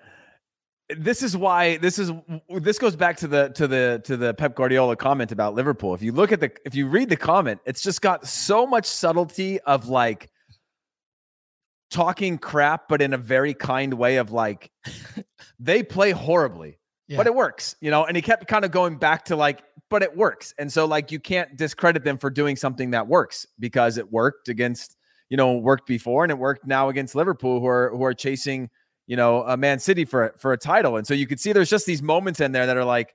this 0.89 1.21
is 1.21 1.37
why 1.37 1.79
this 1.79 1.99
is 1.99 2.13
this 2.61 2.79
goes 2.79 2.95
back 2.95 3.17
to 3.17 3.27
the 3.27 3.49
to 3.51 3.67
the 3.67 4.01
to 4.05 4.17
the 4.17 4.33
Pep 4.35 4.55
Guardiola 4.55 4.95
comment 4.95 5.33
about 5.33 5.55
Liverpool. 5.55 5.95
If 5.95 6.03
you 6.03 6.13
look 6.13 6.31
at 6.31 6.39
the 6.39 6.53
if 6.65 6.77
you 6.77 6.87
read 6.87 7.09
the 7.09 7.17
comment, 7.17 7.61
it's 7.67 7.83
just 7.83 8.01
got 8.01 8.27
so 8.27 8.67
much 8.67 8.87
subtlety 8.87 9.59
of 9.61 9.89
like 9.89 10.31
talking 11.91 12.39
crap, 12.39 12.89
but 12.89 13.03
in 13.03 13.13
a 13.13 13.19
very 13.19 13.55
kind 13.55 13.95
way 13.95 14.17
of 14.17 14.31
like 14.31 14.71
they 15.59 15.83
play 15.83 16.13
horribly 16.13 16.79
yeah. 17.09 17.17
but 17.17 17.27
it 17.27 17.35
works, 17.35 17.77
you 17.81 17.91
know. 17.91 18.05
And 18.05 18.17
he 18.17 18.23
kept 18.23 18.47
kind 18.47 18.65
of 18.65 18.71
going 18.71 18.97
back 18.97 19.25
to 19.27 19.37
like, 19.37 19.63
but 19.89 20.03
it 20.03 20.17
works. 20.17 20.55
And 20.59 20.73
so 20.73 20.87
like 20.87 21.11
you 21.11 21.21
can't 21.21 21.57
discredit 21.57 22.05
them 22.05 22.19
for 22.19 22.31
doing 22.31 22.57
something 22.57 22.91
that 22.91 23.07
works 23.07 23.47
because 23.59 23.99
it 23.99 24.11
worked 24.11 24.49
against, 24.49 24.97
you 25.29 25.37
know, 25.37 25.57
worked 25.57 25.87
before 25.87 26.25
and 26.25 26.31
it 26.31 26.39
worked 26.39 26.67
now 26.67 26.89
against 26.89 27.15
Liverpool 27.15 27.61
who 27.61 27.67
are 27.67 27.91
who 27.91 28.05
are 28.05 28.15
chasing, 28.15 28.71
you 29.07 29.17
know, 29.17 29.43
a 29.45 29.57
Man 29.57 29.79
City 29.79 30.05
for 30.05 30.35
for 30.39 30.53
a 30.53 30.59
title. 30.59 30.97
And 30.97 31.07
so 31.07 31.15
you 31.15 31.27
could 31.27 31.41
see 31.41 31.53
there's 31.53 31.71
just 31.71 31.87
these 31.87 32.03
moments 32.03 32.41
in 32.41 32.53
there 32.53 32.67
that 32.67 32.77
are 32.77 32.85
like 32.85 33.15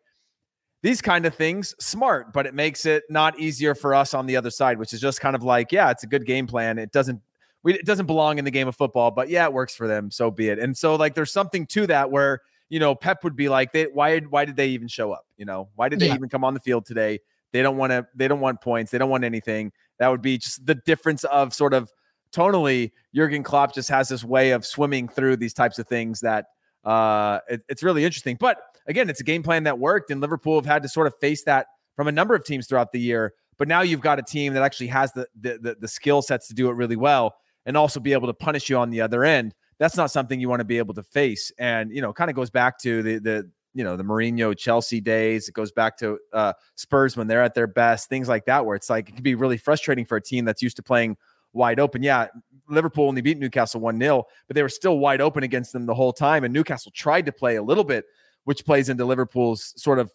these 0.84 1.02
kind 1.02 1.26
of 1.26 1.36
things 1.36 1.76
smart, 1.80 2.34
but 2.34 2.48
it 2.48 2.56
makes 2.56 2.86
it 2.86 3.04
not 3.10 3.40
easier 3.40 3.76
for 3.76 3.94
us 3.94 4.14
on 4.14 4.26
the 4.26 4.36
other 4.36 4.50
side, 4.50 4.80
which 4.80 4.94
is 4.94 5.02
just 5.02 5.22
kind 5.22 5.36
of 5.36 5.44
like, 5.44 5.72
yeah, 5.72 5.92
it's 5.92 6.04
a 6.04 6.08
good 6.08 6.26
game 6.26 6.48
plan. 6.48 6.80
It 6.80 6.92
doesn't 6.92 7.22
we, 7.64 7.76
it 7.76 7.86
doesn't 7.86 8.08
belong 8.08 8.40
in 8.40 8.46
the 8.46 8.52
game 8.52 8.68
of 8.68 8.76
football, 8.76 9.12
but 9.12 9.30
yeah, 9.30 9.46
it 9.46 9.54
works 9.54 9.76
for 9.76 9.88
them. 9.88 10.10
So 10.10 10.32
be 10.32 10.50
it. 10.50 10.58
And 10.58 10.76
so 10.76 10.96
like 10.96 11.14
there's 11.14 11.32
something 11.32 11.68
to 11.68 11.86
that 11.88 12.10
where 12.10 12.42
you 12.72 12.80
know, 12.80 12.96
Pep 12.96 13.26
would 13.26 13.36
be 13.36 13.50
like, 13.50 13.74
they, 13.74 13.84
why, 13.84 14.18
why 14.22 14.46
did 14.46 14.56
they 14.56 14.70
even 14.70 14.88
show 14.88 15.12
up? 15.12 15.26
You 15.36 15.44
know, 15.44 15.68
why 15.76 15.90
did 15.90 16.00
they 16.00 16.08
yeah. 16.08 16.16
even 16.16 16.30
come 16.30 16.46
on 16.46 16.54
the 16.54 16.60
field 16.62 16.86
today? 16.86 17.20
They 17.52 17.62
don't 17.62 17.76
want 17.76 17.92
to, 17.92 18.08
they 18.16 18.30
don't 18.30 18.40
want 18.40 18.62
points. 18.62 18.92
They 18.92 18.98
don't 18.98 19.10
want 19.10 19.26
anything. 19.26 19.74
That 20.00 20.08
would 20.08 20.22
be 20.22 20.38
just 20.38 20.66
the 20.66 20.76
difference 20.76 21.26
of 21.26 21.54
sort 21.54 21.74
of 21.74 21.92
tonally, 22.32 22.94
Jurgen 23.14 23.44
Klopp 23.44 23.76
just 23.76 23.90
has 23.90 24.08
this 24.08 24.24
way 24.24 24.52
of 24.52 24.66
swimming 24.66 25.10
through 25.10 25.36
these 25.36 25.54
types 25.54 25.80
of 25.80 25.88
things 25.88 26.22
that 26.22 26.46
uh, 26.86 27.40
it, 27.50 27.62
it's 27.68 27.84
really 27.84 28.06
interesting. 28.06 28.38
But 28.40 28.58
again, 28.88 29.10
it's 29.10 29.20
a 29.20 29.26
game 29.26 29.44
plan 29.44 29.64
that 29.66 29.78
worked, 29.78 30.10
and 30.10 30.22
Liverpool 30.22 30.56
have 30.56 30.66
had 30.66 30.82
to 30.84 30.88
sort 30.88 31.08
of 31.08 31.14
face 31.20 31.44
that 31.44 31.68
from 31.98 32.08
a 32.08 32.12
number 32.14 32.34
of 32.36 32.46
teams 32.46 32.68
throughout 32.68 32.94
the 32.94 33.02
year. 33.02 33.34
But 33.58 33.68
now 33.68 33.82
you've 33.82 34.00
got 34.00 34.18
a 34.18 34.24
team 34.24 34.54
that 34.54 34.64
actually 34.64 34.88
has 34.88 35.12
the 35.12 35.28
the, 35.38 35.60
the, 35.62 35.78
the 35.82 35.88
skill 35.90 36.22
sets 36.22 36.48
to 36.48 36.54
do 36.54 36.70
it 36.70 36.74
really 36.76 36.96
well, 36.96 37.36
and 37.66 37.76
also 37.76 38.00
be 38.00 38.14
able 38.14 38.28
to 38.28 38.34
punish 38.34 38.70
you 38.70 38.78
on 38.78 38.92
the 38.92 39.02
other 39.02 39.26
end 39.26 39.54
that's 39.82 39.98
not 39.98 40.12
something 40.12 40.40
you 40.40 40.48
want 40.48 40.60
to 40.60 40.66
be 40.66 40.78
able 40.78 40.94
to 40.94 41.02
face. 41.02 41.52
And 41.58 41.92
you 41.92 42.04
know, 42.04 42.14
kind 42.14 42.30
of 42.30 42.36
goes 42.36 42.52
back 42.52 42.78
to 42.82 43.02
the 43.02 43.18
the 43.18 43.50
you 43.74 43.84
know 43.84 43.98
the 43.98 44.04
Mourinho 44.04 44.56
Chelsea 44.56 45.02
days. 45.02 45.50
It 45.50 45.56
goes 45.56 45.72
back 45.72 45.98
to 45.98 46.20
uh, 46.32 46.54
Spurs 46.76 47.18
when 47.18 47.26
they're 47.26 47.42
at 47.42 47.56
their 47.56 47.66
best, 47.66 48.08
things 48.08 48.30
like 48.30 48.46
that, 48.46 48.64
where 48.64 48.76
it's 48.76 48.92
like 48.92 49.10
it 49.10 49.14
can 49.14 49.24
be 49.24 49.34
really 49.34 49.58
frustrating 49.58 50.06
for 50.06 50.18
a 50.18 50.22
team 50.22 50.46
that's 50.46 50.62
used 50.62 50.76
to 50.76 50.84
playing 50.84 51.18
wide 51.54 51.80
open. 51.80 52.04
Yeah, 52.04 52.28
Liverpool 52.70 53.08
only 53.08 53.22
beat 53.22 53.40
Newcastle 53.40 53.82
1 53.82 54.00
0, 54.00 54.24
but 54.48 54.56
they 54.56 54.62
were 54.62 54.70
still 54.70 55.00
wide 55.00 55.20
open 55.20 55.44
against 55.44 55.74
them 55.74 55.88
the 55.88 55.96
whole 55.96 56.14
time. 56.14 56.44
And 56.44 56.54
Newcastle 56.54 56.92
tried 56.94 57.26
to 57.26 57.32
play 57.32 57.56
a 57.56 57.64
little 57.64 57.84
bit, 57.84 58.06
which 58.44 58.64
plays 58.64 58.88
into 58.88 59.04
Liverpool's 59.04 59.74
sort 59.82 59.98
of 59.98 60.12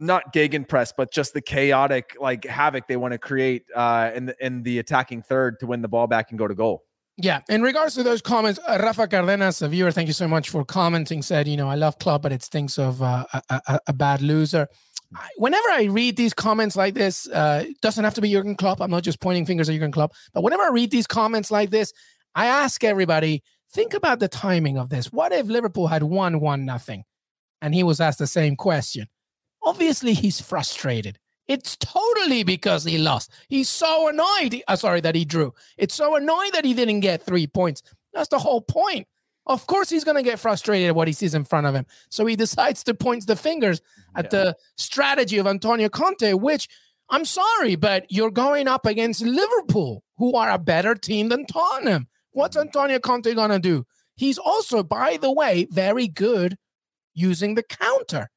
not 0.00 0.32
gegenpress, 0.32 0.90
but 0.96 1.12
just 1.12 1.34
the 1.34 1.42
chaotic 1.42 2.16
like 2.18 2.46
havoc 2.46 2.88
they 2.88 2.96
want 2.96 3.12
to 3.12 3.18
create 3.18 3.66
uh, 3.76 4.10
in 4.14 4.24
the 4.24 4.36
in 4.40 4.62
the 4.62 4.78
attacking 4.78 5.20
third 5.20 5.60
to 5.60 5.66
win 5.66 5.82
the 5.82 5.88
ball 5.88 6.06
back 6.06 6.30
and 6.30 6.38
go 6.38 6.48
to 6.48 6.54
goal. 6.54 6.82
Yeah. 7.16 7.40
In 7.48 7.62
regards 7.62 7.94
to 7.94 8.02
those 8.02 8.20
comments, 8.20 8.58
uh, 8.66 8.78
Rafa 8.82 9.06
Cardenas, 9.06 9.62
a 9.62 9.68
viewer, 9.68 9.92
thank 9.92 10.08
you 10.08 10.12
so 10.12 10.26
much 10.26 10.50
for 10.50 10.64
commenting. 10.64 11.22
Said, 11.22 11.46
you 11.46 11.56
know, 11.56 11.68
I 11.68 11.76
love 11.76 11.98
Klopp, 11.98 12.22
but 12.22 12.32
it 12.32 12.42
stinks 12.42 12.78
of 12.78 13.02
uh, 13.02 13.24
a, 13.32 13.42
a, 13.50 13.80
a, 13.88 13.92
bad 13.92 14.20
loser. 14.20 14.66
I, 15.14 15.28
whenever 15.36 15.68
I 15.70 15.84
read 15.84 16.16
these 16.16 16.34
comments 16.34 16.74
like 16.74 16.94
this, 16.94 17.28
uh, 17.28 17.64
doesn't 17.82 18.02
have 18.02 18.14
to 18.14 18.20
be 18.20 18.32
Jurgen 18.32 18.56
Klopp. 18.56 18.80
I'm 18.80 18.90
not 18.90 19.04
just 19.04 19.20
pointing 19.20 19.46
fingers 19.46 19.68
at 19.68 19.74
Jurgen 19.74 19.92
Klopp, 19.92 20.12
but 20.32 20.42
whenever 20.42 20.64
I 20.64 20.70
read 20.70 20.90
these 20.90 21.06
comments 21.06 21.52
like 21.52 21.70
this, 21.70 21.92
I 22.34 22.46
ask 22.46 22.82
everybody, 22.82 23.44
think 23.72 23.94
about 23.94 24.18
the 24.18 24.28
timing 24.28 24.76
of 24.76 24.88
this. 24.88 25.12
What 25.12 25.30
if 25.30 25.46
Liverpool 25.46 25.86
had 25.86 26.02
won 26.02 26.40
one 26.40 26.64
nothing, 26.64 27.04
and 27.62 27.74
he 27.74 27.84
was 27.84 28.00
asked 28.00 28.18
the 28.18 28.26
same 28.26 28.56
question? 28.56 29.06
Obviously, 29.62 30.14
he's 30.14 30.40
frustrated. 30.40 31.18
It's 31.46 31.76
totally 31.76 32.42
because 32.42 32.84
he 32.84 32.98
lost. 32.98 33.30
He's 33.48 33.68
so 33.68 34.08
annoyed. 34.08 34.62
Uh, 34.66 34.76
sorry, 34.76 35.00
that 35.02 35.14
he 35.14 35.24
drew. 35.24 35.52
It's 35.76 35.94
so 35.94 36.16
annoyed 36.16 36.52
that 36.54 36.64
he 36.64 36.74
didn't 36.74 37.00
get 37.00 37.22
three 37.22 37.46
points. 37.46 37.82
That's 38.12 38.28
the 38.28 38.38
whole 38.38 38.62
point. 38.62 39.06
Of 39.46 39.66
course, 39.66 39.90
he's 39.90 40.04
going 40.04 40.16
to 40.16 40.22
get 40.22 40.38
frustrated 40.38 40.88
at 40.88 40.94
what 40.94 41.06
he 41.06 41.12
sees 41.12 41.34
in 41.34 41.44
front 41.44 41.66
of 41.66 41.74
him. 41.74 41.84
So 42.08 42.24
he 42.24 42.34
decides 42.34 42.82
to 42.84 42.94
point 42.94 43.26
the 43.26 43.36
fingers 43.36 43.82
at 44.16 44.26
yeah. 44.26 44.30
the 44.30 44.56
strategy 44.78 45.36
of 45.36 45.46
Antonio 45.46 45.90
Conte, 45.90 46.32
which 46.32 46.66
I'm 47.10 47.26
sorry, 47.26 47.76
but 47.76 48.06
you're 48.10 48.30
going 48.30 48.68
up 48.68 48.86
against 48.86 49.20
Liverpool, 49.20 50.02
who 50.16 50.34
are 50.34 50.50
a 50.50 50.58
better 50.58 50.94
team 50.94 51.28
than 51.28 51.44
Tottenham. 51.44 52.08
What's 52.32 52.56
mm-hmm. 52.56 52.68
Antonio 52.68 52.98
Conte 52.98 53.34
going 53.34 53.50
to 53.50 53.58
do? 53.58 53.84
He's 54.16 54.38
also, 54.38 54.82
by 54.82 55.18
the 55.20 55.30
way, 55.30 55.66
very 55.70 56.08
good 56.08 56.56
using 57.12 57.54
the 57.54 57.62
counter. 57.62 58.30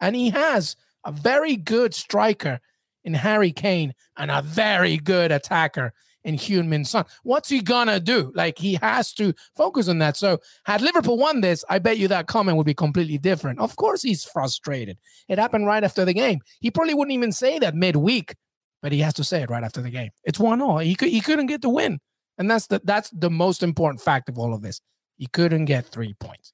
And 0.00 0.16
he 0.16 0.30
has 0.30 0.76
a 1.06 1.12
very 1.12 1.56
good 1.56 1.94
striker 1.94 2.60
in 3.04 3.14
Harry 3.14 3.52
Kane 3.52 3.94
and 4.16 4.30
a 4.30 4.42
very 4.42 4.98
good 4.98 5.32
attacker 5.32 5.94
in 6.24 6.34
Heung-min 6.34 6.84
Son. 6.84 7.04
What's 7.22 7.48
he 7.48 7.62
gonna 7.62 8.00
do? 8.00 8.32
Like 8.34 8.58
he 8.58 8.74
has 8.82 9.12
to 9.14 9.32
focus 9.56 9.88
on 9.88 9.98
that. 9.98 10.16
So 10.16 10.38
had 10.64 10.82
Liverpool 10.82 11.16
won 11.16 11.40
this, 11.40 11.64
I 11.70 11.78
bet 11.78 11.98
you 11.98 12.08
that 12.08 12.26
comment 12.26 12.56
would 12.56 12.66
be 12.66 12.74
completely 12.74 13.16
different. 13.16 13.60
Of 13.60 13.76
course 13.76 14.02
he's 14.02 14.24
frustrated. 14.24 14.98
It 15.28 15.38
happened 15.38 15.66
right 15.66 15.84
after 15.84 16.04
the 16.04 16.12
game. 16.12 16.40
He 16.60 16.72
probably 16.72 16.94
wouldn't 16.94 17.14
even 17.14 17.30
say 17.30 17.60
that 17.60 17.76
midweek, 17.76 18.34
but 18.82 18.90
he 18.90 18.98
has 18.98 19.14
to 19.14 19.24
say 19.24 19.42
it 19.42 19.50
right 19.50 19.62
after 19.62 19.80
the 19.80 19.90
game. 19.90 20.10
It's 20.24 20.40
one 20.40 20.60
all. 20.60 20.78
He 20.78 20.96
could 20.96 21.10
he 21.10 21.20
couldn't 21.20 21.46
get 21.46 21.62
the 21.62 21.70
win. 21.70 22.00
And 22.38 22.50
that's 22.50 22.66
the 22.66 22.80
that's 22.82 23.10
the 23.10 23.30
most 23.30 23.62
important 23.62 24.02
fact 24.02 24.28
of 24.28 24.36
all 24.36 24.52
of 24.52 24.62
this. 24.62 24.80
He 25.16 25.28
couldn't 25.28 25.66
get 25.66 25.86
three 25.86 26.14
points. 26.14 26.52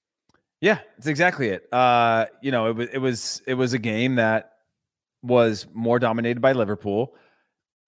Yeah, 0.63 0.79
it's 0.97 1.09
exactly 1.09 1.49
it. 1.49 1.67
Uh, 1.73 2.27
you 2.41 2.53
know, 2.53 2.69
it 2.69 2.77
was 2.77 2.89
it 2.93 2.99
was 2.99 3.43
it 3.49 3.55
was 3.55 3.73
a 3.73 3.81
game 3.81 4.15
that 4.15 4.53
was 5.21 5.67
more 5.75 5.99
dominated 5.99 6.41
by 6.41 6.53
Liverpool, 6.53 7.15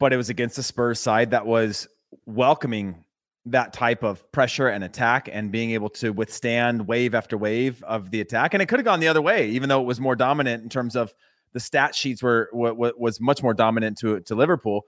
but 0.01 0.13
it 0.13 0.17
was 0.17 0.29
against 0.29 0.59
a 0.59 0.63
Spurs 0.65 0.99
side 0.99 1.31
that 1.31 1.47
was 1.47 1.87
welcoming 2.27 3.05
that 3.47 3.73
type 3.73 4.03
of 4.03 4.31
pressure 4.33 4.67
and 4.67 4.83
attack 4.83 5.29
and 5.31 5.53
being 5.53 5.71
able 5.71 5.89
to 5.91 6.11
withstand 6.11 6.89
wave 6.89 7.15
after 7.15 7.39
wave 7.39 7.81
of 7.85 8.11
the 8.11 8.21
attack. 8.21 8.55
And 8.55 8.63
it 8.63 8.67
could 8.67 8.81
have 8.81 8.87
gone 8.87 8.99
the 8.99 9.09
other 9.09 9.23
way, 9.23 9.51
even 9.51 9.69
though 9.69 9.81
it 9.81 9.87
was 9.87 10.01
more 10.01 10.17
dominant 10.17 10.65
in 10.65 10.69
terms 10.69 10.97
of 10.97 11.15
the 11.53 11.61
stat 11.61 11.95
sheets 11.95 12.25
were 12.25 12.49
what 12.53 12.99
was 12.99 13.21
much 13.21 13.41
more 13.41 13.55
dominant 13.55 13.99
to 13.99 14.19
to 14.19 14.35
Liverpool. 14.35 14.83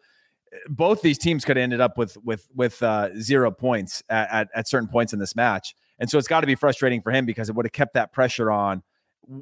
Both 0.69 1.03
these 1.03 1.19
teams 1.19 1.45
could 1.45 1.57
have 1.57 1.63
ended 1.63 1.81
up 1.81 1.97
with 1.97 2.17
with 2.25 2.49
with 2.53 2.83
uh, 2.83 3.11
zero 3.21 3.53
points 3.53 4.03
at, 4.09 4.29
at, 4.33 4.49
at 4.57 4.69
certain 4.69 4.89
points 4.89 5.13
in 5.13 5.21
this 5.21 5.37
match. 5.37 5.77
And 5.99 6.11
so 6.11 6.19
it's 6.19 6.29
got 6.29 6.41
to 6.41 6.47
be 6.47 6.55
frustrating 6.55 7.03
for 7.03 7.11
him 7.11 7.27
because 7.27 7.49
it 7.49 7.55
would 7.55 7.67
have 7.67 7.73
kept 7.73 7.95
that 7.95 8.13
pressure 8.13 8.51
on 8.51 8.83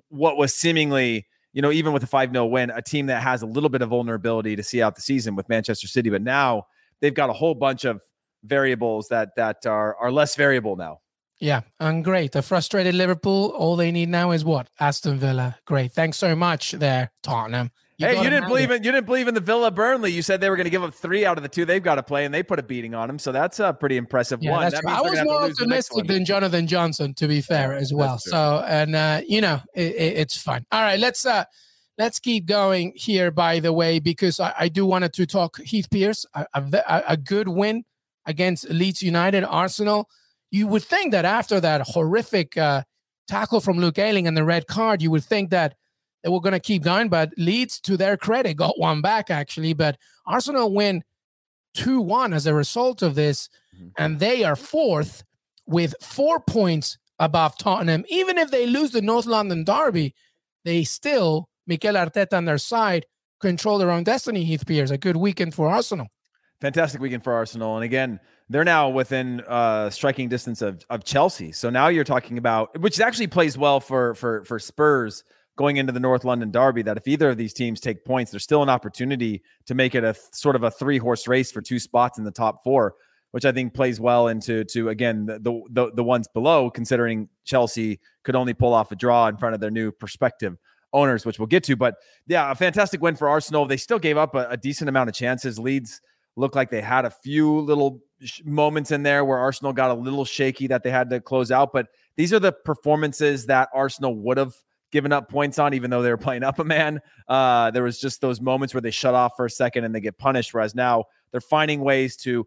what 0.08 0.36
was 0.36 0.54
seemingly, 0.54 1.26
you 1.52 1.62
know, 1.62 1.72
even 1.72 1.92
with 1.92 2.02
a 2.02 2.06
5 2.06 2.30
0 2.30 2.46
win, 2.46 2.70
a 2.70 2.82
team 2.82 3.06
that 3.06 3.22
has 3.22 3.42
a 3.42 3.46
little 3.46 3.68
bit 3.68 3.82
of 3.82 3.90
vulnerability 3.90 4.56
to 4.56 4.62
see 4.62 4.82
out 4.82 4.94
the 4.94 5.00
season 5.00 5.36
with 5.36 5.48
Manchester 5.48 5.86
City. 5.86 6.10
But 6.10 6.22
now 6.22 6.66
they've 7.00 7.14
got 7.14 7.30
a 7.30 7.34
whole 7.34 7.54
bunch 7.54 7.84
of 7.84 8.00
variables 8.44 9.08
that 9.08 9.30
that 9.36 9.66
are 9.66 9.96
are 9.96 10.12
less 10.12 10.36
variable 10.36 10.76
now. 10.76 11.00
Yeah, 11.40 11.62
and 11.80 12.04
great. 12.04 12.36
A 12.36 12.42
frustrated 12.42 12.94
Liverpool. 12.94 13.52
All 13.56 13.76
they 13.76 13.90
need 13.90 14.08
now 14.08 14.30
is 14.30 14.44
what? 14.44 14.68
Aston 14.78 15.18
Villa. 15.18 15.58
Great. 15.66 15.92
Thanks 15.92 16.16
so 16.16 16.36
much 16.36 16.72
there, 16.72 17.10
Tottenham. 17.22 17.70
You 17.96 18.08
hey, 18.08 18.22
you 18.24 18.28
didn't 18.28 18.48
believe 18.48 18.72
it. 18.72 18.76
in 18.76 18.82
you 18.82 18.90
didn't 18.90 19.06
believe 19.06 19.28
in 19.28 19.34
the 19.34 19.40
Villa 19.40 19.70
Burnley. 19.70 20.10
You 20.10 20.20
said 20.20 20.40
they 20.40 20.50
were 20.50 20.56
going 20.56 20.64
to 20.64 20.70
give 20.70 20.82
up 20.82 20.92
three 20.92 21.24
out 21.24 21.36
of 21.36 21.44
the 21.44 21.48
two 21.48 21.64
they've 21.64 21.82
got 21.82 21.94
to 21.94 22.02
play, 22.02 22.24
and 22.24 22.34
they 22.34 22.42
put 22.42 22.58
a 22.58 22.62
beating 22.62 22.92
on 22.92 23.06
them. 23.06 23.20
So 23.20 23.30
that's 23.30 23.60
a 23.60 23.72
pretty 23.72 23.96
impressive 23.96 24.42
yeah, 24.42 24.50
one. 24.50 24.72
I 24.86 25.00
was 25.00 25.22
more 25.22 25.42
optimistic 25.42 26.06
than 26.06 26.24
Jonathan 26.24 26.66
Johnson, 26.66 27.14
to 27.14 27.28
be 27.28 27.40
fair, 27.40 27.72
yeah, 27.72 27.78
as 27.78 27.94
well. 27.94 28.18
So, 28.18 28.64
and 28.66 28.96
uh, 28.96 29.20
you 29.28 29.40
know, 29.40 29.60
it, 29.74 29.94
it, 29.94 30.16
it's 30.18 30.36
fun. 30.36 30.66
All 30.72 30.82
right, 30.82 30.98
let's 30.98 31.24
uh, 31.24 31.44
let's 31.96 32.18
keep 32.18 32.46
going 32.46 32.92
here. 32.96 33.30
By 33.30 33.60
the 33.60 33.72
way, 33.72 34.00
because 34.00 34.40
I, 34.40 34.52
I 34.58 34.68
do 34.68 34.84
wanted 34.84 35.12
to 35.12 35.26
talk 35.26 35.60
Heath 35.60 35.88
Pearce, 35.88 36.26
a, 36.34 36.46
a, 36.52 37.02
a 37.10 37.16
good 37.16 37.46
win 37.46 37.84
against 38.26 38.68
Leeds 38.70 39.02
United, 39.02 39.44
Arsenal. 39.44 40.08
You 40.50 40.66
would 40.66 40.82
think 40.82 41.12
that 41.12 41.24
after 41.24 41.60
that 41.60 41.82
horrific 41.82 42.56
uh, 42.56 42.82
tackle 43.28 43.60
from 43.60 43.78
Luke 43.78 43.98
Ayling 44.00 44.26
and 44.26 44.36
the 44.36 44.44
red 44.44 44.66
card, 44.66 45.00
you 45.00 45.12
would 45.12 45.24
think 45.24 45.50
that 45.50 45.76
they 46.24 46.30
were 46.30 46.40
going 46.40 46.54
to 46.54 46.60
keep 46.60 46.82
going, 46.82 47.10
but 47.10 47.32
Leeds, 47.36 47.78
to 47.80 47.98
their 47.98 48.16
credit, 48.16 48.56
got 48.56 48.78
one 48.78 49.02
back 49.02 49.30
actually. 49.30 49.74
But 49.74 49.98
Arsenal 50.26 50.72
win 50.72 51.04
2 51.74 52.00
1 52.00 52.32
as 52.32 52.46
a 52.46 52.54
result 52.54 53.02
of 53.02 53.14
this, 53.14 53.50
mm-hmm. 53.76 53.88
and 53.98 54.18
they 54.18 54.42
are 54.42 54.56
fourth 54.56 55.22
with 55.66 55.94
four 56.00 56.40
points 56.40 56.96
above 57.18 57.58
Tottenham. 57.58 58.04
Even 58.08 58.38
if 58.38 58.50
they 58.50 58.66
lose 58.66 58.90
the 58.90 59.02
North 59.02 59.26
London 59.26 59.64
Derby, 59.64 60.14
they 60.64 60.82
still, 60.82 61.50
Mikel 61.66 61.94
Arteta 61.94 62.32
on 62.32 62.46
their 62.46 62.58
side, 62.58 63.04
control 63.40 63.76
their 63.76 63.90
own 63.90 64.04
destiny, 64.04 64.44
Heath 64.44 64.66
Pearce. 64.66 64.90
A 64.90 64.96
good 64.96 65.16
weekend 65.16 65.54
for 65.54 65.68
Arsenal. 65.68 66.08
Fantastic 66.62 67.02
weekend 67.02 67.22
for 67.22 67.34
Arsenal. 67.34 67.76
And 67.76 67.84
again, 67.84 68.18
they're 68.48 68.64
now 68.64 68.88
within 68.88 69.42
uh, 69.42 69.90
striking 69.90 70.30
distance 70.30 70.62
of, 70.62 70.82
of 70.88 71.04
Chelsea. 71.04 71.52
So 71.52 71.68
now 71.68 71.88
you're 71.88 72.04
talking 72.04 72.38
about, 72.38 72.80
which 72.80 72.98
actually 72.98 73.26
plays 73.26 73.58
well 73.58 73.80
for 73.80 74.14
for 74.14 74.44
for 74.44 74.58
Spurs 74.58 75.24
going 75.56 75.76
into 75.76 75.92
the 75.92 76.00
North 76.00 76.24
London 76.24 76.50
Derby 76.50 76.82
that 76.82 76.96
if 76.96 77.06
either 77.06 77.30
of 77.30 77.36
these 77.36 77.52
teams 77.52 77.80
take 77.80 78.04
points, 78.04 78.30
there's 78.30 78.42
still 78.42 78.62
an 78.62 78.68
opportunity 78.68 79.42
to 79.66 79.74
make 79.74 79.94
it 79.94 80.04
a 80.04 80.14
sort 80.32 80.56
of 80.56 80.62
a 80.62 80.70
three 80.70 80.98
horse 80.98 81.28
race 81.28 81.52
for 81.52 81.60
two 81.60 81.78
spots 81.78 82.18
in 82.18 82.24
the 82.24 82.30
top 82.30 82.64
four, 82.64 82.94
which 83.30 83.44
I 83.44 83.52
think 83.52 83.74
plays 83.74 84.00
well 84.00 84.28
into 84.28 84.64
to 84.64 84.88
again 84.88 85.26
the, 85.26 85.62
the 85.70 85.92
the 85.94 86.04
ones 86.04 86.28
below, 86.28 86.70
considering 86.70 87.28
Chelsea 87.44 88.00
could 88.24 88.34
only 88.34 88.54
pull 88.54 88.74
off 88.74 88.90
a 88.92 88.96
draw 88.96 89.28
in 89.28 89.36
front 89.36 89.54
of 89.54 89.60
their 89.60 89.70
new 89.70 89.92
prospective 89.92 90.56
owners, 90.92 91.26
which 91.26 91.38
we'll 91.38 91.46
get 91.46 91.64
to. 91.64 91.76
But 91.76 91.96
yeah, 92.26 92.50
a 92.50 92.54
fantastic 92.54 93.00
win 93.00 93.16
for 93.16 93.28
Arsenal. 93.28 93.66
They 93.66 93.76
still 93.76 93.98
gave 93.98 94.16
up 94.16 94.34
a, 94.34 94.48
a 94.50 94.56
decent 94.56 94.88
amount 94.88 95.08
of 95.08 95.14
chances. 95.14 95.58
Leeds 95.58 96.00
looked 96.36 96.56
like 96.56 96.70
they 96.70 96.80
had 96.80 97.04
a 97.04 97.10
few 97.10 97.60
little 97.60 98.00
moments 98.44 98.90
in 98.90 99.02
there 99.02 99.24
where 99.24 99.38
Arsenal 99.38 99.72
got 99.72 99.90
a 99.90 99.94
little 99.94 100.24
shaky 100.24 100.66
that 100.68 100.82
they 100.82 100.90
had 100.90 101.10
to 101.10 101.20
close 101.20 101.50
out. 101.50 101.72
But 101.72 101.88
these 102.16 102.32
are 102.32 102.40
the 102.40 102.52
performances 102.52 103.46
that 103.46 103.68
Arsenal 103.74 104.16
would 104.16 104.38
have 104.38 104.54
given 104.94 105.12
up 105.12 105.28
points 105.28 105.58
on, 105.58 105.74
even 105.74 105.90
though 105.90 106.02
they 106.02 106.08
were 106.08 106.16
playing 106.16 106.44
up 106.44 106.60
a 106.60 106.64
man. 106.64 107.00
Uh, 107.26 107.68
there 107.72 107.82
was 107.82 108.00
just 108.00 108.20
those 108.20 108.40
moments 108.40 108.72
where 108.72 108.80
they 108.80 108.92
shut 108.92 109.12
off 109.12 109.32
for 109.36 109.44
a 109.44 109.50
second 109.50 109.82
and 109.82 109.92
they 109.92 110.00
get 110.00 110.16
punished. 110.16 110.54
Whereas 110.54 110.72
now 110.72 111.06
they're 111.32 111.40
finding 111.40 111.80
ways 111.80 112.16
to 112.18 112.46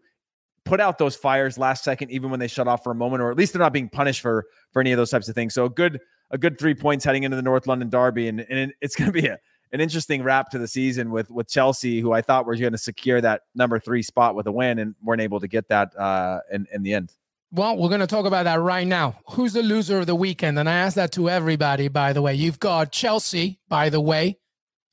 put 0.64 0.80
out 0.80 0.96
those 0.96 1.14
fires 1.14 1.58
last 1.58 1.84
second, 1.84 2.10
even 2.10 2.30
when 2.30 2.40
they 2.40 2.48
shut 2.48 2.66
off 2.66 2.82
for 2.82 2.90
a 2.90 2.94
moment, 2.94 3.22
or 3.22 3.30
at 3.30 3.36
least 3.36 3.52
they're 3.52 3.60
not 3.60 3.74
being 3.74 3.90
punished 3.90 4.22
for 4.22 4.46
for 4.72 4.80
any 4.80 4.92
of 4.92 4.96
those 4.96 5.10
types 5.10 5.28
of 5.28 5.34
things. 5.34 5.52
So 5.52 5.66
a 5.66 5.70
good 5.70 6.00
a 6.30 6.38
good 6.38 6.58
three 6.58 6.74
points 6.74 7.04
heading 7.04 7.24
into 7.24 7.36
the 7.36 7.42
North 7.42 7.66
London 7.66 7.90
Derby, 7.90 8.28
and, 8.28 8.40
and 8.40 8.72
it's 8.80 8.96
going 8.96 9.12
to 9.12 9.12
be 9.12 9.26
a, 9.26 9.38
an 9.72 9.82
interesting 9.82 10.22
wrap 10.22 10.48
to 10.52 10.58
the 10.58 10.68
season 10.68 11.10
with 11.10 11.30
with 11.30 11.48
Chelsea, 11.48 12.00
who 12.00 12.12
I 12.12 12.22
thought 12.22 12.46
were 12.46 12.56
going 12.56 12.72
to 12.72 12.78
secure 12.78 13.20
that 13.20 13.42
number 13.54 13.78
three 13.78 14.02
spot 14.02 14.34
with 14.34 14.46
a 14.46 14.52
win, 14.52 14.78
and 14.78 14.94
weren't 15.02 15.20
able 15.20 15.40
to 15.40 15.48
get 15.48 15.68
that 15.68 15.94
uh, 15.98 16.40
in 16.50 16.66
in 16.72 16.82
the 16.82 16.94
end. 16.94 17.12
Well, 17.50 17.78
we're 17.78 17.88
going 17.88 18.00
to 18.00 18.06
talk 18.06 18.26
about 18.26 18.44
that 18.44 18.60
right 18.60 18.86
now. 18.86 19.16
Who's 19.30 19.54
the 19.54 19.62
loser 19.62 19.98
of 19.98 20.06
the 20.06 20.14
weekend? 20.14 20.58
And 20.58 20.68
I 20.68 20.74
ask 20.74 20.96
that 20.96 21.12
to 21.12 21.30
everybody, 21.30 21.88
by 21.88 22.12
the 22.12 22.20
way. 22.20 22.34
You've 22.34 22.60
got 22.60 22.92
Chelsea, 22.92 23.58
by 23.68 23.88
the 23.88 24.02
way, 24.02 24.38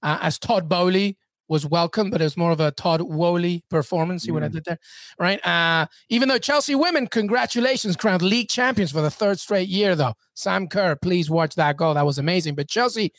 uh, 0.02 0.20
as 0.22 0.40
Todd 0.40 0.70
Boehly 0.70 1.18
was 1.50 1.66
welcome, 1.66 2.10
but 2.10 2.22
it 2.22 2.24
was 2.24 2.38
more 2.38 2.52
of 2.52 2.62
a 2.62 2.72
Todd 2.72 3.02
Woolley 3.02 3.66
performance. 3.70 4.24
See 4.24 4.32
mm. 4.32 4.36
what 4.36 4.44
I 4.44 4.48
did 4.48 4.64
there? 4.64 4.80
Right. 5.20 5.46
Uh, 5.46 5.88
even 6.08 6.30
though 6.30 6.38
Chelsea 6.38 6.76
women, 6.76 7.08
congratulations, 7.08 7.98
crowned 7.98 8.22
league 8.22 8.48
champions 8.48 8.92
for 8.92 9.02
the 9.02 9.12
third 9.12 9.38
straight 9.38 9.68
year, 9.68 9.94
though. 9.94 10.14
Sam 10.34 10.68
Kerr, 10.68 10.96
please 10.96 11.30
watch 11.30 11.56
that 11.56 11.76
goal. 11.76 11.94
That 11.96 12.06
was 12.06 12.20
amazing. 12.20 12.56
But 12.56 12.70
Chelsea, 12.70 13.12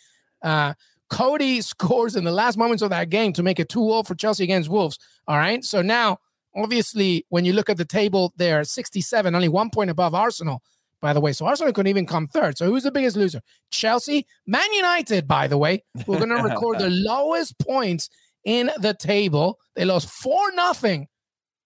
uh, 0.42 0.72
Coady 1.10 1.60
scores 1.60 2.16
in 2.16 2.24
the 2.24 2.32
last 2.32 2.56
moments 2.56 2.82
of 2.82 2.88
that 2.88 3.10
game 3.10 3.34
to 3.34 3.42
make 3.42 3.60
it 3.60 3.68
2 3.68 3.80
0 3.80 4.02
for 4.04 4.14
Chelsea 4.14 4.44
against 4.44 4.70
Wolves. 4.70 4.98
All 5.28 5.36
right. 5.36 5.62
So 5.62 5.82
now 5.82 6.20
obviously, 6.56 7.24
when 7.28 7.44
you 7.44 7.52
look 7.52 7.70
at 7.70 7.76
the 7.76 7.84
table, 7.84 8.32
they're 8.36 8.64
67, 8.64 9.34
only 9.34 9.48
one 9.48 9.70
point 9.70 9.90
above 9.90 10.14
Arsenal, 10.14 10.62
by 11.00 11.12
the 11.12 11.20
way. 11.20 11.32
So 11.32 11.46
Arsenal 11.46 11.72
couldn't 11.72 11.90
even 11.90 12.06
come 12.06 12.26
third. 12.26 12.58
So 12.58 12.66
who's 12.66 12.84
the 12.84 12.90
biggest 12.90 13.16
loser? 13.16 13.40
Chelsea, 13.70 14.26
Man 14.46 14.72
United, 14.72 15.28
by 15.28 15.46
the 15.46 15.58
way, 15.58 15.84
we're 16.06 16.18
going 16.18 16.30
to 16.30 16.42
record 16.42 16.78
the 16.78 16.90
lowest 16.90 17.58
points 17.58 18.08
in 18.44 18.70
the 18.78 18.94
table. 18.94 19.58
They 19.74 19.84
lost 19.84 20.08
4 20.08 20.52
nothing 20.52 21.08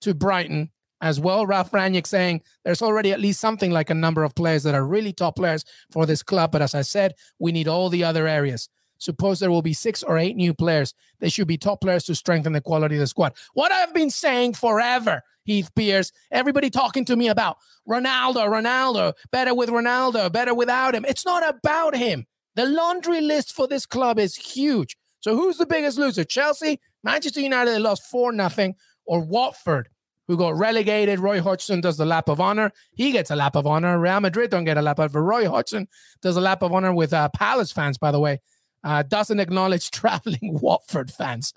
to 0.03 0.15
Brighton 0.15 0.71
as 1.01 1.19
well. 1.21 1.47
Ralf 1.47 1.71
Rangnick 1.71 2.07
saying 2.07 2.43
there's 2.65 2.83
already 2.83 3.13
at 3.13 3.21
least 3.21 3.41
something 3.41 3.71
like 3.71 3.91
a 3.91 3.95
number 3.95 4.23
of 4.23 4.35
players 4.35 4.63
that 4.65 4.75
are 4.75 4.87
really 4.87 5.13
top 5.13 5.37
players 5.37 5.65
for 5.93 6.07
this 6.07 6.23
club. 6.23 6.53
But 6.53 6.63
as 6.63 6.75
I 6.75 6.83
said, 6.83 7.15
we 7.39 7.53
need 7.53 7.69
all 7.69 7.89
the 7.89 8.05
other 8.05 8.27
areas. 8.27 8.69
Suppose 9.01 9.41
there 9.41 9.51
will 9.51 9.63
be 9.63 9.73
six 9.73 10.03
or 10.03 10.19
eight 10.19 10.37
new 10.37 10.53
players. 10.53 10.95
They 11.21 11.31
should 11.31 11.49
be 11.49 11.57
top 11.57 11.81
players 11.81 12.05
to 12.05 12.15
strengthen 12.15 12.53
the 12.53 12.61
quality 12.61 12.97
of 12.97 13.01
the 13.01 13.07
squad. 13.07 13.33
What 13.55 13.73
I've 13.73 13.95
been 13.95 14.11
saying 14.11 14.55
forever, 14.55 15.23
Heath 15.45 15.71
Pearce, 15.75 16.13
everybody 16.31 16.69
talking 16.69 17.07
to 17.07 17.17
me 17.17 17.29
about 17.29 17.57
Ronaldo, 17.89 18.47
Ronaldo, 18.47 19.15
better 19.33 19.55
with 19.55 19.71
Ronaldo, 19.71 20.31
better 20.31 20.55
without 20.55 20.95
him. 20.95 21.07
It's 21.09 21.25
not 21.25 21.49
about 21.49 21.97
him. 21.97 22.27
The 22.57 22.67
laundry 22.67 23.23
list 23.23 23.55
for 23.55 23.67
this 23.67 23.87
club 23.87 24.19
is 24.19 24.37
huge. 24.37 24.99
So 25.21 25.35
who's 25.35 25.57
the 25.57 25.67
biggest 25.67 25.99
loser? 25.99 26.25
Chelsea, 26.25 26.79
Manchester 27.03 27.41
United, 27.41 27.71
they 27.71 27.79
lost 27.79 28.05
4 28.05 28.33
nothing, 28.33 28.75
or 29.07 29.21
Watford, 29.21 29.89
who 30.29 30.37
got 30.37 30.57
relegated. 30.57 31.21
Roy 31.21 31.41
Hodgson 31.41 31.81
does 31.81 31.97
the 31.97 32.07
lap 32.07 32.29
of 32.29 32.39
honor. 32.39 32.71
He 32.93 33.13
gets 33.13 33.31
a 33.31 33.37
lap 33.37 33.57
of 33.57 33.67
honor. 33.67 33.99
Real 33.99 34.21
Madrid 34.21 34.51
don't 34.51 34.65
get 34.65 34.77
a 34.77 34.83
lap 34.83 34.99
of 34.99 35.17
honor. 35.17 35.25
Roy 35.25 35.49
Hodgson 35.49 35.89
does 36.21 36.37
a 36.37 36.41
lap 36.41 36.63
of 36.63 36.73
honor 36.73 36.93
with 36.93 37.15
uh, 37.15 37.31
Palace 37.31 37.73
fans, 37.73 37.97
by 37.97 38.13
the 38.13 38.21
way. 38.21 38.41
Uh, 38.83 39.03
doesn't 39.03 39.41
acknowledge 39.41 39.91
traveling 39.91 40.59
Watford 40.61 41.11
fans. 41.11 41.53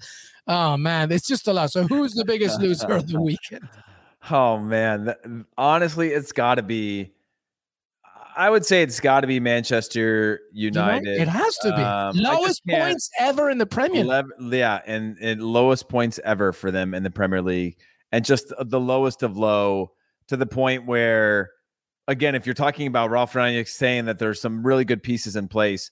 Oh 0.47 0.77
man, 0.77 1.11
it's 1.11 1.27
just 1.27 1.47
a 1.47 1.53
lot. 1.53 1.71
So 1.71 1.83
who's 1.83 2.13
the 2.13 2.25
biggest 2.25 2.59
loser 2.59 2.91
of 2.91 3.07
the 3.07 3.21
weekend? 3.29 3.67
Oh 4.29 4.57
man, 4.59 5.45
honestly, 5.57 6.09
it's 6.09 6.31
got 6.31 6.55
to 6.55 6.63
be 6.63 7.13
I 8.35 8.49
would 8.49 8.65
say 8.65 8.81
it's 8.81 8.99
got 8.99 9.21
to 9.21 9.27
be 9.27 9.39
Manchester 9.39 10.41
United. 10.51 11.21
It 11.21 11.27
has 11.27 11.55
to 11.57 11.69
be 11.75 11.81
um, 11.81 12.15
lowest 12.15 12.65
points 12.67 13.09
ever 13.19 13.49
in 13.49 13.57
the 13.57 13.65
Premier. 13.65 14.03
League. 14.03 14.53
yeah, 14.53 14.81
and, 14.85 15.17
and 15.19 15.41
lowest 15.41 15.89
points 15.89 16.19
ever 16.23 16.51
for 16.51 16.71
them 16.71 16.93
in 16.93 17.03
the 17.03 17.11
Premier 17.11 17.41
League, 17.41 17.77
and 18.11 18.25
just 18.25 18.53
the 18.59 18.79
lowest 18.79 19.23
of 19.23 19.37
low 19.37 19.91
to 20.27 20.37
the 20.37 20.45
point 20.45 20.85
where, 20.85 21.51
again, 22.07 22.35
if 22.35 22.45
you're 22.45 22.53
talking 22.53 22.87
about 22.87 23.09
Ralf 23.09 23.33
Rangnick 23.33 23.67
saying 23.67 24.05
that 24.05 24.19
there's 24.19 24.41
some 24.41 24.65
really 24.65 24.85
good 24.85 25.03
pieces 25.03 25.35
in 25.35 25.47
place, 25.47 25.91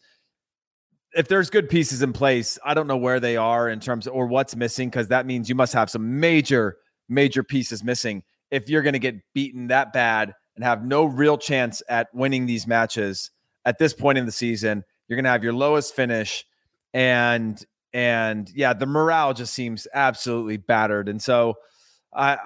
if 1.14 1.28
there's 1.28 1.50
good 1.50 1.70
pieces 1.70 2.02
in 2.02 2.14
place, 2.14 2.58
I 2.64 2.74
don't 2.74 2.88
know 2.88 2.98
where 2.98 3.20
they 3.20 3.38
are 3.38 3.70
in 3.70 3.80
terms 3.80 4.08
of, 4.08 4.14
or 4.14 4.28
what's 4.28 4.56
missing 4.56 4.90
because 4.90 5.10
that 5.10 5.26
means 5.26 5.50
you 5.50 5.56
must 5.56 5.74
have 5.74 5.90
some 5.90 6.20
major, 6.20 6.78
major 7.10 7.44
pieces 7.44 7.84
missing 7.84 8.24
if 8.50 8.70
you're 8.70 8.82
going 8.82 8.94
to 8.94 9.00
get 9.00 9.16
beaten 9.34 9.68
that 9.68 9.94
bad 9.94 10.34
and 10.56 10.64
have 10.64 10.86
no 10.86 11.06
real 11.06 11.38
chance 11.38 11.82
at 11.90 12.08
winning 12.14 12.46
these 12.46 12.68
matches 12.68 13.32
at 13.66 13.78
this 13.78 13.94
point 13.94 14.18
in 14.18 14.26
the 14.26 14.32
season. 14.32 14.84
You're 15.08 15.18
going 15.18 15.26
to 15.26 15.32
have 15.32 15.44
your 15.44 15.54
lowest 15.54 15.96
finish, 15.96 16.46
and 16.94 17.62
and 17.94 18.50
yeah, 18.56 18.74
the 18.74 18.86
morale 18.86 19.34
just 19.34 19.54
seems 19.54 19.88
absolutely 19.94 20.56
battered. 20.58 21.10
And 21.10 21.22
so 21.22 21.56
I, 22.14 22.38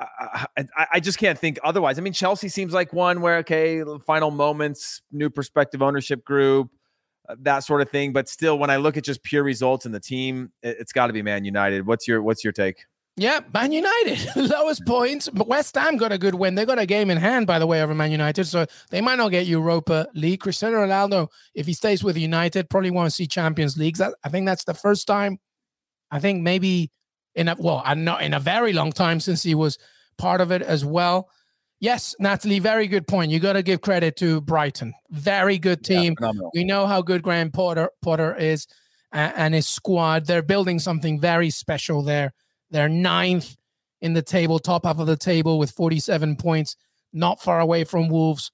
I 0.58 0.88
I 0.94 1.00
just 1.00 1.20
can't 1.20 1.38
think 1.38 1.60
otherwise. 1.64 2.00
I 2.00 2.02
mean, 2.02 2.14
Chelsea 2.14 2.50
seems 2.50 2.74
like 2.74 2.94
one 2.94 3.22
where 3.22 3.38
okay, 3.38 3.84
final 4.06 4.32
moments, 4.32 5.02
new 5.12 5.30
perspective 5.30 5.84
ownership 5.84 6.24
group, 6.24 6.70
that 7.40 7.60
sort 7.60 7.82
of 7.82 7.90
thing. 7.90 8.14
But 8.14 8.30
still, 8.30 8.58
when 8.60 8.70
I 8.70 8.78
look 8.78 8.98
at 8.98 9.04
just 9.04 9.24
pure 9.24 9.44
results 9.44 9.86
in 9.86 9.92
the 9.92 10.00
team, 10.00 10.52
it, 10.62 10.78
it's 10.80 10.92
got 10.92 11.08
to 11.08 11.14
be 11.14 11.22
Man 11.22 11.46
United. 11.46 11.86
What's 11.86 12.08
your 12.08 12.22
What's 12.22 12.44
your 12.44 12.54
take? 12.54 12.86
Yeah, 13.18 13.40
Man 13.54 13.72
United, 13.72 14.28
lowest 14.36 14.86
points. 14.86 15.30
But 15.30 15.48
West 15.48 15.76
Ham 15.76 15.96
got 15.96 16.12
a 16.12 16.18
good 16.18 16.36
win. 16.36 16.56
They 16.56 16.66
got 16.66 16.80
a 16.80 16.86
game 16.86 17.10
in 17.10 17.18
hand, 17.18 17.48
by 17.48 17.60
the 17.60 17.68
way, 17.68 17.82
over 17.82 17.96
Man 17.96 18.12
United. 18.12 18.44
So 18.46 18.66
they 18.90 19.00
might 19.00 19.18
not 19.18 19.30
get 19.30 19.48
Europa 19.48 20.08
League. 20.14 20.42
Cristiano 20.42 20.78
Ronaldo, 20.78 21.30
if 21.54 21.66
he 21.66 21.74
stays 21.74 22.04
with 22.04 22.18
United, 22.18 22.70
probably 22.70 22.92
won't 22.92 23.14
see 23.14 23.26
Champions 23.26 23.78
Leagues. 23.78 24.02
I 24.02 24.12
think 24.30 24.46
that's 24.46 24.66
the 24.66 24.74
first 24.74 25.08
time. 25.08 25.40
I 26.12 26.20
think 26.20 26.44
maybe 26.44 26.92
in 27.36 27.48
a 27.48 27.56
well, 27.58 27.82
I'm 27.86 28.04
not 28.04 28.22
in 28.22 28.34
a 28.34 28.40
very 28.40 28.74
long 28.74 28.92
time 28.92 29.22
since 29.22 29.44
he 29.44 29.56
was 29.56 29.78
part 30.18 30.42
of 30.42 30.52
it 30.52 30.62
as 30.62 30.84
well. 30.84 31.30
Yes, 31.80 32.16
Natalie, 32.20 32.60
very 32.60 32.88
good 32.88 33.08
point. 33.08 33.32
You 33.32 33.40
got 33.40 33.54
to 33.54 33.64
give 33.64 33.82
credit 33.82 34.16
to 34.18 34.42
Brighton. 34.42 34.94
Very 35.12 35.60
good 35.60 35.84
team. 35.84 36.16
Yeah, 36.20 36.32
we 36.54 36.64
know 36.64 36.88
how 36.88 37.02
good 37.02 37.22
Graham 37.22 37.52
Potter 37.52 37.90
Potter 38.02 38.36
is 38.36 38.66
and 39.12 39.54
his 39.54 39.68
squad. 39.68 40.26
They're 40.26 40.42
building 40.42 40.80
something 40.80 41.20
very 41.20 41.50
special 41.50 42.02
there 42.02 42.34
they're 42.72 42.90
ninth 42.90 43.56
in 44.02 44.14
the 44.14 44.22
table, 44.22 44.60
top 44.60 44.86
half 44.86 45.00
of 45.00 45.08
the 45.08 45.18
table 45.18 45.58
with 45.58 45.72
47 45.72 46.36
points, 46.36 46.76
not 47.14 47.42
far 47.42 47.60
away 47.60 47.84
from 47.84 48.10
Wolves 48.10 48.52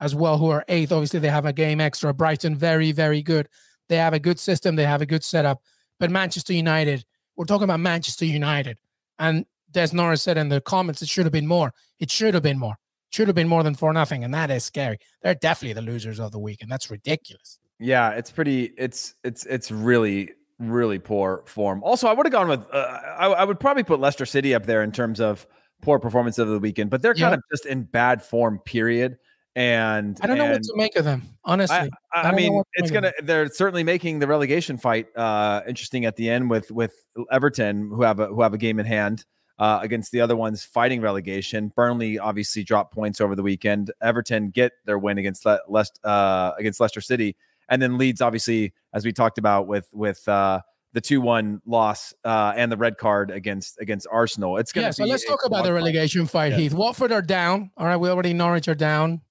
as 0.00 0.14
well, 0.14 0.38
who 0.38 0.50
are 0.50 0.64
eighth. 0.68 0.92
Obviously, 0.92 1.20
they 1.20 1.28
have 1.28 1.46
a 1.46 1.52
game 1.52 1.80
extra. 1.80 2.12
Brighton, 2.12 2.56
very, 2.56 2.92
very 2.92 3.22
good. 3.22 3.48
They 3.88 3.96
have 3.96 4.14
a 4.14 4.18
good 4.18 4.38
system, 4.38 4.76
they 4.76 4.84
have 4.84 5.02
a 5.02 5.06
good 5.06 5.24
setup. 5.24 5.62
But 5.98 6.10
Manchester 6.10 6.52
United, 6.52 7.04
we're 7.36 7.44
talking 7.44 7.64
about 7.64 7.80
Manchester 7.80 8.26
United. 8.26 8.78
And 9.18 9.46
Des 9.72 9.88
Norris 9.92 10.22
said 10.22 10.38
in 10.38 10.48
the 10.48 10.60
comments, 10.60 11.02
it 11.02 11.08
should 11.08 11.24
have 11.24 11.32
been 11.32 11.46
more. 11.46 11.72
It 11.98 12.10
should 12.10 12.34
have 12.34 12.42
been 12.42 12.58
more. 12.58 12.76
Should 13.10 13.28
have 13.28 13.34
been 13.34 13.48
more 13.48 13.62
than 13.62 13.74
four 13.74 13.92
nothing, 13.92 14.24
and 14.24 14.32
that 14.32 14.50
is 14.50 14.64
scary. 14.64 14.98
They're 15.22 15.34
definitely 15.34 15.74
the 15.74 15.82
losers 15.82 16.18
of 16.18 16.32
the 16.32 16.38
week, 16.38 16.62
and 16.62 16.70
that's 16.70 16.90
ridiculous. 16.90 17.58
Yeah, 17.78 18.10
it's 18.10 18.30
pretty. 18.30 18.72
It's 18.78 19.14
it's 19.22 19.44
it's 19.46 19.70
really 19.70 20.30
really 20.58 20.98
poor 20.98 21.42
form. 21.46 21.82
Also, 21.82 22.08
I 22.08 22.12
would 22.12 22.24
have 22.24 22.32
gone 22.32 22.48
with 22.48 22.60
uh, 22.72 23.00
I, 23.18 23.26
I, 23.26 23.44
would 23.44 23.60
probably 23.60 23.82
put 23.82 24.00
Leicester 24.00 24.24
City 24.24 24.54
up 24.54 24.64
there 24.64 24.82
in 24.82 24.92
terms 24.92 25.20
of 25.20 25.46
poor 25.82 25.98
performance 25.98 26.38
of 26.38 26.48
the 26.48 26.58
weekend, 26.58 26.90
but 26.90 27.02
they're 27.02 27.14
kind 27.14 27.34
of 27.34 27.40
just 27.52 27.66
in 27.66 27.82
bad 27.82 28.22
form. 28.22 28.60
Period. 28.60 29.18
And 29.54 30.18
I 30.22 30.26
don't 30.26 30.38
know 30.38 30.50
what 30.50 30.62
to 30.62 30.72
make 30.76 30.96
of 30.96 31.04
them, 31.04 31.22
honestly. 31.44 31.76
I, 31.76 31.88
I, 32.14 32.30
I 32.30 32.34
mean, 32.34 32.62
it's 32.74 32.90
gonna. 32.90 33.12
They're 33.22 33.50
certainly 33.50 33.84
making 33.84 34.18
the 34.18 34.26
relegation 34.26 34.78
fight 34.78 35.14
uh, 35.14 35.60
interesting 35.68 36.06
at 36.06 36.16
the 36.16 36.30
end 36.30 36.48
with 36.48 36.70
with 36.70 36.94
Everton, 37.30 37.90
who 37.90 38.02
have 38.02 38.18
a 38.18 38.28
who 38.28 38.40
have 38.40 38.54
a 38.54 38.58
game 38.58 38.80
in 38.80 38.86
hand. 38.86 39.26
Uh, 39.58 39.78
against 39.82 40.10
the 40.10 40.20
other 40.20 40.34
ones 40.34 40.64
fighting 40.64 41.00
relegation. 41.00 41.70
Burnley 41.76 42.18
obviously 42.18 42.64
dropped 42.64 42.92
points 42.92 43.20
over 43.20 43.36
the 43.36 43.44
weekend. 43.44 43.92
Everton 44.02 44.50
get 44.50 44.72
their 44.86 44.98
win 44.98 45.18
against 45.18 45.44
Le- 45.46 45.60
Le- 45.68 45.84
uh, 46.02 46.52
against 46.58 46.80
Leicester 46.80 47.02
City 47.02 47.36
and 47.72 47.80
then 47.80 47.98
Leeds, 47.98 48.20
obviously, 48.20 48.74
as 48.92 49.04
we 49.04 49.12
talked 49.12 49.38
about 49.38 49.66
with 49.66 49.88
with 49.92 50.26
uh, 50.28 50.60
the 50.92 51.00
two 51.00 51.20
one 51.20 51.60
loss 51.64 52.12
uh, 52.22 52.52
and 52.54 52.70
the 52.70 52.76
red 52.76 52.98
card 52.98 53.30
against 53.30 53.80
against 53.80 54.06
Arsenal. 54.10 54.58
It's 54.58 54.72
gonna. 54.72 54.88
Yeah, 54.88 54.90
so 54.90 55.04
let's 55.04 55.24
talk 55.24 55.40
about 55.44 55.64
the 55.64 55.72
relegation 55.72 56.26
fight, 56.26 56.52
yeah. 56.52 56.58
Heath. 56.58 56.74
Watford 56.74 57.12
are 57.12 57.22
down. 57.22 57.70
All 57.76 57.86
right, 57.86 57.96
we 57.96 58.10
already 58.10 58.34
Norwich 58.34 58.68
are 58.68 58.74
down. 58.74 59.22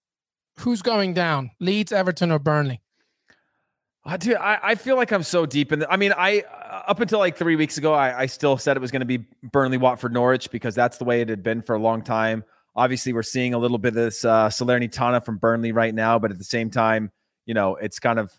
Who's 0.59 0.81
going 0.81 1.13
down? 1.13 1.51
Leeds, 1.59 1.91
Everton, 1.91 2.31
or 2.31 2.39
Burnley? 2.39 2.81
I 4.03 4.17
do. 4.17 4.35
I, 4.35 4.71
I 4.71 4.75
feel 4.75 4.95
like 4.95 5.11
I'm 5.11 5.23
so 5.23 5.45
deep 5.45 5.71
in. 5.71 5.79
The, 5.79 5.91
I 5.91 5.97
mean, 5.97 6.13
I 6.17 6.43
up 6.87 6.99
until 6.99 7.19
like 7.19 7.37
three 7.37 7.55
weeks 7.55 7.77
ago, 7.77 7.93
I, 7.93 8.21
I 8.21 8.25
still 8.25 8.57
said 8.57 8.75
it 8.75 8.79
was 8.79 8.91
going 8.91 9.01
to 9.01 9.05
be 9.05 9.25
Burnley, 9.43 9.77
Watford, 9.77 10.13
Norwich 10.13 10.49
because 10.49 10.73
that's 10.73 10.97
the 10.97 11.03
way 11.03 11.21
it 11.21 11.29
had 11.29 11.43
been 11.43 11.61
for 11.61 11.75
a 11.75 11.79
long 11.79 12.01
time. 12.01 12.43
Obviously, 12.75 13.13
we're 13.13 13.21
seeing 13.21 13.53
a 13.53 13.57
little 13.57 13.77
bit 13.77 13.89
of 13.89 13.95
this 13.95 14.25
uh, 14.25 14.49
Salernitana 14.49 15.23
from 15.23 15.37
Burnley 15.37 15.71
right 15.71 15.93
now, 15.93 16.17
but 16.17 16.31
at 16.31 16.37
the 16.37 16.43
same 16.43 16.69
time, 16.69 17.11
you 17.45 17.53
know, 17.53 17.75
it's 17.75 17.99
kind 17.99 18.17
of 18.17 18.31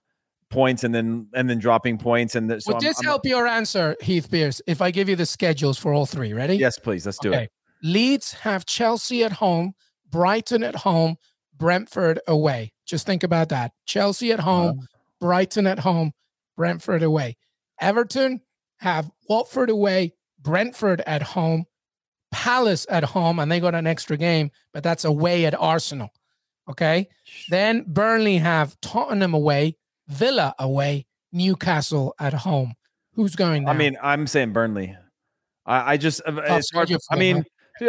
points 0.50 0.84
and 0.84 0.94
then 0.94 1.28
and 1.34 1.48
then 1.48 1.58
dropping 1.58 1.98
points. 1.98 2.34
And 2.34 2.50
the, 2.50 2.60
so 2.60 2.72
would 2.72 2.82
I'm, 2.82 2.88
this 2.88 2.98
I'm, 2.98 3.04
help 3.04 3.24
your 3.24 3.46
answer, 3.46 3.96
Heath 4.00 4.30
Pearce? 4.30 4.60
If 4.66 4.80
I 4.82 4.90
give 4.90 5.08
you 5.08 5.16
the 5.16 5.26
schedules 5.26 5.78
for 5.78 5.92
all 5.92 6.06
three, 6.06 6.32
ready? 6.32 6.56
Yes, 6.56 6.78
please. 6.78 7.06
Let's 7.06 7.18
do 7.18 7.30
okay. 7.30 7.44
it. 7.44 7.52
Leeds 7.82 8.32
have 8.32 8.64
Chelsea 8.64 9.24
at 9.24 9.32
home, 9.32 9.74
Brighton 10.08 10.62
at 10.62 10.76
home, 10.76 11.16
Brentford 11.56 12.20
away. 12.26 12.72
Just 12.86 13.06
think 13.06 13.22
about 13.22 13.48
that. 13.48 13.72
Chelsea 13.86 14.32
at 14.32 14.40
home, 14.40 14.80
uh, 14.80 14.86
Brighton 15.22 15.68
at 15.68 15.78
home, 15.78 16.12
Brentford 16.56 17.04
away. 17.04 17.36
Everton 17.80 18.40
have 18.80 19.08
Watford 19.28 19.70
away, 19.70 20.14
Brentford 20.40 21.00
at 21.06 21.22
home, 21.22 21.64
Palace 22.32 22.88
at 22.90 23.04
home, 23.04 23.38
and 23.38 23.50
they 23.50 23.60
got 23.60 23.76
an 23.76 23.86
extra 23.86 24.16
game, 24.16 24.50
but 24.74 24.82
that's 24.82 25.04
away 25.04 25.46
at 25.46 25.54
Arsenal. 25.54 26.10
Okay. 26.68 27.08
Then 27.50 27.84
Burnley 27.86 28.38
have 28.38 28.76
Tottenham 28.80 29.32
away, 29.32 29.76
Villa 30.08 30.56
away, 30.58 31.06
Newcastle 31.30 32.16
at 32.18 32.34
home. 32.34 32.74
Who's 33.14 33.36
going? 33.36 33.66
Down? 33.66 33.76
I 33.76 33.78
mean, 33.78 33.96
I'm 34.02 34.26
saying 34.26 34.52
Burnley. 34.52 34.96
I, 35.66 35.92
I 35.92 35.96
just, 35.98 36.20
uh, 36.26 36.40
it's 36.46 36.72
hard, 36.72 36.90
I 37.12 37.16
mean, 37.16 37.44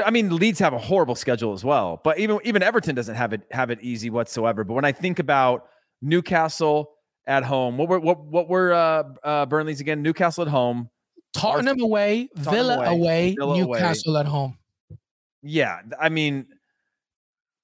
I 0.06 0.12
mean, 0.12 0.36
Leeds 0.36 0.60
have 0.60 0.74
a 0.74 0.78
horrible 0.78 1.16
schedule 1.16 1.54
as 1.54 1.64
well, 1.64 2.00
but 2.04 2.20
even 2.20 2.40
even 2.44 2.62
Everton 2.62 2.94
doesn't 2.94 3.16
have 3.16 3.34
it 3.34 3.42
have 3.52 3.72
it 3.72 3.80
easy 3.82 4.12
whatsoever. 4.12 4.64
But 4.64 4.76
when 4.76 4.86
I 4.86 4.92
think 4.92 5.18
about 5.18 5.66
Newcastle 6.02 6.92
at 7.26 7.44
home, 7.44 7.78
what 7.78 7.90
were 7.90 8.00
what 8.00 8.24
what 8.26 8.50
were 8.50 8.74
uh, 8.74 9.04
uh, 9.24 9.46
Burnley's 9.46 9.82
again? 9.82 10.02
Newcastle 10.02 10.44
at 10.44 10.50
home, 10.50 10.90
Tottenham 11.34 11.82
away, 11.82 12.30
Tottenham 12.36 12.54
Villa 12.54 12.76
away, 12.76 12.88
away 12.88 13.36
Villa 13.38 13.58
Newcastle 13.58 14.14
away. 14.14 14.20
at 14.22 14.26
home. 14.26 14.58
Yeah, 15.42 15.82
I 16.00 16.10
mean, 16.10 16.48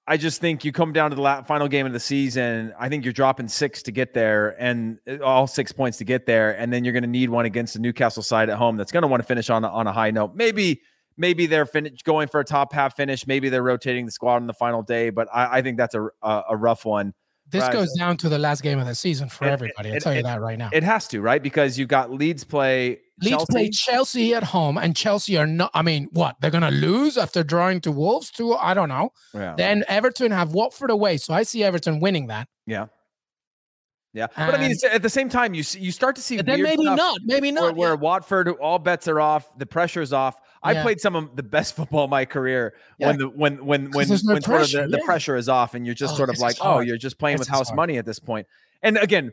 I 0.07 0.17
just 0.17 0.41
think 0.41 0.65
you 0.65 0.71
come 0.71 0.91
down 0.91 1.11
to 1.11 1.15
the 1.15 1.21
last, 1.21 1.45
final 1.45 1.67
game 1.67 1.85
of 1.85 1.93
the 1.93 1.99
season. 1.99 2.73
I 2.79 2.89
think 2.89 3.05
you're 3.05 3.13
dropping 3.13 3.47
six 3.47 3.83
to 3.83 3.91
get 3.91 4.13
there, 4.13 4.55
and 4.61 4.97
uh, 5.07 5.19
all 5.23 5.45
six 5.45 5.71
points 5.71 5.97
to 5.99 6.03
get 6.03 6.25
there, 6.25 6.57
and 6.57 6.73
then 6.73 6.83
you're 6.83 6.93
going 6.93 7.03
to 7.03 7.09
need 7.09 7.29
one 7.29 7.45
against 7.45 7.75
the 7.75 7.79
Newcastle 7.79 8.23
side 8.23 8.49
at 8.49 8.57
home 8.57 8.75
that's 8.75 8.91
going 8.91 9.03
to 9.03 9.07
want 9.07 9.21
to 9.21 9.27
finish 9.27 9.49
on 9.49 9.63
a, 9.63 9.69
on 9.69 9.87
a 9.87 9.91
high 9.91 10.11
note. 10.11 10.35
Maybe 10.35 10.81
maybe 11.15 11.45
they're 11.45 11.67
fin- 11.67 11.95
going 12.05 12.27
for 12.27 12.39
a 12.39 12.45
top 12.45 12.73
half 12.73 12.95
finish. 12.95 13.27
Maybe 13.27 13.49
they're 13.49 13.61
rotating 13.61 14.05
the 14.05 14.11
squad 14.11 14.37
on 14.37 14.47
the 14.47 14.53
final 14.53 14.81
day, 14.81 15.09
but 15.09 15.27
I, 15.31 15.57
I 15.57 15.61
think 15.61 15.77
that's 15.77 15.93
a, 15.93 16.07
a, 16.23 16.43
a 16.51 16.57
rough 16.57 16.85
one. 16.85 17.13
This 17.51 17.63
right. 17.63 17.73
goes 17.73 17.91
down 17.97 18.17
to 18.17 18.29
the 18.29 18.37
last 18.37 18.61
game 18.61 18.79
of 18.79 18.85
the 18.85 18.93
season 18.93 19.27
for 19.29 19.45
it, 19.45 19.51
everybody. 19.51 19.89
I'll 19.89 19.95
it, 19.95 20.03
tell 20.03 20.13
you 20.13 20.23
that 20.23 20.39
right 20.41 20.57
now. 20.57 20.69
It 20.71 20.83
has 20.83 21.07
to, 21.09 21.21
right? 21.21 21.41
Because 21.41 21.79
you've 21.79 21.87
got 21.87 22.11
Leeds 22.11 22.43
play 22.43 22.99
Leeds 23.21 23.37
Chelsea. 23.37 23.53
play 23.53 23.69
Chelsea 23.69 24.35
at 24.35 24.43
home, 24.43 24.77
and 24.77 24.95
Chelsea 24.95 25.37
are 25.37 25.47
not. 25.47 25.71
I 25.73 25.81
mean, 25.81 26.09
what 26.11 26.35
they're 26.41 26.51
going 26.51 26.63
to 26.63 26.69
lose 26.71 27.17
after 27.17 27.43
drawing 27.43 27.81
to 27.81 27.91
Wolves? 27.91 28.29
Too, 28.31 28.53
I 28.53 28.73
don't 28.73 28.89
know. 28.89 29.11
Yeah. 29.33 29.55
Then 29.57 29.83
Everton 29.87 30.31
have 30.31 30.53
Watford 30.53 30.91
away, 30.91 31.17
so 31.17 31.33
I 31.33 31.43
see 31.43 31.63
Everton 31.63 31.99
winning 31.99 32.27
that. 32.27 32.47
Yeah. 32.65 32.87
Yeah, 34.11 34.25
but 34.35 34.55
I 34.55 34.57
mean, 34.57 34.71
And- 34.71 34.93
at 34.93 35.03
the 35.03 35.09
same 35.09 35.29
time, 35.29 35.53
you 35.53 35.61
see, 35.61 35.79
you 35.79 35.91
start 35.91 36.15
to 36.15 36.21
see 36.21 36.37
then 36.37 36.63
maybe 36.63 36.83
not. 36.83 37.19
Maybe 37.25 37.51
where, 37.51 37.61
not. 37.67 37.75
where 37.75 37.89
yeah. 37.89 37.95
Watford, 37.95 38.47
all 38.49 38.79
bets 38.79 39.07
are 39.07 39.19
off, 39.19 39.55
the 39.57 39.67
pressure's 39.67 40.11
off. 40.13 40.39
I 40.61 40.73
Yeah. 40.73 40.83
played 40.83 40.99
some 40.99 41.15
of 41.15 41.35
the 41.35 41.43
best 41.43 41.75
football 41.77 42.03
of 42.05 42.09
my 42.09 42.25
career 42.25 42.73
Yeah. 42.97 43.07
when 43.07 43.17
the 43.17 43.29
when 43.29 43.65
when 43.65 43.91
when, 43.91 44.07
no 44.07 44.15
when 44.15 44.17
sort 44.17 44.37
of 44.37 44.43
pressure, 44.43 44.87
the, 44.87 44.97
the 44.97 45.03
pressure 45.03 45.35
is 45.35 45.47
off, 45.49 45.73
and 45.75 45.85
you're 45.85 45.95
just 45.95 46.13
Oh, 46.13 46.17
sort 46.17 46.29
of 46.29 46.39
like, 46.39 46.57
oh, 46.61 46.79
you're 46.79 46.97
just 46.97 47.17
playing 47.17 47.37
This 47.37 47.47
with 47.47 47.49
house 47.49 47.69
hard. 47.69 47.77
money 47.77 47.97
at 47.97 48.05
this 48.05 48.19
point. 48.19 48.47
And 48.81 48.97
again, 48.97 49.31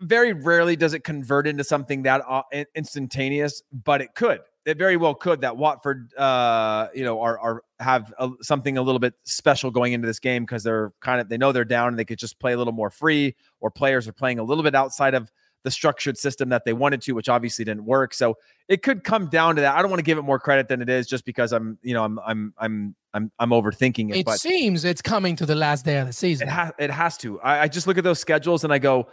very 0.00 0.32
rarely 0.32 0.76
does 0.76 0.92
it 0.94 1.04
convert 1.04 1.46
into 1.46 1.64
something 1.64 2.02
that 2.02 2.22
uh, 2.28 2.42
instantaneous, 2.74 3.62
but 3.84 4.00
it 4.02 4.14
could. 4.14 4.40
It 4.66 4.78
very 4.78 4.96
well 4.96 5.14
could 5.14 5.42
that 5.42 5.56
Watford, 5.56 6.12
uh, 6.14 6.88
you 6.94 7.04
know, 7.04 7.20
are 7.20 7.38
are 7.38 7.62
have 7.78 8.12
a, 8.18 8.30
something 8.42 8.76
a 8.76 8.82
little 8.82 8.98
bit 8.98 9.14
special 9.24 9.70
going 9.70 9.92
into 9.92 10.06
this 10.06 10.18
game 10.18 10.44
because 10.44 10.64
they're 10.64 10.92
kind 11.00 11.20
of 11.20 11.28
they 11.28 11.38
know 11.38 11.52
they're 11.52 11.64
down 11.64 11.88
and 11.88 11.98
they 11.98 12.04
could 12.04 12.18
just 12.18 12.38
play 12.40 12.52
a 12.52 12.56
little 12.58 12.72
more 12.72 12.90
free, 12.90 13.36
or 13.60 13.70
players 13.70 14.08
are 14.08 14.12
playing 14.12 14.38
a 14.40 14.42
little 14.42 14.64
bit 14.64 14.74
outside 14.74 15.14
of 15.14 15.30
the 15.66 15.70
structured 15.72 16.16
system 16.16 16.50
that 16.50 16.64
they 16.64 16.72
wanted 16.72 17.02
to, 17.02 17.12
which 17.12 17.28
obviously 17.28 17.64
didn't 17.64 17.84
work. 17.84 18.14
So 18.14 18.38
it 18.68 18.84
could 18.84 19.02
come 19.02 19.26
down 19.26 19.56
to 19.56 19.62
that. 19.62 19.74
I 19.74 19.82
don't 19.82 19.90
want 19.90 19.98
to 19.98 20.04
give 20.04 20.16
it 20.16 20.22
more 20.22 20.38
credit 20.38 20.68
than 20.68 20.80
it 20.80 20.88
is, 20.88 21.08
just 21.08 21.24
because 21.24 21.52
I'm, 21.52 21.76
you 21.82 21.92
know, 21.92 22.04
I'm 22.04 22.20
I'm 22.24 22.54
I'm 22.56 22.94
I'm 23.12 23.32
I'm 23.40 23.50
overthinking 23.50 24.14
it. 24.14 24.18
It 24.18 24.28
seems 24.38 24.84
it's 24.84 25.02
coming 25.02 25.34
to 25.34 25.44
the 25.44 25.56
last 25.56 25.84
day 25.84 25.98
of 25.98 26.06
the 26.06 26.12
season. 26.12 26.46
it 26.46 26.52
has 26.52 26.72
it 26.78 26.90
has 26.92 27.16
to. 27.18 27.40
I, 27.40 27.62
I 27.62 27.68
just 27.68 27.88
look 27.88 27.98
at 27.98 28.04
those 28.04 28.20
schedules 28.20 28.62
and 28.62 28.72
I 28.72 28.78
go, 28.78 29.08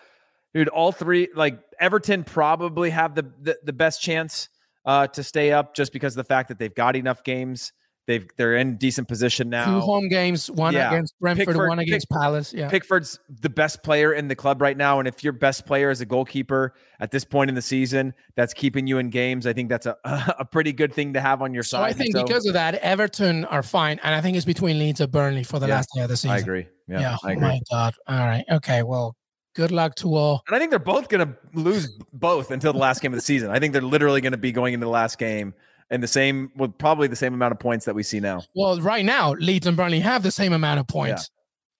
dude, 0.53 0.67
all 0.67 0.91
three 0.91 1.29
like 1.33 1.59
Everton 1.79 2.23
probably 2.23 2.91
have 2.91 3.15
the 3.15 3.25
the, 3.41 3.57
the 3.63 3.73
best 3.73 3.99
chance 3.99 4.49
uh, 4.85 5.07
to 5.07 5.23
stay 5.23 5.51
up 5.51 5.73
just 5.73 5.91
because 5.91 6.13
of 6.13 6.17
the 6.17 6.27
fact 6.31 6.49
that 6.49 6.59
they've 6.59 6.75
got 6.75 6.95
enough 6.95 7.23
games. 7.23 7.73
They've 8.05 8.27
they're 8.35 8.55
in 8.57 8.75
decent 8.77 9.07
position 9.07 9.49
now. 9.49 9.65
Two 9.65 9.79
home 9.79 10.09
games, 10.09 10.51
one 10.51 10.73
Yeah. 10.73 10.91
against 10.91 11.17
Brentford, 11.21 11.47
Pickford- 11.47 11.69
one 11.69 11.79
against 11.79 12.09
Palace. 12.09 12.53
Yeah. 12.53 12.67
Pickford's 12.69 13.17
the 13.41 13.49
best 13.49 13.81
player 13.81 14.11
in 14.13 14.27
the 14.27 14.35
club 14.35 14.61
right 14.61 14.75
now, 14.75 14.99
and 14.99 15.07
if 15.07 15.23
your 15.23 15.31
best 15.31 15.65
player 15.65 15.89
is 15.89 16.01
a 16.01 16.05
goalkeeper 16.05 16.73
at 16.99 17.11
this 17.11 17.23
point 17.23 17.49
in 17.49 17.55
the 17.55 17.61
season, 17.61 18.13
that's 18.35 18.53
keeping 18.53 18.87
you 18.87 18.97
in 18.97 19.09
games. 19.09 19.47
I 19.47 19.53
think 19.53 19.69
that's 19.69 19.85
a 19.85 19.95
a 20.39 20.43
pretty 20.43 20.73
good 20.73 20.93
thing 20.93 21.13
to 21.13 21.21
have 21.21 21.41
on 21.41 21.53
your 21.53 21.63
side. 21.63 21.79
So. 21.79 21.83
I 21.85 21.93
think 21.93 22.13
So, 22.15 22.23
because 22.23 22.45
of 22.45 22.53
that, 22.53 22.75
Everton 22.75 23.45
are 23.45 23.63
fine, 23.63 23.99
and 24.03 24.13
I 24.13 24.19
think 24.19 24.35
it's 24.35 24.45
between 24.45 24.79
Leeds 24.79 24.99
and 24.99 25.09
Burnley 25.11 25.43
for 25.43 25.59
the 25.59 25.67
Yeah, 25.67 25.75
last 25.75 25.89
day 25.95 26.01
of 26.01 26.09
the 26.09 26.17
season. 26.17 26.31
I 26.31 26.39
agree. 26.39 26.67
Yeah, 26.89 27.15
I 27.23 27.29
oh 27.29 27.31
agree. 27.31 27.41
my 27.41 27.59
god. 27.71 27.93
All 28.07 28.17
right. 28.19 28.43
Okay. 28.51 28.83
Well, 28.83 29.15
good 29.55 29.71
luck 29.71 29.95
to 29.95 30.13
all. 30.13 30.43
And 30.47 30.55
I 30.57 30.59
think 30.59 30.71
they're 30.71 30.79
both 30.79 31.07
going 31.07 31.25
to 31.25 31.33
lose 31.53 31.97
both 32.11 32.51
until 32.51 32.73
the 32.73 32.79
last 32.79 33.01
game 33.01 33.13
of 33.13 33.17
the 33.17 33.21
season. 33.21 33.49
I 33.49 33.59
think 33.59 33.71
they're 33.71 33.81
literally 33.81 34.19
going 34.19 34.31
to 34.33 34.37
be 34.37 34.51
going 34.51 34.73
into 34.73 34.85
the 34.85 34.91
last 34.91 35.17
game 35.17 35.53
and 35.89 36.01
the 36.01 36.07
same 36.07 36.51
with 36.55 36.77
probably 36.77 37.07
the 37.07 37.15
same 37.15 37.33
amount 37.33 37.51
of 37.51 37.59
points 37.59 37.85
that 37.85 37.95
we 37.95 38.03
see 38.03 38.19
now. 38.19 38.41
Well, 38.55 38.79
right 38.81 39.05
now, 39.05 39.33
Leeds 39.33 39.67
and 39.67 39.77
Burnley 39.77 39.99
have 39.99 40.23
the 40.23 40.31
same 40.31 40.53
amount 40.53 40.79
of 40.79 40.87
points. 40.87 41.29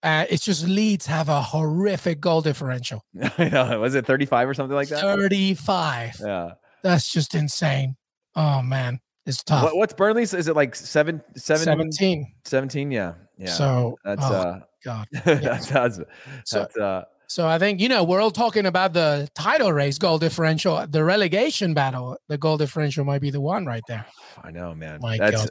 Uh, 0.04 0.26
it's 0.30 0.44
just 0.44 0.68
Leeds 0.68 1.06
have 1.06 1.30
a 1.30 1.42
horrific 1.42 2.20
goal 2.20 2.42
differential, 2.42 3.06
I 3.38 3.48
know. 3.50 3.80
Was 3.80 3.96
it 3.96 4.06
35 4.06 4.50
or 4.50 4.54
something 4.54 4.76
like 4.76 4.90
that? 4.90 5.02
thirty-five. 5.02 6.18
Yeah. 6.20 6.52
That's 6.84 7.10
just 7.10 7.34
insane. 7.36 7.96
Oh 8.36 8.62
man, 8.62 9.00
it's 9.26 9.42
tough. 9.44 9.64
What, 9.64 9.78
what's 9.78 9.94
Burnley's? 9.94 10.34
Is 10.34 10.50
it 10.50 10.56
like 10.58 10.76
seven, 10.76 11.22
seven, 11.38 11.64
17. 11.64 12.34
17? 12.44 12.92
Yeah. 12.92 13.14
Yeah. 13.38 13.48
So 13.52 13.98
that's 14.04 14.26
oh, 14.26 14.34
uh 14.34 14.60
God. 14.84 15.08
that's 15.24 15.70
that's, 15.70 16.00
So- 16.46 16.60
that's 16.60 16.78
uh 16.78 17.04
So 17.28 17.48
I 17.48 17.58
think 17.58 17.80
you 17.80 17.90
know 17.90 18.04
we're 18.04 18.22
all 18.22 18.32
talking 18.32 18.66
about 18.66 18.94
the 18.94 19.28
title 19.36 19.72
race 19.74 19.98
goal 19.98 20.20
differential, 20.20 20.86
the 20.88 21.04
relegation 21.04 21.74
battle. 21.74 22.18
The 22.28 22.38
goal 22.38 22.58
differential 22.58 23.06
might 23.06 23.22
be 23.22 23.32
the 23.32 23.42
one 23.42 23.66
right 23.66 23.84
there. 23.88 24.06
I 24.44 24.52
know, 24.52 24.76
man. 24.76 25.00
My 25.02 25.18
that's 25.18 25.44
God. 25.44 25.50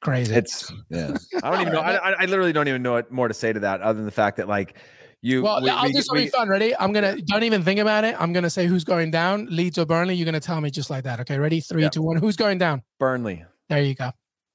Crazy. 0.00 0.34
it's 0.34 0.72
yeah. 0.90 1.16
I 1.44 1.50
don't 1.50 1.60
even 1.60 1.72
know. 1.72 1.80
I, 1.80 2.12
I- 2.22 2.24
literally 2.24 2.52
don't 2.52 2.66
even 2.66 2.82
know 2.82 2.92
what 2.94 3.12
more 3.12 3.28
to 3.28 3.34
say 3.34 3.52
to 3.52 3.60
that 3.60 3.80
other 3.82 3.98
than 3.98 4.04
the 4.06 4.10
fact 4.10 4.38
that 4.38 4.48
like 4.48 4.76
you 5.20 5.42
well, 5.44 5.62
we- 5.62 5.70
I'll 5.70 5.84
we- 5.84 5.92
do 5.92 6.02
something 6.02 6.24
we- 6.24 6.30
fun. 6.30 6.48
Ready? 6.48 6.74
I'm 6.76 6.92
gonna 6.92 7.20
don't 7.22 7.44
even 7.44 7.62
think 7.62 7.78
about 7.78 8.02
it. 8.02 8.16
I'm 8.18 8.32
gonna 8.32 8.50
say 8.50 8.66
who's 8.66 8.82
going 8.82 9.12
down. 9.12 9.46
Leeds 9.48 9.78
or 9.78 9.86
Burnley. 9.86 10.14
You're 10.16 10.24
gonna 10.24 10.40
tell 10.40 10.60
me 10.60 10.70
just 10.72 10.90
like 10.90 11.04
that. 11.04 11.20
Okay, 11.20 11.38
ready? 11.38 11.60
Three, 11.60 11.82
Yeah. 11.82 11.90
two, 11.90 12.02
one. 12.02 12.16
Who's 12.16 12.34
going 12.36 12.58
down? 12.58 12.82
Burnley. 12.98 13.44
There 13.68 13.80
you 13.82 13.94
go. 13.94 14.10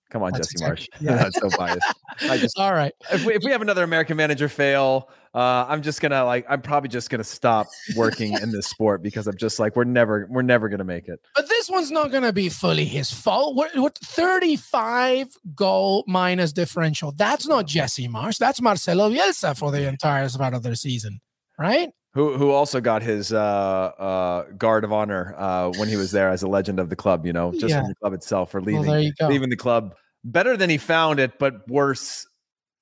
Come 0.10 0.24
on, 0.24 0.32
That's 0.32 0.54
Jesse 0.54 0.66
Marsh. 0.66 0.88
exactly- 0.88 1.08
yeah. 1.10 1.16
that's 1.24 1.40
so 1.40 1.50
biased. 1.58 1.94
I 2.30 2.38
just 2.40 2.58
All 2.58 2.74
right. 2.74 2.94
if 3.12 3.26
we, 3.26 3.34
if 3.34 3.44
we 3.44 3.52
have 3.52 3.62
another 3.62 3.84
American 3.84 4.16
manager 4.18 4.48
fail, 4.48 5.10
uh, 5.36 5.66
I'm 5.68 5.82
just 5.82 6.02
gonna 6.02 6.24
like 6.26 6.46
I'm 6.50 6.62
probably 6.62 6.90
just 6.90 7.10
gonna 7.10 7.24
stop 7.24 7.68
working 7.96 8.34
in 8.34 8.52
this 8.52 8.68
sport 8.68 9.04
because 9.04 9.28
I'm 9.28 9.38
just 9.38 9.60
like 9.60 9.76
we're 9.76 9.84
never 9.84 10.26
we're 10.32 10.42
never 10.42 10.70
gonna 10.70 10.84
make 10.86 11.08
it. 11.08 11.20
But 11.36 11.48
this 11.50 11.70
one's 11.70 11.92
not 11.92 12.10
going 12.12 12.24
to 12.24 12.34
be 12.34 12.50
fully 12.50 12.86
his 12.86 13.12
fault. 13.12 13.56
What, 13.56 13.76
what 13.78 13.98
35 13.98 15.28
goal 15.54 16.04
minus 16.08 16.54
differential? 16.54 17.12
That's 17.12 17.48
not 17.48 17.68
Jesse 17.68 18.08
Marsh. 18.08 18.38
That's 18.38 18.62
Marcelo 18.62 19.10
Bielsa 19.10 19.58
for 19.58 19.72
the 19.72 19.88
entire 19.88 20.30
part 20.30 20.54
of 20.54 20.64
their 20.64 20.76
season, 20.76 21.20
right? 21.60 21.90
Who 22.18 22.36
who 22.36 22.50
also 22.50 22.82
got 22.82 23.04
his 23.04 23.32
uh, 23.32 23.38
uh, 23.38 24.44
guard 24.58 24.84
of 24.84 24.92
honor 24.92 25.36
uh, 25.38 25.70
when 25.78 25.88
he 25.88 25.96
was 25.98 26.10
there 26.10 26.30
as 26.30 26.42
a 26.42 26.48
legend 26.48 26.80
of 26.80 26.90
the 26.90 26.96
club. 26.96 27.28
You 27.28 27.32
know, 27.34 27.52
just 27.52 27.70
Yeah. 27.70 27.82
from 27.82 27.90
the 27.90 27.96
club 27.96 28.14
itself 28.14 28.50
for 28.50 28.60
leaving 28.60 29.14
go. 29.20 29.28
leaving 29.28 29.52
the 29.52 29.56
club 29.56 29.94
better 30.24 30.58
than 30.58 30.68
he 30.72 30.80
found 30.80 31.20
it, 31.20 31.38
but 31.38 31.70
worse 31.70 32.26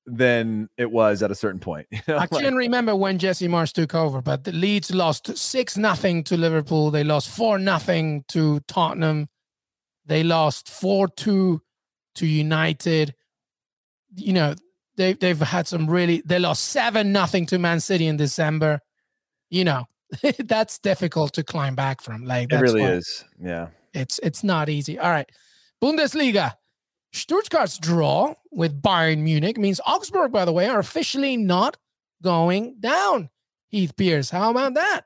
than 0.05 0.69
it 0.77 0.89
was 0.89 1.21
at 1.21 1.31
a 1.31 1.35
certain 1.35 1.59
point. 1.59 1.85
you 1.91 1.99
know, 2.07 2.15
I 2.15 2.19
like- 2.19 2.29
can't 2.29 2.55
remember 2.55 2.95
when 2.95 3.19
Jesse 3.19 3.49
Marsh 3.49 3.73
took 3.73 3.93
over, 3.93 4.21
but 4.21 4.45
the 4.45 4.53
Leeds 4.53 4.93
lost 4.93 5.37
six 5.37 5.75
nothing 5.75 6.23
to 6.23 6.37
Liverpool. 6.37 6.89
They 6.89 7.03
lost 7.03 7.27
four 7.27 7.59
nothing 7.59 8.23
to 8.29 8.61
Tottenham. 8.69 9.27
They 10.05 10.23
lost 10.23 10.69
four 10.69 11.09
two 11.09 11.61
to 12.15 12.25
United. 12.25 13.13
You 14.15 14.31
know, 14.31 14.55
they 14.95 15.11
they've 15.11 15.37
had 15.37 15.67
some 15.67 15.89
really. 15.89 16.23
They 16.25 16.39
lost 16.39 16.63
seven 16.67 17.11
nothing 17.11 17.45
to 17.47 17.59
Man 17.59 17.81
City 17.81 18.07
in 18.07 18.15
December. 18.15 18.79
You 19.49 19.63
know, 19.63 19.85
that's 20.39 20.79
difficult 20.79 21.33
to 21.33 21.43
climb 21.43 21.75
back 21.75 22.01
from. 22.01 22.25
Like 22.25 22.45
it 22.45 22.49
that's 22.51 22.61
really 22.61 22.81
why 22.81 22.91
is. 22.91 23.25
Yeah. 23.41 23.67
It's 23.93 24.19
it's 24.23 24.43
not 24.43 24.69
easy. 24.69 24.99
All 24.99 25.09
right, 25.09 25.29
Bundesliga. 25.81 26.53
Stuttgart's 27.13 27.77
draw 27.79 28.33
with 28.51 28.81
Bayern 28.81 29.19
Munich 29.19 29.57
means 29.57 29.79
Augsburg, 29.87 30.33
by 30.33 30.43
the 30.43 30.51
way, 30.51 30.67
are 30.67 30.79
officially 30.79 31.37
not 31.37 31.77
going 32.21 32.75
down. 32.81 33.29
Heath 33.69 33.95
Pearce, 33.95 34.29
how 34.29 34.51
about 34.51 34.73
that? 34.73 35.03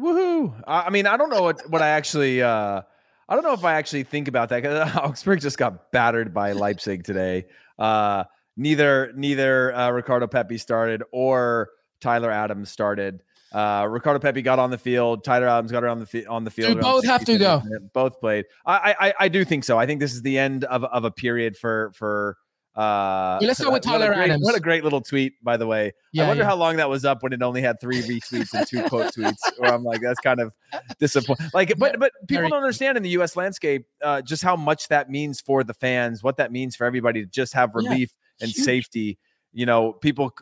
Woohoo! 0.00 0.60
I 0.66 0.82
I 0.82 0.90
mean, 0.90 1.06
I 1.06 1.16
don't 1.16 1.30
know 1.30 1.42
what 1.42 1.60
what 1.70 1.82
I 1.82 1.88
actually. 1.88 2.42
uh 2.42 2.82
I 3.28 3.34
don't 3.34 3.42
know 3.42 3.54
if 3.54 3.64
I 3.64 3.74
actually 3.74 4.04
think 4.04 4.28
about 4.28 4.48
that 4.50 4.62
because 4.62 4.96
Augsburg 4.96 5.40
just 5.40 5.58
got 5.58 5.90
battered 5.92 6.34
by 6.34 6.52
Leipzig 6.52 7.04
today. 7.04 7.46
Uh 7.78 8.24
Neither 8.56 9.12
neither 9.14 9.74
uh, 9.74 9.90
Ricardo 9.90 10.26
Pepi 10.26 10.56
started 10.56 11.02
or 11.12 11.68
Tyler 12.00 12.30
Adams 12.30 12.70
started. 12.70 13.22
Uh, 13.52 13.86
Ricardo 13.88 14.18
Pepi 14.18 14.42
got 14.42 14.58
on 14.58 14.70
the 14.70 14.78
field. 14.78 15.24
Tyler 15.24 15.46
Adams 15.48 15.70
got 15.72 15.84
around 15.84 16.00
the 16.00 16.06
fi- 16.06 16.26
on 16.26 16.44
the 16.44 16.50
field. 16.50 16.74
Do 16.74 16.80
both 16.80 17.04
have 17.06 17.24
to 17.24 17.38
go? 17.38 17.60
minutes. 17.64 17.86
Both 17.92 18.20
played. 18.20 18.44
I, 18.66 18.94
I 19.00 19.14
I 19.20 19.28
do 19.28 19.44
think 19.44 19.64
so. 19.64 19.78
I 19.78 19.86
think 19.86 20.00
this 20.00 20.12
is 20.14 20.22
the 20.22 20.38
end 20.38 20.64
of 20.64 20.84
of 20.84 21.04
a 21.04 21.10
period 21.10 21.56
for 21.56 21.92
for. 21.94 22.36
Uh, 22.74 23.38
Yeah, 23.40 23.46
let's 23.46 23.58
start 23.58 23.72
with 23.72 23.86
what 23.86 23.92
Tyler 23.98 24.12
great- 24.12 24.24
Adams. 24.30 24.44
What 24.44 24.54
a 24.54 24.60
great 24.60 24.84
little 24.84 25.00
tweet, 25.00 25.32
by 25.42 25.56
the 25.56 25.66
way. 25.66 25.92
I 26.18 26.26
wonder 26.26 26.42
yeah. 26.42 26.48
how 26.48 26.56
long 26.56 26.76
that 26.76 26.90
was 26.90 27.06
up 27.06 27.22
when 27.22 27.32
it 27.32 27.40
only 27.42 27.62
had 27.62 27.80
three 27.80 28.02
retweets 28.02 28.52
and 28.52 28.66
two 28.66 28.82
quote 28.82 29.14
tweets. 29.14 29.38
Where 29.56 29.72
I'm 29.72 29.82
like, 29.82 30.02
that's 30.02 30.20
kind 30.20 30.40
of 30.40 30.52
disappointing. 30.98 31.48
Like, 31.54 31.72
but 31.78 31.98
but 31.98 32.12
people 32.28 32.42
Very- 32.42 32.50
don't 32.50 32.58
understand 32.62 32.96
in 32.98 33.02
the 33.02 33.08
U.S. 33.10 33.34
landscape 33.36 33.86
uh, 34.02 34.20
just 34.20 34.42
how 34.42 34.56
much 34.56 34.88
that 34.88 35.08
means 35.08 35.40
for 35.40 35.64
the 35.64 35.72
fans, 35.72 36.22
what 36.22 36.36
that 36.36 36.52
means 36.52 36.76
for 36.76 36.84
everybody 36.84 37.22
to 37.24 37.30
just 37.30 37.54
have 37.54 37.70
Yeah, 37.74 37.88
relief 37.88 38.12
and 38.42 38.50
huge. 38.50 38.64
safety. 38.64 39.18
You 39.54 39.64
know, 39.64 39.92
people, 39.94 40.34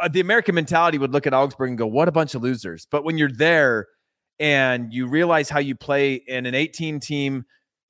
uh, 0.00 0.08
the 0.08 0.20
American 0.20 0.54
mentality 0.54 0.98
would 0.98 1.12
look 1.12 1.26
at 1.26 1.34
Augsburg 1.34 1.70
and 1.70 1.78
go, 1.78 1.86
"What 1.86 2.08
a 2.08 2.12
bunch 2.12 2.34
of 2.34 2.42
losers." 2.42 2.86
But 2.90 3.04
when 3.04 3.18
you're 3.18 3.30
there 3.30 3.88
and 4.38 4.92
you 4.92 5.06
realize 5.06 5.48
how 5.50 5.60
you 5.60 5.74
play 5.74 6.14
in 6.14 6.46
an 6.46 6.54
18 6.54 6.98
team 6.98 7.44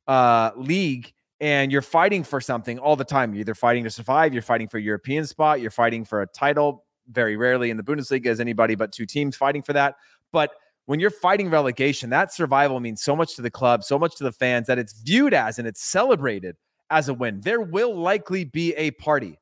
uh, 0.08 0.50
league 0.56 1.12
and 1.40 1.72
you're 1.72 1.80
fighting 1.80 2.22
for 2.22 2.40
something 2.40 2.78
all 2.78 2.96
the 2.96 3.04
time. 3.04 3.32
You're 3.32 3.40
either 3.40 3.54
fighting 3.54 3.84
to 3.84 3.90
survive, 3.90 4.32
you're 4.34 4.42
fighting 4.42 4.68
for 4.68 4.78
a 4.78 4.82
European 4.82 5.24
spot, 5.26 5.60
you're 5.60 5.70
fighting 5.70 6.04
for 6.04 6.22
a 6.22 6.26
title. 6.26 6.84
Very 7.08 7.36
rarely 7.36 7.70
in 7.70 7.76
the 7.76 7.82
Bundesliga 7.82 8.26
is 8.26 8.40
anybody 8.40 8.74
but 8.74 8.92
two 8.92 9.06
teams 9.06 9.36
fighting 9.36 9.62
for 9.62 9.72
that. 9.72 9.96
But 10.32 10.50
when 10.86 11.00
you're 11.00 11.10
fighting 11.10 11.50
relegation, 11.50 12.10
that 12.10 12.32
survival 12.32 12.80
means 12.80 13.02
so 13.02 13.16
much 13.16 13.36
to 13.36 13.42
the 13.42 13.50
club, 13.50 13.84
so 13.84 13.98
much 13.98 14.16
to 14.16 14.24
the 14.24 14.32
fans 14.32 14.66
that 14.66 14.78
it's 14.78 15.00
viewed 15.00 15.34
as 15.34 15.58
and 15.58 15.66
it's 15.66 15.82
celebrated 15.82 16.56
as 16.90 17.08
a 17.08 17.14
win. 17.14 17.40
There 17.40 17.60
will 17.60 17.96
likely 17.96 18.44
be 18.44 18.74
a 18.74 18.90
party. 18.92 19.38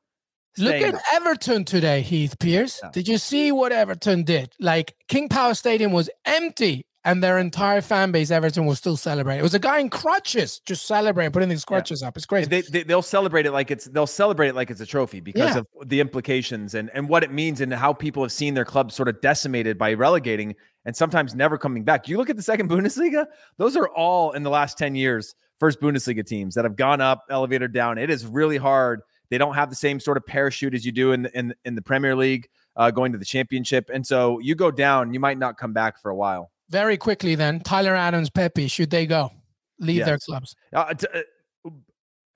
Look 0.59 0.75
at. 0.75 1.01
Everton 1.13 1.65
today, 1.65 2.01
Heath 2.01 2.37
Pearce. 2.39 2.79
Yeah. 2.83 2.89
Did 2.91 3.07
you 3.07 3.17
see 3.17 3.51
what 3.51 3.71
Everton 3.71 4.23
did? 4.23 4.53
Like 4.59 4.95
King 5.07 5.29
Power 5.29 5.53
Stadium 5.53 5.91
was 5.91 6.09
empty 6.25 6.85
and 7.05 7.23
their 7.23 7.37
entire 7.39 7.79
fan 7.81 8.11
base, 8.11 8.29
Everton, 8.29 8.65
was 8.65 8.77
still 8.77 8.97
celebrating. 8.97 9.39
It 9.39 9.43
was 9.43 9.53
a 9.53 9.59
guy 9.59 9.79
in 9.79 9.89
crutches 9.89 10.59
just 10.65 10.85
celebrating, 10.85 11.31
putting 11.31 11.49
his 11.49 11.63
crutches 11.63 12.03
up. 12.03 12.17
It's 12.17 12.25
crazy. 12.25 12.49
They, 12.49 12.61
they 12.61 12.83
they'll 12.83 13.01
celebrate 13.01 13.45
it 13.45 13.51
like 13.51 13.71
it's 13.71 13.85
they'll 13.85 14.05
celebrate 14.05 14.49
it 14.49 14.55
like 14.55 14.69
it's 14.69 14.81
a 14.81 14.85
trophy 14.85 15.21
because 15.21 15.55
Yeah. 15.55 15.59
of 15.81 15.89
the 15.89 16.01
implications 16.01 16.75
and 16.75 16.91
and 16.93 17.07
what 17.07 17.23
it 17.23 17.31
means 17.31 17.61
and 17.61 17.73
how 17.73 17.93
people 17.93 18.21
have 18.23 18.33
seen 18.33 18.53
their 18.53 18.65
club 18.65 18.91
sort 18.91 19.07
of 19.07 19.21
decimated 19.21 19.77
by 19.77 19.93
relegating 19.93 20.55
and 20.85 20.93
sometimes 20.95 21.33
never 21.35 21.57
coming 21.57 21.83
back. 21.85 22.07
You 22.09 22.17
look 22.17 22.29
at 22.29 22.35
the 22.35 22.43
second 22.43 22.69
Bundesliga; 22.71 23.25
those 23.57 23.77
are 23.77 23.87
all 23.87 24.31
in 24.33 24.43
the 24.43 24.49
last 24.49 24.77
ten 24.77 24.93
years 24.93 25.33
first 25.57 25.79
Bundesliga 25.81 26.25
teams 26.25 26.55
that 26.55 26.65
have 26.65 26.75
gone 26.75 26.99
up, 27.01 27.23
elevator 27.29 27.67
down. 27.69 27.97
It 27.97 28.09
is 28.09 28.25
really 28.25 28.57
hard. 28.57 29.01
They 29.29 29.37
don't 29.37 29.55
have 29.55 29.69
the 29.69 29.75
same 29.75 29.99
sort 29.99 30.17
of 30.17 30.25
parachute 30.25 30.73
as 30.73 30.85
you 30.85 30.91
do 30.91 31.11
in 31.11 31.23
the, 31.23 31.37
in 31.37 31.53
in 31.65 31.75
the 31.75 31.81
Premier 31.81 32.15
League. 32.15 32.49
uh, 32.79 32.89
going 32.89 33.11
to 33.11 33.17
the 33.17 33.25
championship. 33.25 33.91
And 33.93 34.07
so 34.07 34.39
you 34.39 34.55
go 34.55 34.71
down, 34.71 35.13
you 35.13 35.19
might 35.19 35.37
not 35.37 35.57
come 35.57 35.73
back 35.73 36.01
for 36.01 36.09
a 36.09 36.15
while. 36.15 36.49
Very 36.69 36.97
quickly, 36.97 37.35
then 37.35 37.59
Tyler 37.59 37.95
Adams, 37.95 38.29
Pepi, 38.29 38.67
should 38.67 38.89
they 38.89 39.05
go 39.05 39.31
leave 39.79 39.97
yes. 39.97 40.05
their 40.05 40.17
clubs? 40.17 40.55
Uh, 40.73 40.93
t- 40.93 41.07
uh, 41.13 41.21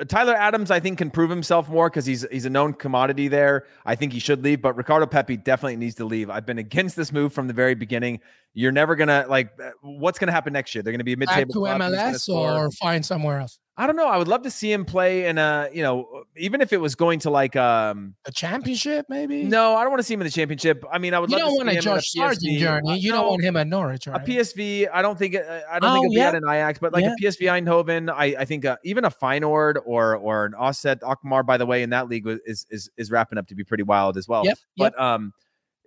Tyler 0.07 0.33
Adams, 0.33 0.69
I 0.69 0.79
think, 0.79 0.97
can 0.97 1.11
prove 1.11 1.29
himself 1.29 1.69
more 1.69 1.89
because 1.89 2.05
he's 2.05 2.25
he's 2.31 2.45
a 2.45 2.49
known 2.49 2.73
commodity 2.73 3.27
there. 3.27 3.67
I 3.85 3.95
think 3.95 4.11
he 4.11 4.19
should 4.19 4.43
leave, 4.43 4.61
but 4.61 4.75
Ricardo 4.75 5.05
Pepi 5.05 5.37
definitely 5.37 5.77
needs 5.77 5.95
to 5.95 6.05
leave. 6.05 6.29
I've 6.29 6.47
been 6.47 6.57
against 6.57 6.95
this 6.95 7.13
move 7.13 7.31
from 7.31 7.47
the 7.47 7.53
very 7.53 7.75
beginning. 7.75 8.19
You're 8.53 8.71
never 8.71 8.95
gonna 8.95 9.25
like 9.27 9.49
uh, 9.61 9.71
what's 9.81 10.19
gonna 10.19 10.31
happen 10.31 10.53
next 10.53 10.75
year. 10.75 10.83
They're 10.83 10.93
gonna 10.93 11.03
be 11.03 11.13
a 11.13 11.17
mid-table 11.17 11.63
Back 11.63 11.79
to 11.79 11.83
MLS 11.83 12.29
or 12.29 12.69
find 12.71 13.05
somewhere 13.05 13.39
else. 13.39 13.59
I 13.75 13.87
don't 13.87 13.95
know. 13.95 14.07
I 14.07 14.17
would 14.17 14.27
love 14.27 14.43
to 14.43 14.51
see 14.51 14.71
him 14.71 14.85
play 14.85 15.25
in 15.25 15.39
a, 15.39 15.67
you 15.73 15.81
know, 15.81 16.25
even 16.37 16.61
if 16.61 16.71
it 16.71 16.77
was 16.77 16.93
going 16.93 17.17
to 17.19 17.31
like 17.31 17.55
um 17.55 18.13
a 18.25 18.31
championship, 18.31 19.07
maybe. 19.09 19.43
No, 19.43 19.75
I 19.75 19.81
don't 19.81 19.89
want 19.89 19.99
to 19.99 20.03
see 20.03 20.13
him 20.13 20.21
in 20.21 20.25
the 20.25 20.31
championship. 20.31 20.85
I 20.91 20.99
mean, 20.99 21.15
I 21.15 21.19
would. 21.19 21.31
You 21.31 21.39
don't 21.39 21.55
want 21.55 21.69
a 21.69 21.81
Josh 21.81 22.11
Sargent 22.11 22.59
journey. 22.59 22.99
You 22.99 23.11
no, 23.11 23.17
don't 23.17 23.27
want 23.29 23.43
him 23.43 23.57
at 23.57 23.65
Norwich, 23.65 24.05
right? 24.05 24.21
A 24.21 24.23
PSV. 24.23 24.89
I 24.93 25.01
don't 25.01 25.17
think. 25.17 25.35
Uh, 25.35 25.61
I 25.71 25.79
don't 25.79 25.89
oh, 25.89 25.93
think 25.93 26.05
it'll 26.05 26.13
yeah. 26.13 26.31
be 26.31 26.35
at 26.37 26.43
an 26.43 26.47
Ajax, 26.47 26.77
but 26.77 26.93
like 26.93 27.03
yeah. 27.03 27.15
a 27.19 27.23
PSV 27.23 27.65
Eindhoven. 27.65 28.11
I 28.11 28.35
I 28.37 28.45
think 28.45 28.63
uh, 28.63 28.77
even 28.83 29.05
a 29.05 29.09
Feyenoord 29.09 29.77
or 29.85 30.17
or 30.17 30.45
an 30.45 30.53
AZ 30.59 30.85
Alkmaar. 30.85 31.41
by 31.41 31.57
the 31.57 31.65
way, 31.65 31.81
in 31.81 31.89
that 31.89 32.07
league 32.07 32.27
is 32.45 32.67
is 32.69 32.91
is 32.97 33.09
wrapping 33.09 33.39
up 33.39 33.47
to 33.47 33.55
be 33.55 33.63
pretty 33.63 33.83
wild 33.83 34.17
as 34.17 34.27
well. 34.27 34.45
Yep. 34.45 34.59
But 34.77 35.01
um 35.01 35.33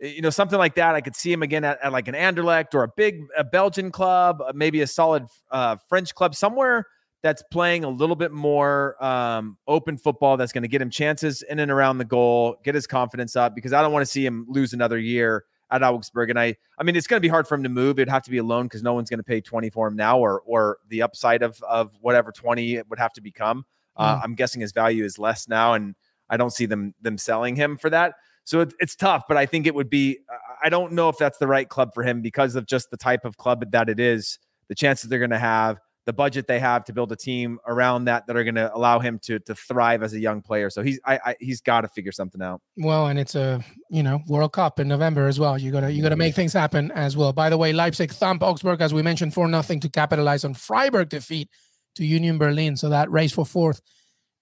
you 0.01 0.21
know 0.21 0.31
something 0.31 0.59
like 0.59 0.75
that 0.75 0.95
i 0.95 1.01
could 1.01 1.17
see 1.17 1.33
him 1.33 1.43
again 1.43 1.65
at, 1.65 1.79
at 1.83 1.93
like 1.93 2.09
an 2.09 2.15
anderlecht 2.15 2.75
or 2.75 2.83
a 2.83 2.89
big 2.97 3.23
a 3.37 3.45
belgian 3.45 3.91
club 3.91 4.43
maybe 4.55 4.81
a 4.83 4.87
solid 4.87 5.27
uh, 5.51 5.77
french 5.89 6.15
club 6.15 6.35
somewhere 6.35 6.87
that's 7.27 7.43
playing 7.51 7.83
a 7.83 7.89
little 7.89 8.15
bit 8.15 8.31
more 8.31 9.03
um, 9.05 9.57
open 9.67 9.99
football 9.99 10.37
that's 10.37 10.53
going 10.53 10.63
to 10.63 10.69
get 10.69 10.81
him 10.81 10.91
chances 10.91 11.43
in 11.43 11.59
and 11.59 11.73
around 11.73 11.99
the 11.99 12.05
goal, 12.05 12.57
get 12.63 12.75
his 12.75 12.87
confidence 12.87 13.35
up 13.35 13.53
because 13.53 13.73
I 13.73 13.83
don't 13.83 13.93
want 13.93 14.05
to 14.05 14.11
see 14.11 14.25
him 14.25 14.47
lose 14.49 14.73
another 14.73 14.97
year 14.97 15.45
at 15.71 15.83
Augsburg. 15.83 16.31
And 16.31 16.39
I, 16.39 16.55
I 16.79 16.85
mean, 16.85 16.95
it's 16.95 17.09
going 17.09 17.19
to 17.19 17.23
be 17.23 17.29
hard 17.29 17.49
for 17.49 17.57
him 17.57 17.65
to 17.65 17.69
move. 17.69 17.99
It'd 17.99 18.09
have 18.09 18.23
to 18.23 18.31
be 18.31 18.39
a 18.39 18.45
loan 18.45 18.67
because 18.67 18.83
no 18.83 18.95
one's 18.95 19.11
going 19.11 19.19
to 19.19 19.25
pay 19.25 19.41
20 19.41 19.71
for 19.71 19.89
him 19.89 19.97
now, 19.97 20.19
or 20.19 20.41
or 20.47 20.79
the 20.89 21.03
upside 21.03 21.43
of 21.43 21.61
of 21.63 21.91
whatever 22.01 22.31
20 22.31 22.77
it 22.77 22.89
would 22.89 22.99
have 22.99 23.13
to 23.15 23.21
become. 23.21 23.65
Uh, 23.97 24.17
mm. 24.17 24.21
I'm 24.23 24.35
guessing 24.35 24.61
his 24.61 24.71
value 24.73 25.05
is 25.05 25.19
less 25.19 25.49
now, 25.49 25.73
and 25.75 25.97
I 26.31 26.37
don't 26.37 26.53
see 26.53 26.67
them 26.67 26.95
them 27.01 27.19
selling 27.19 27.57
him 27.57 27.77
for 27.77 27.91
that. 27.91 28.15
So 28.47 28.61
it, 28.61 28.73
it's 28.79 28.97
tough, 28.97 29.25
but 29.29 29.37
I 29.37 29.45
think 29.45 29.67
it 29.67 29.75
would 29.75 29.91
be. 29.91 30.19
I 30.63 30.71
don't 30.71 30.93
know 30.93 31.09
if 31.09 31.19
that's 31.19 31.39
the 31.39 31.47
right 31.47 31.69
club 31.69 31.93
for 31.93 32.03
him 32.03 32.23
because 32.23 32.57
of 32.57 32.67
just 32.67 32.91
the 32.91 32.97
type 32.97 33.25
of 33.25 33.37
club 33.37 33.71
that 33.73 33.89
it 33.89 34.01
is, 34.01 34.39
the 34.69 34.75
chances 34.75 35.11
they're 35.11 35.19
going 35.19 35.31
to 35.31 35.39
have 35.39 35.79
the 36.07 36.13
budget 36.13 36.47
they 36.47 36.61
have 36.61 36.85
to 36.85 36.93
build 36.93 37.11
a 37.11 37.17
team 37.17 37.59
around 37.67 38.05
that 38.05 38.27
that 38.27 38.37
are 38.37 38.45
going 38.45 38.55
to 38.55 38.75
allow 38.75 39.01
him 39.01 39.19
to 39.19 39.41
to 39.41 39.55
thrive 39.55 40.03
as 40.03 40.13
a 40.15 40.21
young 40.21 40.41
player. 40.41 40.71
So 40.71 40.83
he's 40.83 41.01
I, 41.05 41.19
I 41.25 41.37
he's 41.41 41.61
got 41.61 41.81
to 41.83 41.89
figure 41.89 42.13
something 42.13 42.41
out. 42.41 42.63
Well, 42.77 43.09
and 43.09 43.19
it's 43.19 43.35
a 43.35 43.63
you 43.91 44.03
know 44.03 44.23
World 44.29 44.53
Cup 44.53 44.79
in 44.81 44.89
November 44.89 45.27
as 45.27 45.39
well. 45.39 45.59
You 45.59 45.73
gotta 45.73 45.91
you 45.91 46.03
gotta 46.03 46.17
make 46.17 46.33
mm-hmm. 46.33 46.37
things 46.37 46.53
happen 46.53 46.93
as 46.93 47.17
well. 47.17 47.33
By 47.33 47.51
the 47.51 47.59
way, 47.59 47.73
Leipzig 47.73 48.13
thump 48.13 48.43
Augsburg 48.43 48.81
as 48.81 48.95
we 48.95 49.03
mentioned 49.03 49.35
for 49.35 49.49
nothing 49.49 49.81
to 49.81 49.89
capitalize 49.89 50.45
on 50.45 50.55
Freiburg 50.55 51.09
defeat 51.09 51.51
to 51.97 52.07
Union 52.07 52.39
Berlin. 52.39 52.77
So 52.77 52.89
that 52.89 53.11
race 53.11 53.33
for 53.33 53.45
fourth 53.45 53.81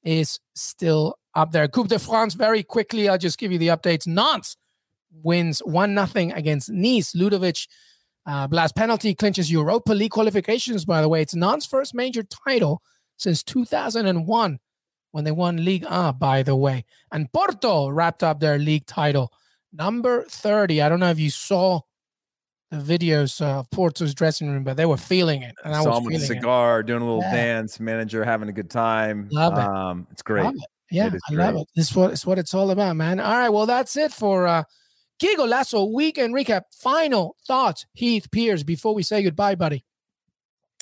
is 0.04 0.38
still 0.54 1.16
up 1.34 1.52
there. 1.52 1.68
Coupe 1.68 1.88
de 1.88 1.98
France 1.98 2.34
very 2.34 2.62
quickly. 2.62 3.08
I'll 3.08 3.18
just 3.18 3.38
give 3.38 3.52
you 3.52 3.58
the 3.58 3.68
updates. 3.68 4.06
Nantes 4.06 4.56
wins 5.22 5.60
one 5.60 5.94
nothing 5.94 6.32
against 6.32 6.70
Nice. 6.70 7.14
Ludovic 7.14 7.66
uh, 8.26 8.48
last 8.50 8.74
penalty 8.74 9.14
clinches 9.14 9.50
Europa 9.50 9.92
League 9.92 10.12
qualifications, 10.12 10.84
by 10.84 11.02
the 11.02 11.08
way. 11.08 11.20
It's 11.20 11.34
Nantes' 11.34 11.66
first 11.66 11.94
major 11.94 12.22
title 12.22 12.82
since 13.16 13.42
2001 13.42 14.58
when 15.12 15.24
they 15.24 15.30
won 15.30 15.64
League 15.64 15.84
A, 15.88 16.12
by 16.12 16.42
the 16.42 16.56
way. 16.56 16.84
And 17.12 17.30
Porto 17.32 17.88
wrapped 17.88 18.22
up 18.22 18.40
their 18.40 18.58
league 18.58 18.86
title. 18.86 19.32
Number 19.72 20.24
30. 20.24 20.80
I 20.82 20.88
don't 20.88 21.00
know 21.00 21.10
if 21.10 21.18
you 21.18 21.30
saw 21.30 21.80
the 22.70 22.78
videos 22.78 23.40
of 23.42 23.70
Porto's 23.70 24.14
dressing 24.14 24.48
room, 24.50 24.64
but 24.64 24.76
they 24.76 24.86
were 24.86 24.96
feeling 24.96 25.42
it. 25.42 25.54
And 25.64 25.74
I 25.74 25.82
saw 25.82 25.98
him 25.98 26.04
with 26.04 26.16
a 26.16 26.20
cigar, 26.20 26.80
it. 26.80 26.86
doing 26.86 27.02
a 27.02 27.04
little 27.04 27.20
yeah. 27.20 27.34
dance, 27.34 27.78
manager 27.78 28.24
having 28.24 28.48
a 28.48 28.52
good 28.52 28.70
time. 28.70 29.28
Love 29.30 29.52
it. 29.52 29.58
Um, 29.58 30.06
it's 30.10 30.22
great. 30.22 30.46
It. 30.46 30.54
Yeah, 30.90 31.06
I 31.06 31.34
great. 31.34 31.44
love 31.44 31.56
it. 31.56 31.68
This 31.74 31.90
is 31.90 31.96
what 31.96 32.12
it's 32.12 32.26
what 32.26 32.38
it's 32.38 32.54
all 32.54 32.70
about, 32.70 32.96
man. 32.96 33.20
All 33.20 33.36
right, 33.36 33.48
well, 33.48 33.66
that's 33.66 33.96
it 33.96 34.12
for 34.12 34.46
uh 34.46 34.64
Qué 35.20 35.36
Golazo 35.36 35.92
weekend 35.92 36.34
recap. 36.34 36.62
Final 36.72 37.36
thoughts, 37.46 37.86
Heath 37.92 38.30
Pearce, 38.30 38.62
before 38.62 38.94
we 38.94 39.02
say 39.02 39.22
goodbye, 39.22 39.54
buddy. 39.54 39.84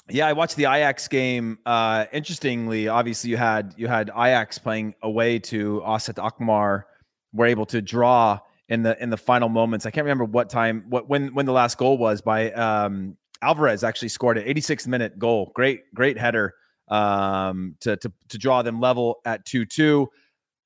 Yeah, 0.09 0.27
I 0.27 0.33
watched 0.33 0.57
the 0.57 0.65
Ajax 0.65 1.07
game. 1.07 1.59
Uh, 1.65 2.07
interestingly, 2.13 2.89
obviously 2.89 3.31
you 3.31 3.37
had 3.37 3.75
you 3.77 3.89
had 3.89 4.11
Ajax 4.11 4.59
playing 4.59 4.95
away 5.03 5.39
to 5.41 5.83
AZ 5.85 6.11
Alkmaar. 6.19 6.87
Were 7.35 7.47
able 7.47 7.65
to 7.67 7.81
draw 7.81 8.41
in 8.69 8.83
the 8.83 9.01
in 9.03 9.09
the 9.11 9.17
final 9.17 9.49
moments. 9.49 9.87
I 9.87 9.91
can't 9.91 10.05
remember 10.05 10.25
what 10.25 10.51
time, 10.51 10.85
what 10.89 11.09
when 11.09 11.33
when 11.35 11.47
the 11.47 11.53
last 11.53 11.79
goal 11.79 11.97
was 11.97 12.21
by 12.21 12.53
um, 12.53 13.17
Alvarez. 13.41 13.85
Actually 13.85 14.09
scored 14.09 14.37
an 14.37 14.47
86th 14.47 14.87
minute 14.87 15.19
goal. 15.19 15.51
Great 15.55 15.83
great 15.95 16.19
header 16.19 16.55
um, 16.93 17.76
to 17.80 17.97
to 17.97 18.12
to 18.28 18.38
draw 18.38 18.62
them 18.62 18.80
level 18.80 19.20
at 19.24 19.45
two 19.45 19.64
two 19.64 20.11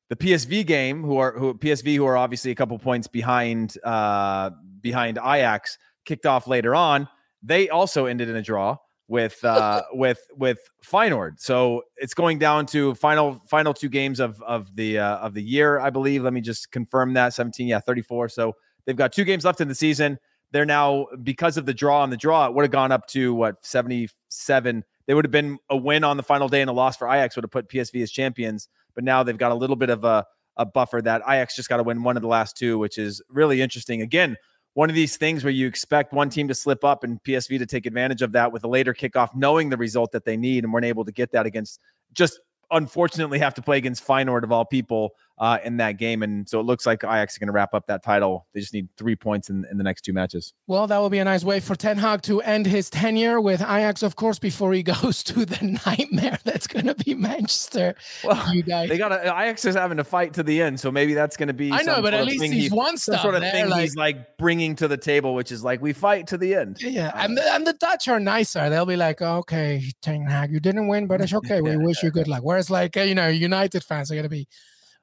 the 0.08 0.16
PSV 0.16 0.66
game, 0.66 1.02
who 1.02 1.18
are 1.18 1.32
who 1.32 1.54
PSV, 1.54 1.96
who 1.96 2.06
are 2.06 2.16
obviously 2.16 2.50
a 2.50 2.54
couple 2.54 2.78
points 2.78 3.06
behind 3.06 3.76
uh, 3.82 4.50
behind 4.80 5.18
Ajax, 5.18 5.78
kicked 6.04 6.26
off 6.26 6.46
later 6.46 6.74
on. 6.74 7.08
They 7.42 7.68
also 7.68 8.06
ended 8.06 8.28
in 8.28 8.36
a 8.36 8.42
draw 8.42 8.76
with 9.08 9.42
uh, 9.44 9.82
with 9.92 10.20
with 10.36 10.58
Feyenoord. 10.84 11.40
So 11.40 11.82
it's 11.96 12.14
going 12.14 12.38
down 12.38 12.66
to 12.66 12.94
final 12.94 13.42
final 13.48 13.74
two 13.74 13.88
games 13.88 14.20
of 14.20 14.40
of 14.42 14.74
the 14.76 14.98
uh, 14.98 15.16
of 15.18 15.34
the 15.34 15.42
year, 15.42 15.80
I 15.80 15.90
believe. 15.90 16.22
Let 16.22 16.32
me 16.32 16.40
just 16.40 16.70
confirm 16.70 17.14
that 17.14 17.34
17, 17.34 17.66
yeah, 17.66 17.80
34. 17.80 18.28
So 18.28 18.54
they've 18.84 18.96
got 18.96 19.12
two 19.12 19.24
games 19.24 19.44
left 19.44 19.60
in 19.60 19.68
the 19.68 19.74
season. 19.74 20.18
They're 20.52 20.64
now 20.64 21.06
because 21.24 21.56
of 21.56 21.66
the 21.66 21.74
draw 21.74 22.02
on 22.02 22.10
the 22.10 22.16
draw, 22.16 22.46
it 22.46 22.54
would 22.54 22.62
have 22.62 22.70
gone 22.70 22.92
up 22.92 23.06
to 23.08 23.34
what 23.34 23.64
77. 23.66 24.84
They 25.07 25.14
would 25.14 25.24
have 25.24 25.32
been 25.32 25.59
a 25.70 25.76
win 25.76 26.04
on 26.04 26.16
the 26.16 26.22
final 26.22 26.48
day 26.48 26.61
and 26.61 26.70
a 26.70 26.72
loss 26.72 26.96
for 26.96 27.09
Ajax 27.09 27.36
would 27.36 27.44
have 27.44 27.50
put 27.50 27.68
PSV 27.68 28.02
as 28.02 28.11
champions 28.11 28.68
but 28.96 29.04
now 29.04 29.22
they've 29.22 29.38
got 29.38 29.52
a 29.52 29.54
little 29.54 29.76
bit 29.76 29.90
of 29.90 30.02
a, 30.02 30.26
a 30.57 30.66
buffer 30.66 31.00
that 31.02 31.22
Ajax 31.28 31.54
just 31.54 31.68
got 31.68 31.76
to 31.76 31.84
win 31.84 32.02
one 32.02 32.16
of 32.16 32.22
the 32.22 32.28
last 32.28 32.57
two, 32.57 32.78
which 32.78 32.98
is 32.98 33.22
really 33.28 33.62
interesting. 33.62 34.02
Again, 34.02 34.36
one 34.74 34.90
of 34.90 34.96
these 34.96 35.16
things 35.16 35.44
where 35.44 35.52
you 35.52 35.68
expect 35.68 36.12
one 36.12 36.28
team 36.28 36.48
to 36.48 36.54
slip 36.54 36.82
up 36.82 37.04
and 37.04 37.22
PSV 37.22 37.59
to 37.59 37.66
take 37.66 37.86
advantage 37.86 38.22
of 38.22 38.32
that 38.32 38.50
with 38.50 38.64
a 38.64 38.68
later 38.68 38.92
kickoff, 38.92 39.34
knowing 39.34 39.68
the 39.68 39.76
result 39.76 40.12
that 40.12 40.24
they 40.24 40.36
need, 40.36 40.64
and 40.64 40.72
weren't 40.72 40.84
able 40.84 41.04
to 41.04 41.12
get 41.12 41.30
that 41.32 41.46
against 41.46 41.78
just 42.12 42.40
unfortunately 42.72 43.38
have 43.38 43.54
to 43.54 43.62
play 43.62 43.76
against 43.76 44.04
Feyenoord 44.04 44.42
of 44.42 44.50
all 44.50 44.64
people 44.64 45.11
uh, 45.39 45.59
in 45.64 45.76
that 45.76 45.93
game. 45.93 46.22
And 46.22 46.49
so 46.49 46.61
it 46.61 46.64
looks 46.64 46.87
like 46.87 47.05
Ajax 47.05 47.34
is 47.34 47.39
going 47.39 47.49
to 47.49 47.53
wrap 47.53 47.74
up 47.74 47.87
that 47.89 48.03
title. 48.03 48.47
They 48.55 48.61
just 48.61 48.72
need 48.72 48.89
three 48.97 49.16
points 49.16 49.51
in, 49.51 49.66
in 49.70 49.76
the 49.76 49.84
next 49.84 50.03
two 50.03 50.12
matches. 50.12 50.55
Well, 50.66 50.87
that 50.87 50.99
will 50.99 51.11
be 51.11 51.18
a 51.18 51.24
nice 51.24 51.45
way 51.45 51.61
for 51.61 51.74
Ten 51.74 51.99
Hag 51.99 52.22
to 52.22 52.41
end 52.41 52.66
his 52.66 52.89
tenure 52.89 53.41
with 53.41 53.61
Ajax, 53.61 54.03
of 54.03 54.16
course, 54.16 54.39
before 54.39 54.72
he 54.72 54.82
goes 54.82 55.22
to 55.24 55.45
the 55.45 55.78
nightmare 55.87 56.39
that's 56.45 56.66
going 56.66 56.87
to 56.87 56.95
be 56.95 57.14
Manchester. 57.14 57.95
Well, 58.24 58.55
you 58.55 58.62
guys, 58.62 58.89
they 58.89 58.99
got 58.99 59.12
Ajax 59.12 59.64
is 59.64 59.74
having 59.74 59.99
to 59.99 60.05
fight 60.05 60.32
to 60.34 60.43
the 60.43 60.62
end, 60.62 60.80
so 60.80 60.91
maybe 60.91 61.14
that's 61.14 61.37
going 61.37 61.49
to 61.49 61.55
be. 61.55 61.72
I 61.72 61.82
know, 61.82 62.01
but 62.01 62.14
at 62.14 62.24
least 62.24 62.45
he's 62.45 62.70
he, 62.70 62.74
won 62.74 62.97
stuff. 62.97 63.20
Sort 63.20 63.34
of 63.34 63.43
there, 63.43 63.53
thing 63.53 63.68
like, 63.68 63.82
he's 63.82 63.97
like 63.97 64.37
bringing 64.39 64.74
to 64.76 64.89
the 64.89 64.97
table, 64.97 65.34
which 65.34 65.53
is 65.53 65.62
like 65.62 65.82
we 65.82 65.93
fight 65.93 66.26
to 66.28 66.39
the 66.39 66.55
end. 66.55 66.78
Yeah, 66.80 67.12
and 67.14 67.37
the, 67.37 67.55
and 67.55 67.66
the 67.66 67.74
Dutch 67.74 68.09
are 68.09 68.20
nicer. 68.20 68.70
They'll 68.70 68.87
be 68.87 68.97
like, 68.97 69.20
okay, 69.20 69.82
Ten 70.01 70.24
Hag, 70.24 70.51
you 70.51 70.61
didn't 70.61 70.89
win, 70.89 71.07
but 71.07 71.20
it's 71.20 71.34
okay. 71.34 71.61
We 71.61 71.76
wish 71.87 72.03
you 72.03 72.11
good 72.11 72.28
luck. 72.28 72.43
Whereas, 72.43 72.70
like 72.70 72.97
you 72.97 73.14
know, 73.14 73.28
United 73.28 73.84
fans 73.84 74.11
are 74.11 74.14
going 74.14 74.24
to 74.24 74.30
be 74.30 74.49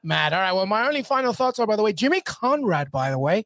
mad. 0.04 0.34
All 0.34 0.40
right. 0.40 0.52
Well, 0.52 0.66
my 0.66 0.88
only 0.88 1.04
final 1.04 1.34
thoughts 1.34 1.60
are, 1.60 1.68
by 1.68 1.76
the 1.76 1.84
way, 1.84 1.94
Jimmy 1.94 2.22
Conrad, 2.22 2.92
by 2.92 3.10
the 3.10 3.20
way, 3.20 3.46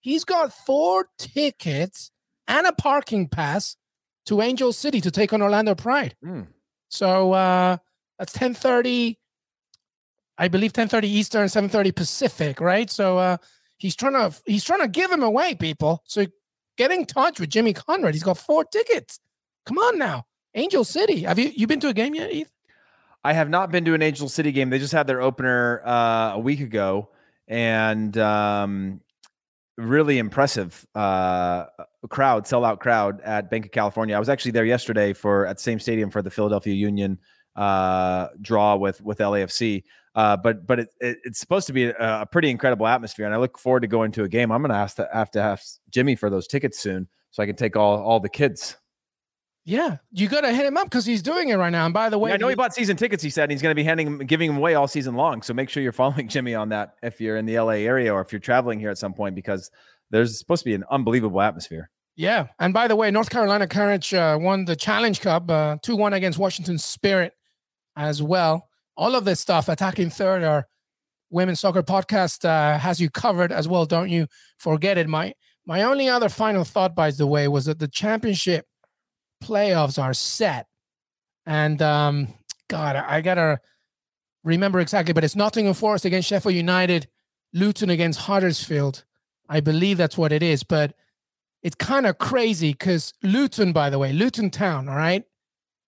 he's 0.00 0.24
got 0.24 0.52
four 0.52 1.08
tickets 1.18 2.10
and 2.48 2.66
a 2.66 2.72
parking 2.72 3.28
pass 3.28 3.76
to 4.26 4.42
Angel 4.42 4.72
City 4.72 5.00
to 5.00 5.10
take 5.10 5.32
on 5.32 5.42
Orlando 5.42 5.74
Pride. 5.74 6.14
Mm. 6.24 6.48
So 6.88 7.32
uh 7.32 7.78
that's 8.18 8.34
1030, 8.34 9.18
I 10.38 10.48
believe 10.48 10.70
1030 10.70 11.08
Eastern, 11.08 11.48
730 11.48 11.92
Pacific, 11.92 12.60
right? 12.60 12.90
So 12.90 13.18
uh 13.18 13.36
he's 13.78 13.96
trying 13.96 14.14
to 14.14 14.36
he's 14.46 14.64
trying 14.64 14.80
to 14.80 14.88
give 14.88 15.10
him 15.10 15.22
away, 15.22 15.54
people. 15.54 16.02
So 16.06 16.26
get 16.76 16.90
in 16.90 17.06
touch 17.06 17.40
with 17.40 17.50
Jimmy 17.50 17.72
Conrad. 17.72 18.14
He's 18.14 18.22
got 18.22 18.38
four 18.38 18.64
tickets. 18.64 19.18
Come 19.64 19.78
on 19.78 19.98
now. 19.98 20.24
Angel 20.54 20.84
City. 20.84 21.22
Have 21.22 21.38
you 21.38 21.52
you 21.54 21.66
been 21.66 21.80
to 21.80 21.88
a 21.88 21.94
game 21.94 22.14
yet, 22.14 22.32
Eth? 22.32 22.50
I 23.26 23.32
have 23.32 23.50
not 23.50 23.72
been 23.72 23.84
to 23.86 23.94
an 23.94 24.02
Angel 24.02 24.28
City 24.28 24.52
game. 24.52 24.70
They 24.70 24.78
just 24.78 24.92
had 24.92 25.08
their 25.08 25.20
opener 25.20 25.82
uh, 25.84 26.34
a 26.34 26.38
week 26.38 26.60
ago, 26.60 27.08
and 27.48 28.16
um, 28.18 29.00
really 29.76 30.18
impressive 30.18 30.86
uh, 30.94 31.64
crowd, 32.08 32.44
sellout 32.44 32.78
crowd 32.78 33.20
at 33.22 33.50
Banc 33.50 33.64
of 33.64 33.72
California. 33.72 34.14
I 34.14 34.20
was 34.20 34.28
actually 34.28 34.52
there 34.52 34.64
yesterday 34.64 35.12
for 35.12 35.44
at 35.44 35.56
the 35.56 35.62
same 35.64 35.80
stadium 35.80 36.08
for 36.08 36.22
the 36.22 36.30
Philadelphia 36.30 36.74
Union 36.74 37.18
uh, 37.56 38.28
draw 38.42 38.76
with 38.76 39.00
with 39.00 39.18
LAFC. 39.18 39.82
Uh, 40.14 40.36
but 40.36 40.64
but 40.64 40.78
it, 40.78 40.88
it, 41.00 41.18
it's 41.24 41.40
supposed 41.40 41.66
to 41.66 41.72
be 41.72 41.86
a, 41.86 42.20
a, 42.20 42.26
pretty 42.26 42.48
incredible 42.48 42.86
atmosphere, 42.86 43.26
and 43.26 43.34
I 43.34 43.38
look 43.38 43.58
forward 43.58 43.80
to 43.80 43.88
going 43.88 44.12
to 44.12 44.22
a 44.22 44.28
game. 44.28 44.52
I'm 44.52 44.62
going 44.62 44.70
to 44.70 44.76
have 44.76 44.94
to 44.94 45.08
have 45.12 45.32
to 45.32 45.42
have 45.42 45.60
Jimmy 45.90 46.14
for 46.14 46.30
those 46.30 46.46
tickets 46.46 46.78
soon, 46.78 47.08
so 47.32 47.42
I 47.42 47.46
can 47.46 47.56
take 47.56 47.74
all 47.74 48.00
all 48.00 48.20
the 48.20 48.28
kids. 48.28 48.76
Yeah, 49.68 49.96
you 50.12 50.28
got 50.28 50.42
to 50.42 50.54
hit 50.54 50.64
him 50.64 50.76
up 50.76 50.84
because 50.84 51.04
he's 51.04 51.22
doing 51.22 51.48
it 51.48 51.56
right 51.56 51.70
now. 51.70 51.86
And 51.86 51.92
by 51.92 52.08
the 52.08 52.18
way, 52.18 52.30
yeah, 52.30 52.34
I 52.34 52.36
know 52.36 52.46
he 52.46 52.54
bought 52.54 52.72
season 52.72 52.96
tickets. 52.96 53.20
He 53.20 53.30
said 53.30 53.44
and 53.44 53.50
he's 53.50 53.60
going 53.60 53.72
to 53.72 53.74
be 53.74 53.82
handing, 53.82 54.18
giving 54.18 54.48
them 54.48 54.58
away 54.58 54.76
all 54.76 54.86
season 54.86 55.16
long. 55.16 55.42
So 55.42 55.52
make 55.52 55.68
sure 55.68 55.82
you're 55.82 55.90
following 55.90 56.28
Jimmy 56.30 56.54
on 56.54 56.68
that 56.68 56.94
if 57.02 57.20
you're 57.20 57.36
in 57.36 57.46
the 57.46 57.58
LA 57.58 57.72
area 57.72 58.14
or 58.14 58.20
if 58.20 58.32
you're 58.32 58.38
traveling 58.38 58.78
here 58.78 58.90
at 58.90 58.98
some 58.98 59.12
point 59.12 59.34
because 59.34 59.72
there's 60.10 60.38
supposed 60.38 60.62
to 60.62 60.70
be 60.70 60.74
an 60.74 60.84
unbelievable 60.88 61.40
atmosphere. 61.40 61.90
Yeah, 62.14 62.46
and 62.60 62.72
by 62.72 62.86
the 62.86 62.94
way, 62.94 63.10
North 63.10 63.28
Carolina 63.28 63.66
Courage 63.66 64.14
uh, 64.14 64.38
won 64.40 64.66
the 64.66 64.76
Challenge 64.76 65.20
Cup 65.20 65.50
uh, 65.50 65.78
two 65.82 65.96
one 65.96 66.12
against 66.12 66.38
Washington 66.38 66.78
Spirit 66.78 67.32
as 67.96 68.22
well. 68.22 68.68
All 68.96 69.16
of 69.16 69.24
this 69.24 69.40
stuff, 69.40 69.68
attacking 69.68 70.10
third, 70.10 70.44
our 70.44 70.66
women's 71.28 71.60
soccer 71.60 71.82
podcast 71.82 72.44
uh, 72.44 72.78
has 72.78 73.00
you 73.00 73.10
covered 73.10 73.50
as 73.50 73.66
well. 73.66 73.84
Don't 73.84 74.10
you 74.10 74.28
forget 74.58 74.96
it. 74.96 75.08
My 75.08 75.34
my 75.66 75.82
only 75.82 76.08
other 76.08 76.28
final 76.28 76.64
thought, 76.64 76.94
by 76.94 77.10
the 77.10 77.26
way, 77.26 77.48
was 77.48 77.64
that 77.64 77.80
the 77.80 77.88
championship 77.88 78.64
playoffs 79.42 80.02
are 80.02 80.14
set. 80.14 80.66
And 81.44 81.80
um, 81.82 82.28
God, 82.68 82.96
I 82.96 83.20
gotta 83.20 83.60
remember 84.44 84.80
exactly, 84.80 85.12
but 85.12 85.24
it's 85.24 85.36
Nottingham 85.36 85.74
Forest 85.74 86.04
against 86.04 86.28
Sheffield 86.28 86.54
United, 86.54 87.08
Luton 87.52 87.90
against 87.90 88.20
Huddersfield. 88.20 89.04
I 89.48 89.60
believe 89.60 89.98
that's 89.98 90.18
what 90.18 90.32
it 90.32 90.42
is, 90.42 90.62
but 90.62 90.94
it's 91.62 91.76
kind 91.76 92.06
of 92.06 92.18
crazy 92.18 92.72
because 92.72 93.12
Luton, 93.22 93.72
by 93.72 93.90
the 93.90 93.98
way, 93.98 94.12
Luton 94.12 94.50
Town, 94.50 94.88
all 94.88 94.96
right. 94.96 95.24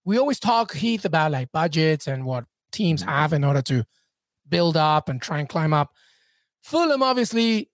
We 0.04 0.18
always 0.18 0.40
talk 0.40 0.74
Heath 0.74 1.04
about 1.04 1.32
like 1.32 1.52
budgets 1.52 2.06
and 2.06 2.24
what 2.24 2.46
teams 2.72 3.02
mm-hmm. 3.02 3.10
have 3.10 3.32
in 3.32 3.44
order 3.44 3.62
to 3.62 3.84
build 4.48 4.76
up 4.76 5.08
and 5.08 5.20
try 5.20 5.38
and 5.38 5.48
climb 5.48 5.72
up. 5.72 5.92
Fulham, 6.62 7.02
obviously, 7.02 7.70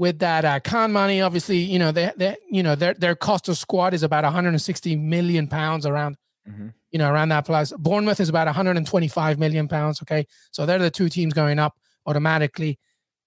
with 0.00 0.18
that 0.20 0.46
uh, 0.46 0.58
Khan 0.60 0.92
money. 0.92 1.20
Obviously, 1.20 1.58
you 1.58 1.78
know 1.78 1.92
they, 1.92 2.10
they 2.16 2.34
you 2.50 2.62
know 2.62 2.74
their 2.74 2.94
their 2.94 3.14
cost 3.14 3.50
of 3.50 3.58
squad 3.58 3.92
is 3.92 4.02
about 4.02 4.24
160 4.24 4.96
million 4.96 5.46
pounds 5.46 5.84
around. 5.84 6.16
Mm-hmm. 6.48 6.68
You 6.90 6.98
know, 6.98 7.12
around 7.12 7.28
that 7.28 7.44
plus 7.44 7.70
Bournemouth 7.78 8.18
is 8.18 8.30
about 8.30 8.46
125 8.46 9.38
million 9.38 9.68
pounds. 9.68 10.00
Okay, 10.02 10.26
so 10.52 10.64
they're 10.64 10.78
the 10.78 10.90
two 10.90 11.10
teams 11.10 11.34
going 11.34 11.58
up 11.58 11.76
automatically. 12.06 12.78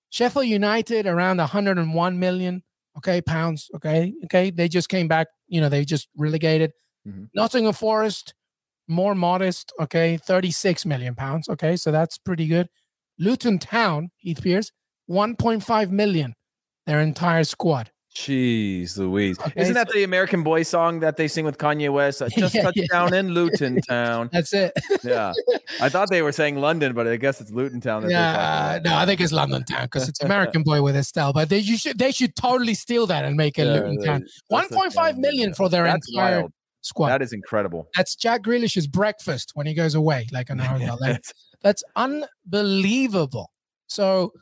Sheffield 0.10 0.48
United 0.48 1.06
around 1.06 1.38
101 1.38 2.20
million. 2.20 2.64
Okay, 2.98 3.22
pounds. 3.22 3.70
Okay, 3.76 4.12
okay, 4.26 4.50
they 4.50 4.68
just 4.68 4.90
came 4.90 5.08
back. 5.08 5.28
You 5.48 5.62
know, 5.62 5.70
they 5.70 5.86
just 5.86 6.10
relegated. 6.18 6.74
Mm-hmm. 7.08 7.26
Nottingham 7.36 7.74
Forest 7.74 8.34
more 8.88 9.14
modest. 9.14 9.72
Okay, 9.80 10.18
36 10.18 10.88
million 10.88 11.14
pounds. 11.14 11.48
Okay, 11.50 11.76
so 11.76 11.92
that's 11.92 12.18
pretty 12.18 12.48
good. 12.48 12.68
Luton 13.20 13.60
Town, 13.60 14.10
Heath 14.18 14.42
Pearce, 14.42 14.72
1.5 15.08 15.92
million 15.92 16.34
their 16.86 17.00
entire 17.02 17.44
squad. 17.44 17.92
Jeez 18.16 18.96
Louise. 18.98 19.40
Okay, 19.40 19.54
Isn't 19.56 19.74
that 19.74 19.90
the 19.90 20.04
American 20.04 20.44
Boy 20.44 20.62
song 20.62 21.00
that 21.00 21.18
they 21.18 21.28
sing 21.28 21.46
with 21.46 21.58
Kanye 21.58 21.92
West? 21.92 22.22
I 22.22 22.30
just 22.30 22.54
yeah, 22.54 22.62
touched 22.62 22.78
yeah. 22.78 22.86
down 22.92 23.14
in 23.14 23.30
Luton 23.30 23.82
Town. 23.90 24.30
That's 24.32 24.54
it. 24.54 24.72
yeah. 25.04 25.34
I 25.82 25.90
thought 25.90 26.10
they 26.12 26.22
were 26.22 26.32
saying 26.32 26.58
London, 26.58 26.94
but 26.94 27.08
I 27.08 27.18
guess 27.18 27.42
it's 27.42 27.52
Luton 27.52 27.82
Town. 27.82 28.08
Yeah, 28.10 28.80
no, 28.84 28.96
I 28.96 29.06
think 29.06 29.20
it's 29.20 29.32
London 29.32 29.64
Town 29.64 29.86
because 29.86 30.08
it's 30.08 30.22
American 30.22 30.62
Boy 30.62 30.82
with 30.84 30.96
Estelle. 30.96 31.34
But 31.34 31.50
they 31.50 31.58
you 31.58 31.76
should 31.78 31.98
they 31.98 32.12
should 32.12 32.36
totally 32.36 32.76
steal 32.76 33.08
that 33.08 33.26
and 33.26 33.36
make 33.36 33.58
it 33.58 33.66
yeah, 33.66 33.74
Luton 33.74 34.02
Town. 34.04 34.26
1.5 34.52 35.18
million 35.18 35.54
for 35.56 35.68
their 35.70 35.86
That's 35.86 36.08
entire 36.10 36.42
wild. 36.42 36.54
squad. 36.82 37.10
That 37.10 37.24
is 37.24 37.34
incredible. 37.34 37.88
That's 37.96 38.16
Jack 38.16 38.44
Grealish's 38.44 38.86
breakfast 38.86 39.52
when 39.56 39.66
he 39.66 39.74
goes 39.74 39.96
away, 39.96 40.28
like 40.32 40.52
an 40.52 40.60
hour 40.60 40.78
ago. 40.78 40.98
Like, 41.02 41.24
that's 41.64 41.84
unbelievable. 41.96 43.50
So 43.88 44.34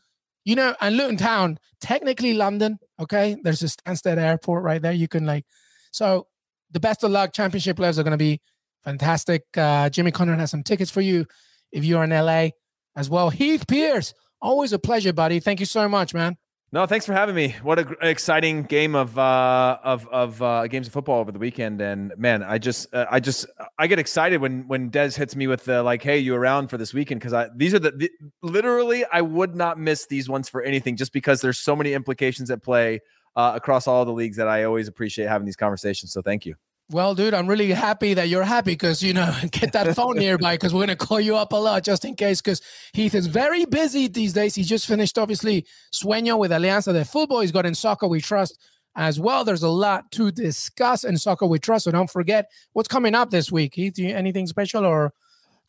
you 0.43 0.55
know, 0.55 0.75
and 0.81 0.97
Luton 0.97 1.17
Town, 1.17 1.59
technically 1.79 2.33
London, 2.33 2.79
okay? 2.99 3.37
There's 3.41 3.61
a 3.61 3.67
Stansted 3.67 4.17
airport 4.17 4.63
right 4.63 4.81
there. 4.81 4.91
You 4.91 5.07
can 5.07 5.25
like, 5.25 5.45
so 5.91 6.27
the 6.71 6.79
best 6.79 7.03
of 7.03 7.11
luck. 7.11 7.33
Championship 7.33 7.77
players 7.77 7.99
are 7.99 8.03
going 8.03 8.11
to 8.11 8.17
be 8.17 8.41
fantastic. 8.83 9.43
Uh, 9.55 9.89
Jimmy 9.89 10.11
Conrad 10.11 10.39
has 10.39 10.51
some 10.51 10.63
tickets 10.63 10.91
for 10.91 11.01
you 11.01 11.25
if 11.71 11.83
you're 11.83 12.03
in 12.03 12.09
LA 12.09 12.49
as 12.95 13.09
well. 13.09 13.29
Heath 13.29 13.67
Pearce, 13.67 14.13
always 14.41 14.73
a 14.73 14.79
pleasure, 14.79 15.13
buddy. 15.13 15.39
Thank 15.39 15.59
you 15.59 15.65
so 15.65 15.87
much, 15.87 16.13
man. 16.13 16.37
No, 16.73 16.85
thanks 16.85 17.05
for 17.05 17.11
having 17.11 17.35
me. 17.35 17.53
What 17.63 17.79
an 17.79 17.95
exciting 18.01 18.63
game 18.63 18.95
of 18.95 19.17
uh, 19.17 19.77
of 19.83 20.07
of 20.07 20.41
uh, 20.41 20.67
games 20.67 20.87
of 20.87 20.93
football 20.93 21.19
over 21.19 21.29
the 21.29 21.39
weekend, 21.39 21.81
and 21.81 22.13
man, 22.17 22.43
I 22.43 22.59
just 22.59 22.93
uh, 22.93 23.07
I 23.11 23.19
just 23.19 23.45
I 23.77 23.87
get 23.87 23.99
excited 23.99 24.39
when 24.39 24.65
when 24.69 24.89
Des 24.89 25.09
hits 25.09 25.35
me 25.35 25.47
with 25.47 25.65
the 25.65 25.83
like, 25.83 26.01
"Hey, 26.01 26.17
you 26.19 26.33
around 26.33 26.69
for 26.69 26.77
this 26.77 26.93
weekend?" 26.93 27.19
Because 27.19 27.33
I 27.33 27.49
these 27.53 27.73
are 27.73 27.79
the, 27.79 27.91
the, 27.91 28.09
literally 28.41 29.03
I 29.11 29.19
would 29.19 29.53
not 29.53 29.79
miss 29.79 30.05
these 30.05 30.29
ones 30.29 30.47
for 30.47 30.61
anything, 30.61 30.95
just 30.95 31.11
because 31.11 31.41
there's 31.41 31.57
so 31.57 31.75
many 31.75 31.91
implications 31.93 32.49
at 32.49 32.63
play 32.63 33.01
uh, 33.35 33.51
across 33.53 33.85
all 33.85 34.05
the 34.05 34.13
leagues 34.13 34.37
that 34.37 34.47
I 34.47 34.63
always 34.63 34.87
appreciate 34.87 35.27
having 35.27 35.45
these 35.45 35.57
conversations. 35.57 36.13
So 36.13 36.21
thank 36.21 36.45
you. 36.45 36.55
Well, 36.91 37.15
dude, 37.15 37.33
I'm 37.33 37.47
really 37.47 37.71
happy 37.71 38.13
that 38.15 38.27
you're 38.27 38.43
happy 38.43 38.71
because, 38.71 39.01
you 39.01 39.13
know, 39.13 39.33
get 39.51 39.71
that 39.71 39.95
phone 39.95 40.17
nearby 40.17 40.55
because 40.55 40.73
we're 40.73 40.85
going 40.85 40.97
to 40.97 41.05
call 41.05 41.21
you 41.21 41.37
up 41.37 41.53
a 41.53 41.55
lot 41.55 41.83
just 41.83 42.03
in 42.03 42.15
case 42.15 42.41
because 42.41 42.61
Heath 42.91 43.15
is 43.15 43.27
very 43.27 43.63
busy 43.63 44.07
these 44.07 44.33
days. 44.33 44.55
He 44.55 44.63
just 44.63 44.87
finished, 44.87 45.17
obviously, 45.17 45.65
Sueño 45.93 46.37
with 46.37 46.51
Alianza 46.51 46.91
de 46.91 47.05
Football. 47.05 47.41
He's 47.41 47.53
got 47.53 47.65
in 47.65 47.75
Soccer 47.75 48.07
We 48.07 48.19
Trust 48.19 48.59
as 48.97 49.21
well. 49.21 49.45
There's 49.45 49.63
a 49.63 49.69
lot 49.69 50.11
to 50.13 50.31
discuss 50.31 51.05
in 51.05 51.17
Soccer 51.17 51.45
We 51.45 51.59
Trust. 51.59 51.85
So 51.85 51.91
don't 51.91 52.09
forget 52.09 52.51
what's 52.73 52.89
coming 52.89 53.15
up 53.15 53.29
this 53.29 53.53
week. 53.53 53.73
Heath, 53.75 53.97
anything 53.97 54.45
special 54.47 54.83
or 54.83 55.13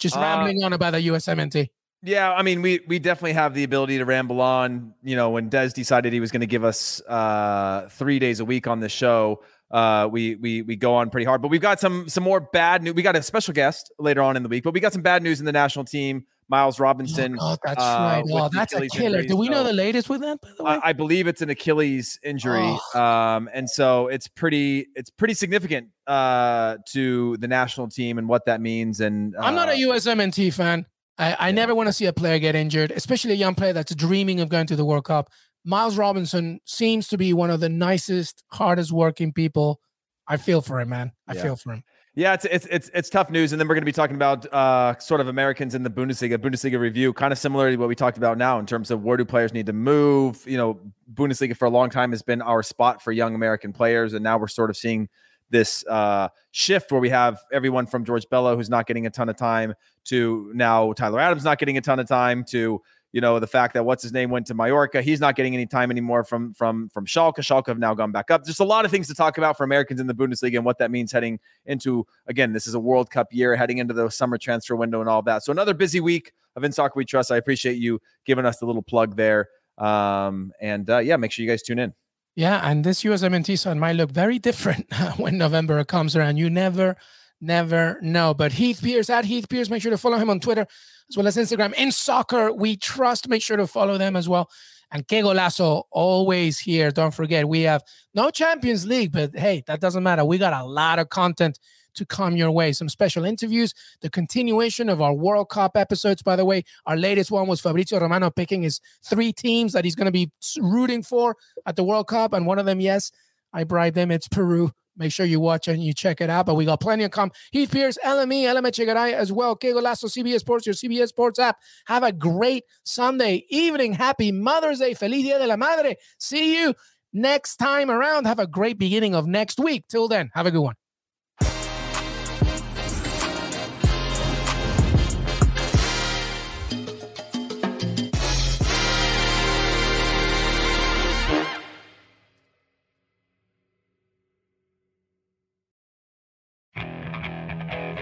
just 0.01 0.17
uh, 0.17 0.21
rambling 0.21 0.65
on 0.65 0.73
about 0.73 0.91
the 0.91 1.07
USMNT? 1.07 1.69
Yeah, 2.05 2.33
I 2.33 2.43
mean, 2.43 2.63
we 2.63 2.81
we 2.89 2.99
definitely 2.99 3.35
have 3.35 3.55
the 3.55 3.63
ability 3.63 3.99
to 3.99 4.05
ramble 4.05 4.41
on. 4.41 4.93
You 5.05 5.15
know, 5.15 5.31
when 5.31 5.49
Des 5.49 5.69
decided 5.69 6.13
he 6.13 6.19
was 6.19 6.33
going 6.33 6.41
to 6.41 6.49
give 6.49 6.65
us 6.65 7.01
uh, 7.03 7.89
three 7.93 8.19
days 8.19 8.41
a 8.41 8.45
week 8.45 8.67
on 8.67 8.81
the 8.81 8.89
show, 8.89 9.41
uh, 9.73 10.09
we 10.11 10.37
we 10.37 10.63
we 10.63 10.77
go 10.77 10.95
on 10.95 11.11
pretty 11.11 11.25
hard. 11.25 11.43
But 11.43 11.49
we've 11.49 11.61
got 11.61 11.81
some 11.81 12.09
some 12.09 12.25
more 12.25 12.41
bad 12.41 12.83
news. 12.83 12.95
We 12.95 13.03
got 13.03 13.17
a 13.17 13.23
special 13.23 13.55
guest 13.55 13.93
later 13.99 14.23
on 14.23 14.37
in 14.37 14.43
the 14.43 14.49
week, 14.49 14.65
but 14.65 14.75
we 14.75 14.81
got 14.81 14.93
some 14.93 15.03
bad 15.03 15.23
news 15.23 15.41
in 15.41 15.47
the 15.47 15.53
national 15.53 15.85
team. 15.85 16.27
Miles 16.49 16.79
Robinson. 16.79 17.39
Oh, 17.41 17.57
that's 17.65 17.83
uh, 17.83 17.83
right. 17.83 18.25
Oh, 18.31 18.51
that's 18.53 18.75
Achilles 18.75 18.95
a 18.95 18.97
killer. 18.97 19.19
Injury. 19.21 19.29
Do 19.29 19.37
we 19.37 19.49
know 19.49 19.65
the 19.65 19.73
latest 19.73 20.11
with 20.11 20.21
that? 20.21 20.39
By 20.43 20.51
the 20.59 20.65
way, 20.65 20.81
I, 20.83 20.93
believe 20.93 21.27
it's 21.27 21.41
an 21.41 21.49
Achilles 21.49 22.19
injury, 22.23 22.61
oh. 22.95 23.01
um, 23.01 23.49
and 23.55 23.71
so 23.71 24.09
it's 24.09 24.29
pretty 24.29 24.89
it's 24.95 25.09
pretty 25.09 25.33
significant 25.33 25.89
uh, 26.07 26.77
to 26.91 27.39
the 27.39 27.49
national 27.49 27.89
team 27.89 28.19
and 28.19 28.29
what 28.29 28.45
that 28.47 28.61
means. 28.61 29.01
And 29.01 29.35
I'm 29.41 29.55
not 29.55 29.71
a 29.71 29.73
uh, 29.73 29.95
USMNT 29.95 30.53
fan. 30.53 30.85
I, 31.17 31.33
I 31.33 31.49
yeah. 31.49 31.53
never 31.53 31.75
want 31.75 31.87
to 31.89 31.93
see 31.93 32.07
a 32.07 32.13
player 32.13 32.39
get 32.39 32.55
injured, 32.55 32.91
especially 32.91 33.33
a 33.33 33.37
young 33.37 33.55
player 33.55 33.73
that's 33.73 33.95
dreaming 33.95 34.41
of 34.41 34.51
going 34.51 34.67
to 34.67 34.77
the 34.77 34.85
World 34.85 35.05
Cup. 35.05 35.31
Miles 35.65 35.97
Robinson 35.97 36.61
seems 36.65 37.09
to 37.09 37.19
be 37.19 37.33
one 37.33 37.51
of 37.51 37.61
the 37.61 37.69
nicest, 37.69 38.45
hardest 38.49 38.93
working 38.93 39.33
people. 39.33 39.81
I 40.27 40.37
feel 40.37 40.61
for 40.61 40.81
him, 40.81 40.89
man. 40.89 41.13
I 41.27 41.35
yeah. 41.35 41.43
feel 41.43 41.57
for 41.57 41.73
him. 41.73 41.85
Yeah, 42.15 42.35
it's 42.35 42.45
it's 42.45 42.67
it's 42.71 42.91
it's 42.93 43.09
tough 43.09 43.31
news, 43.31 43.53
and 43.53 43.61
then 43.61 43.67
we're 43.67 43.75
going 43.75 43.83
to 43.83 43.87
be 43.87 43.93
talking 43.93 44.17
about 44.17 44.53
uh, 44.53 44.99
sort 44.99 45.23
of 45.23 45.29
Americans 45.29 45.75
in 45.75 45.83
the 45.83 45.89
Bundesliga, 45.89 46.37
Bundesliga 46.37 46.79
review, 46.79 47.15
kind 47.15 47.33
of 47.33 47.39
similar 47.39 47.71
to 47.71 47.77
what 47.77 47.89
we 47.89 47.95
talked 47.95 48.19
about 48.19 48.37
now 48.37 48.59
in 48.59 48.67
terms 48.67 48.91
of 48.91 49.03
where 49.03 49.17
do 49.17 49.25
players 49.25 49.55
need 49.55 49.65
to 49.65 49.73
move. 49.73 50.45
You 50.47 50.59
know, 50.59 50.81
Bundesliga 51.15 51.57
for 51.57 51.65
a 51.65 51.71
long 51.71 51.89
time 51.89 52.11
has 52.11 52.21
been 52.21 52.43
our 52.43 52.63
spot 52.63 53.03
for 53.03 53.13
young 53.13 53.35
American 53.35 53.73
players, 53.73 54.13
and 54.13 54.23
now 54.23 54.37
we're 54.37 54.49
sort 54.49 54.69
of 54.69 54.77
seeing 54.77 55.09
this 55.49 55.87
uh, 55.87 56.29
shift 56.51 56.93
where 56.93 57.01
we 57.01 57.09
have 57.09 57.39
everyone 57.51 57.87
from 57.87 58.05
George 58.05 58.29
Bello, 58.29 58.57
who's 58.57 58.71
not 58.71 58.87
getting 58.87 59.07
a 59.07 59.11
ton 59.11 59.31
of 59.31 59.37
time, 59.37 59.73
to 60.05 60.51
now 60.55 60.93
Tyler 60.93 61.19
Adams 61.19 61.45
not 61.45 61.59
getting 61.59 61.79
a 61.79 61.81
ton 61.81 61.99
of 61.99 62.07
time, 62.07 62.45
to 62.45 62.83
you 63.13 63.21
know 63.21 63.39
the 63.39 63.47
fact 63.47 63.75
that 63.75 63.85
what's 63.85 64.03
his 64.03 64.13
name 64.13 64.31
went 64.31 64.47
to 64.47 64.55
Mallorca, 64.55 65.03
he's 65.03 65.21
not 65.21 65.37
getting 65.37 65.55
any 65.55 65.67
time 65.67 65.91
anymore 65.91 66.25
from 66.25 66.53
from 66.55 66.89
from 66.89 67.07
Schalke. 67.07 67.37
Schalke 67.37 67.67
have 67.67 67.79
now 67.79 67.95
gone 67.95 68.13
back 68.13 68.31
up. 68.31 68.45
Just 68.45 68.61
a 68.61 68.65
lot 68.65 68.85
of 68.85 68.91
things 68.91 69.07
to 69.09 69.15
talk 69.15 69.39
about 69.39 69.57
for 69.57 69.65
Americans 69.65 70.01
in 70.01 70.07
the 70.07 70.15
Bundesliga 70.15 70.57
and 70.57 70.65
what 70.65 70.79
that 70.79 70.91
means 70.91 71.13
heading 71.13 71.39
into 71.67 72.07
again. 72.27 72.53
This 72.53 72.67
is 72.67 72.75
a 72.75 72.81
World 72.81 73.11
Cup 73.11 73.29
year, 73.31 73.55
heading 73.55 73.79
into 73.79 73.95
the 73.95 74.11
summer 74.11 74.39
transfer 74.39 74.75
window 74.77 75.01
and 75.01 75.09
all 75.09 75.23
that. 75.23 75.45
So 75.45 75.53
another 75.53 75.75
busy 75.75 76.01
week 76.01 76.33
of 76.57 76.65
In 76.65 76.73
Soccer 76.73 76.95
We 76.97 77.05
Trust. 77.05 77.31
I 77.31 77.37
appreciate 77.37 77.77
you 77.77 78.01
giving 78.25 78.47
us 78.47 78.59
the 78.59 78.67
little 78.67 78.83
plug 78.83 79.17
there. 79.17 79.49
Um, 79.79 80.53
and 80.61 80.89
uh, 80.89 80.99
yeah, 80.99 81.17
make 81.17 81.33
sure 81.33 81.45
you 81.45 81.51
guys 81.51 81.63
tune 81.63 81.79
in. 81.79 81.95
Yeah, 82.35 82.67
and 82.67 82.83
this 82.83 83.03
USMNT 83.03 83.59
sun 83.59 83.79
might 83.79 83.93
look 83.93 84.11
very 84.11 84.39
different 84.39 84.87
when 85.19 85.37
November 85.37 85.85
comes 85.85 86.17
around. 86.17 86.39
You 86.39 86.49
never, 86.49 86.97
never 87.43 87.99
know. 88.01 88.33
But 88.33 88.53
Heath 88.53 88.81
Pearce 88.83 89.11
at 89.11 89.25
Heath 89.25 89.49
Pearce, 89.49 89.69
make 89.69 89.83
sure 89.83 89.91
to 89.91 89.99
follow 89.99 90.19
him 90.19 90.31
on 90.31 90.41
Twitter 90.41 90.67
as 91.11 91.17
well 91.17 91.27
as 91.27 91.37
Instagram. 91.37 91.75
In 91.75 91.93
soccer, 91.93 92.53
we 92.53 92.77
trust. 92.77 93.29
Make 93.29 93.43
sure 93.43 93.57
to 93.57 93.67
follow 93.67 93.99
them 93.99 94.17
as 94.17 94.29
well. 94.29 94.49
And 94.91 95.07
Que 95.09 95.23
Golazo 95.23 95.85
always 95.91 96.59
here. 96.59 96.91
Don't 96.91 97.15
forget, 97.15 97.49
we 97.49 97.63
have 97.63 97.83
no 98.15 98.31
Champions 98.31 98.87
League, 98.87 99.13
but 99.13 99.35
hey, 99.35 99.63
that 99.67 99.81
doesn't 99.81 100.03
matter. 100.03 100.25
We 100.25 100.39
got 100.39 100.53
a 100.53 100.65
lot 100.65 100.99
of 100.99 101.09
content 101.09 101.59
to 101.95 102.07
come 102.07 102.37
your 102.37 102.51
way. 102.51 102.73
Some 102.73 102.89
special 102.89 103.25
interviews, 103.25 103.75
the 104.01 104.11
continuation 104.11 104.89
of 104.89 105.01
our 105.01 105.15
World 105.15 105.49
Cup 105.49 105.77
episodes. 105.77 106.23
By 106.23 106.37
the 106.37 106.45
way, 106.45 106.65
our 106.87 106.97
latest 106.97 107.31
one 107.31 107.49
was 107.49 107.61
Fabrizio 107.61 108.01
Romano 108.01 108.31
picking 108.31 108.63
his 108.63 108.81
three 109.05 109.33
teams 109.33 109.73
that 109.73 109.85
he's 109.85 109.95
going 109.95 110.07
to 110.07 110.13
be 110.13 110.31
rooting 110.61 111.03
for 111.03 111.37
at 111.67 111.77
the 111.77 111.85
World 111.85 112.09
Cup. 112.09 112.33
And 112.33 112.47
one 112.47 112.59
of 112.59 112.67
them, 112.67 112.81
yes, 112.81 113.11
I 113.53 113.65
bribed 113.65 113.97
them. 113.97 114.11
It's 114.11 114.29
Peru. 114.29 114.73
Make 114.97 115.13
sure 115.13 115.25
you 115.25 115.41
watch 115.41 115.69
and 115.69 115.83
you 115.83 115.95
check 115.95 116.21
it 116.21 116.29
out. 116.29 116.47
But 116.47 116.55
we 116.55 116.65
got 116.65 116.81
plenty 116.81 117.05
of 117.05 117.11
come. 117.11 117.31
Heath 117.51 117.71
Pearce, 117.71 117.99
LME, 118.05 118.45
LME 118.45 118.73
Chegaray 118.73 119.13
as 119.13 119.33
well. 119.33 119.57
Que 119.57 119.73
Golazo, 119.73 120.05
CBS 120.05 120.41
Sports, 120.41 120.67
your 120.67 120.75
CBS 120.75 121.09
Sports 121.09 121.39
app. 121.39 121.57
Have 121.87 122.03
a 122.03 122.13
great 122.13 122.65
Sunday 122.85 123.45
evening. 123.49 123.95
Happy 123.95 124.33
Mother's 124.33 124.79
Day. 124.79 124.95
Feliz 124.95 125.25
Dia 125.25 125.39
de 125.39 125.47
la 125.47 125.57
Madre. 125.57 125.97
See 126.19 126.61
you 126.61 126.75
next 127.13 127.57
time 127.57 127.91
around. 127.91 128.27
Have 128.27 128.39
a 128.39 128.47
great 128.47 128.79
beginning 128.79 129.15
of 129.15 129.27
next 129.27 129.59
week. 129.59 129.85
Till 129.89 130.09
then, 130.09 130.31
have 130.35 130.47
a 130.47 130.51
good 130.51 130.63
one. 130.63 130.75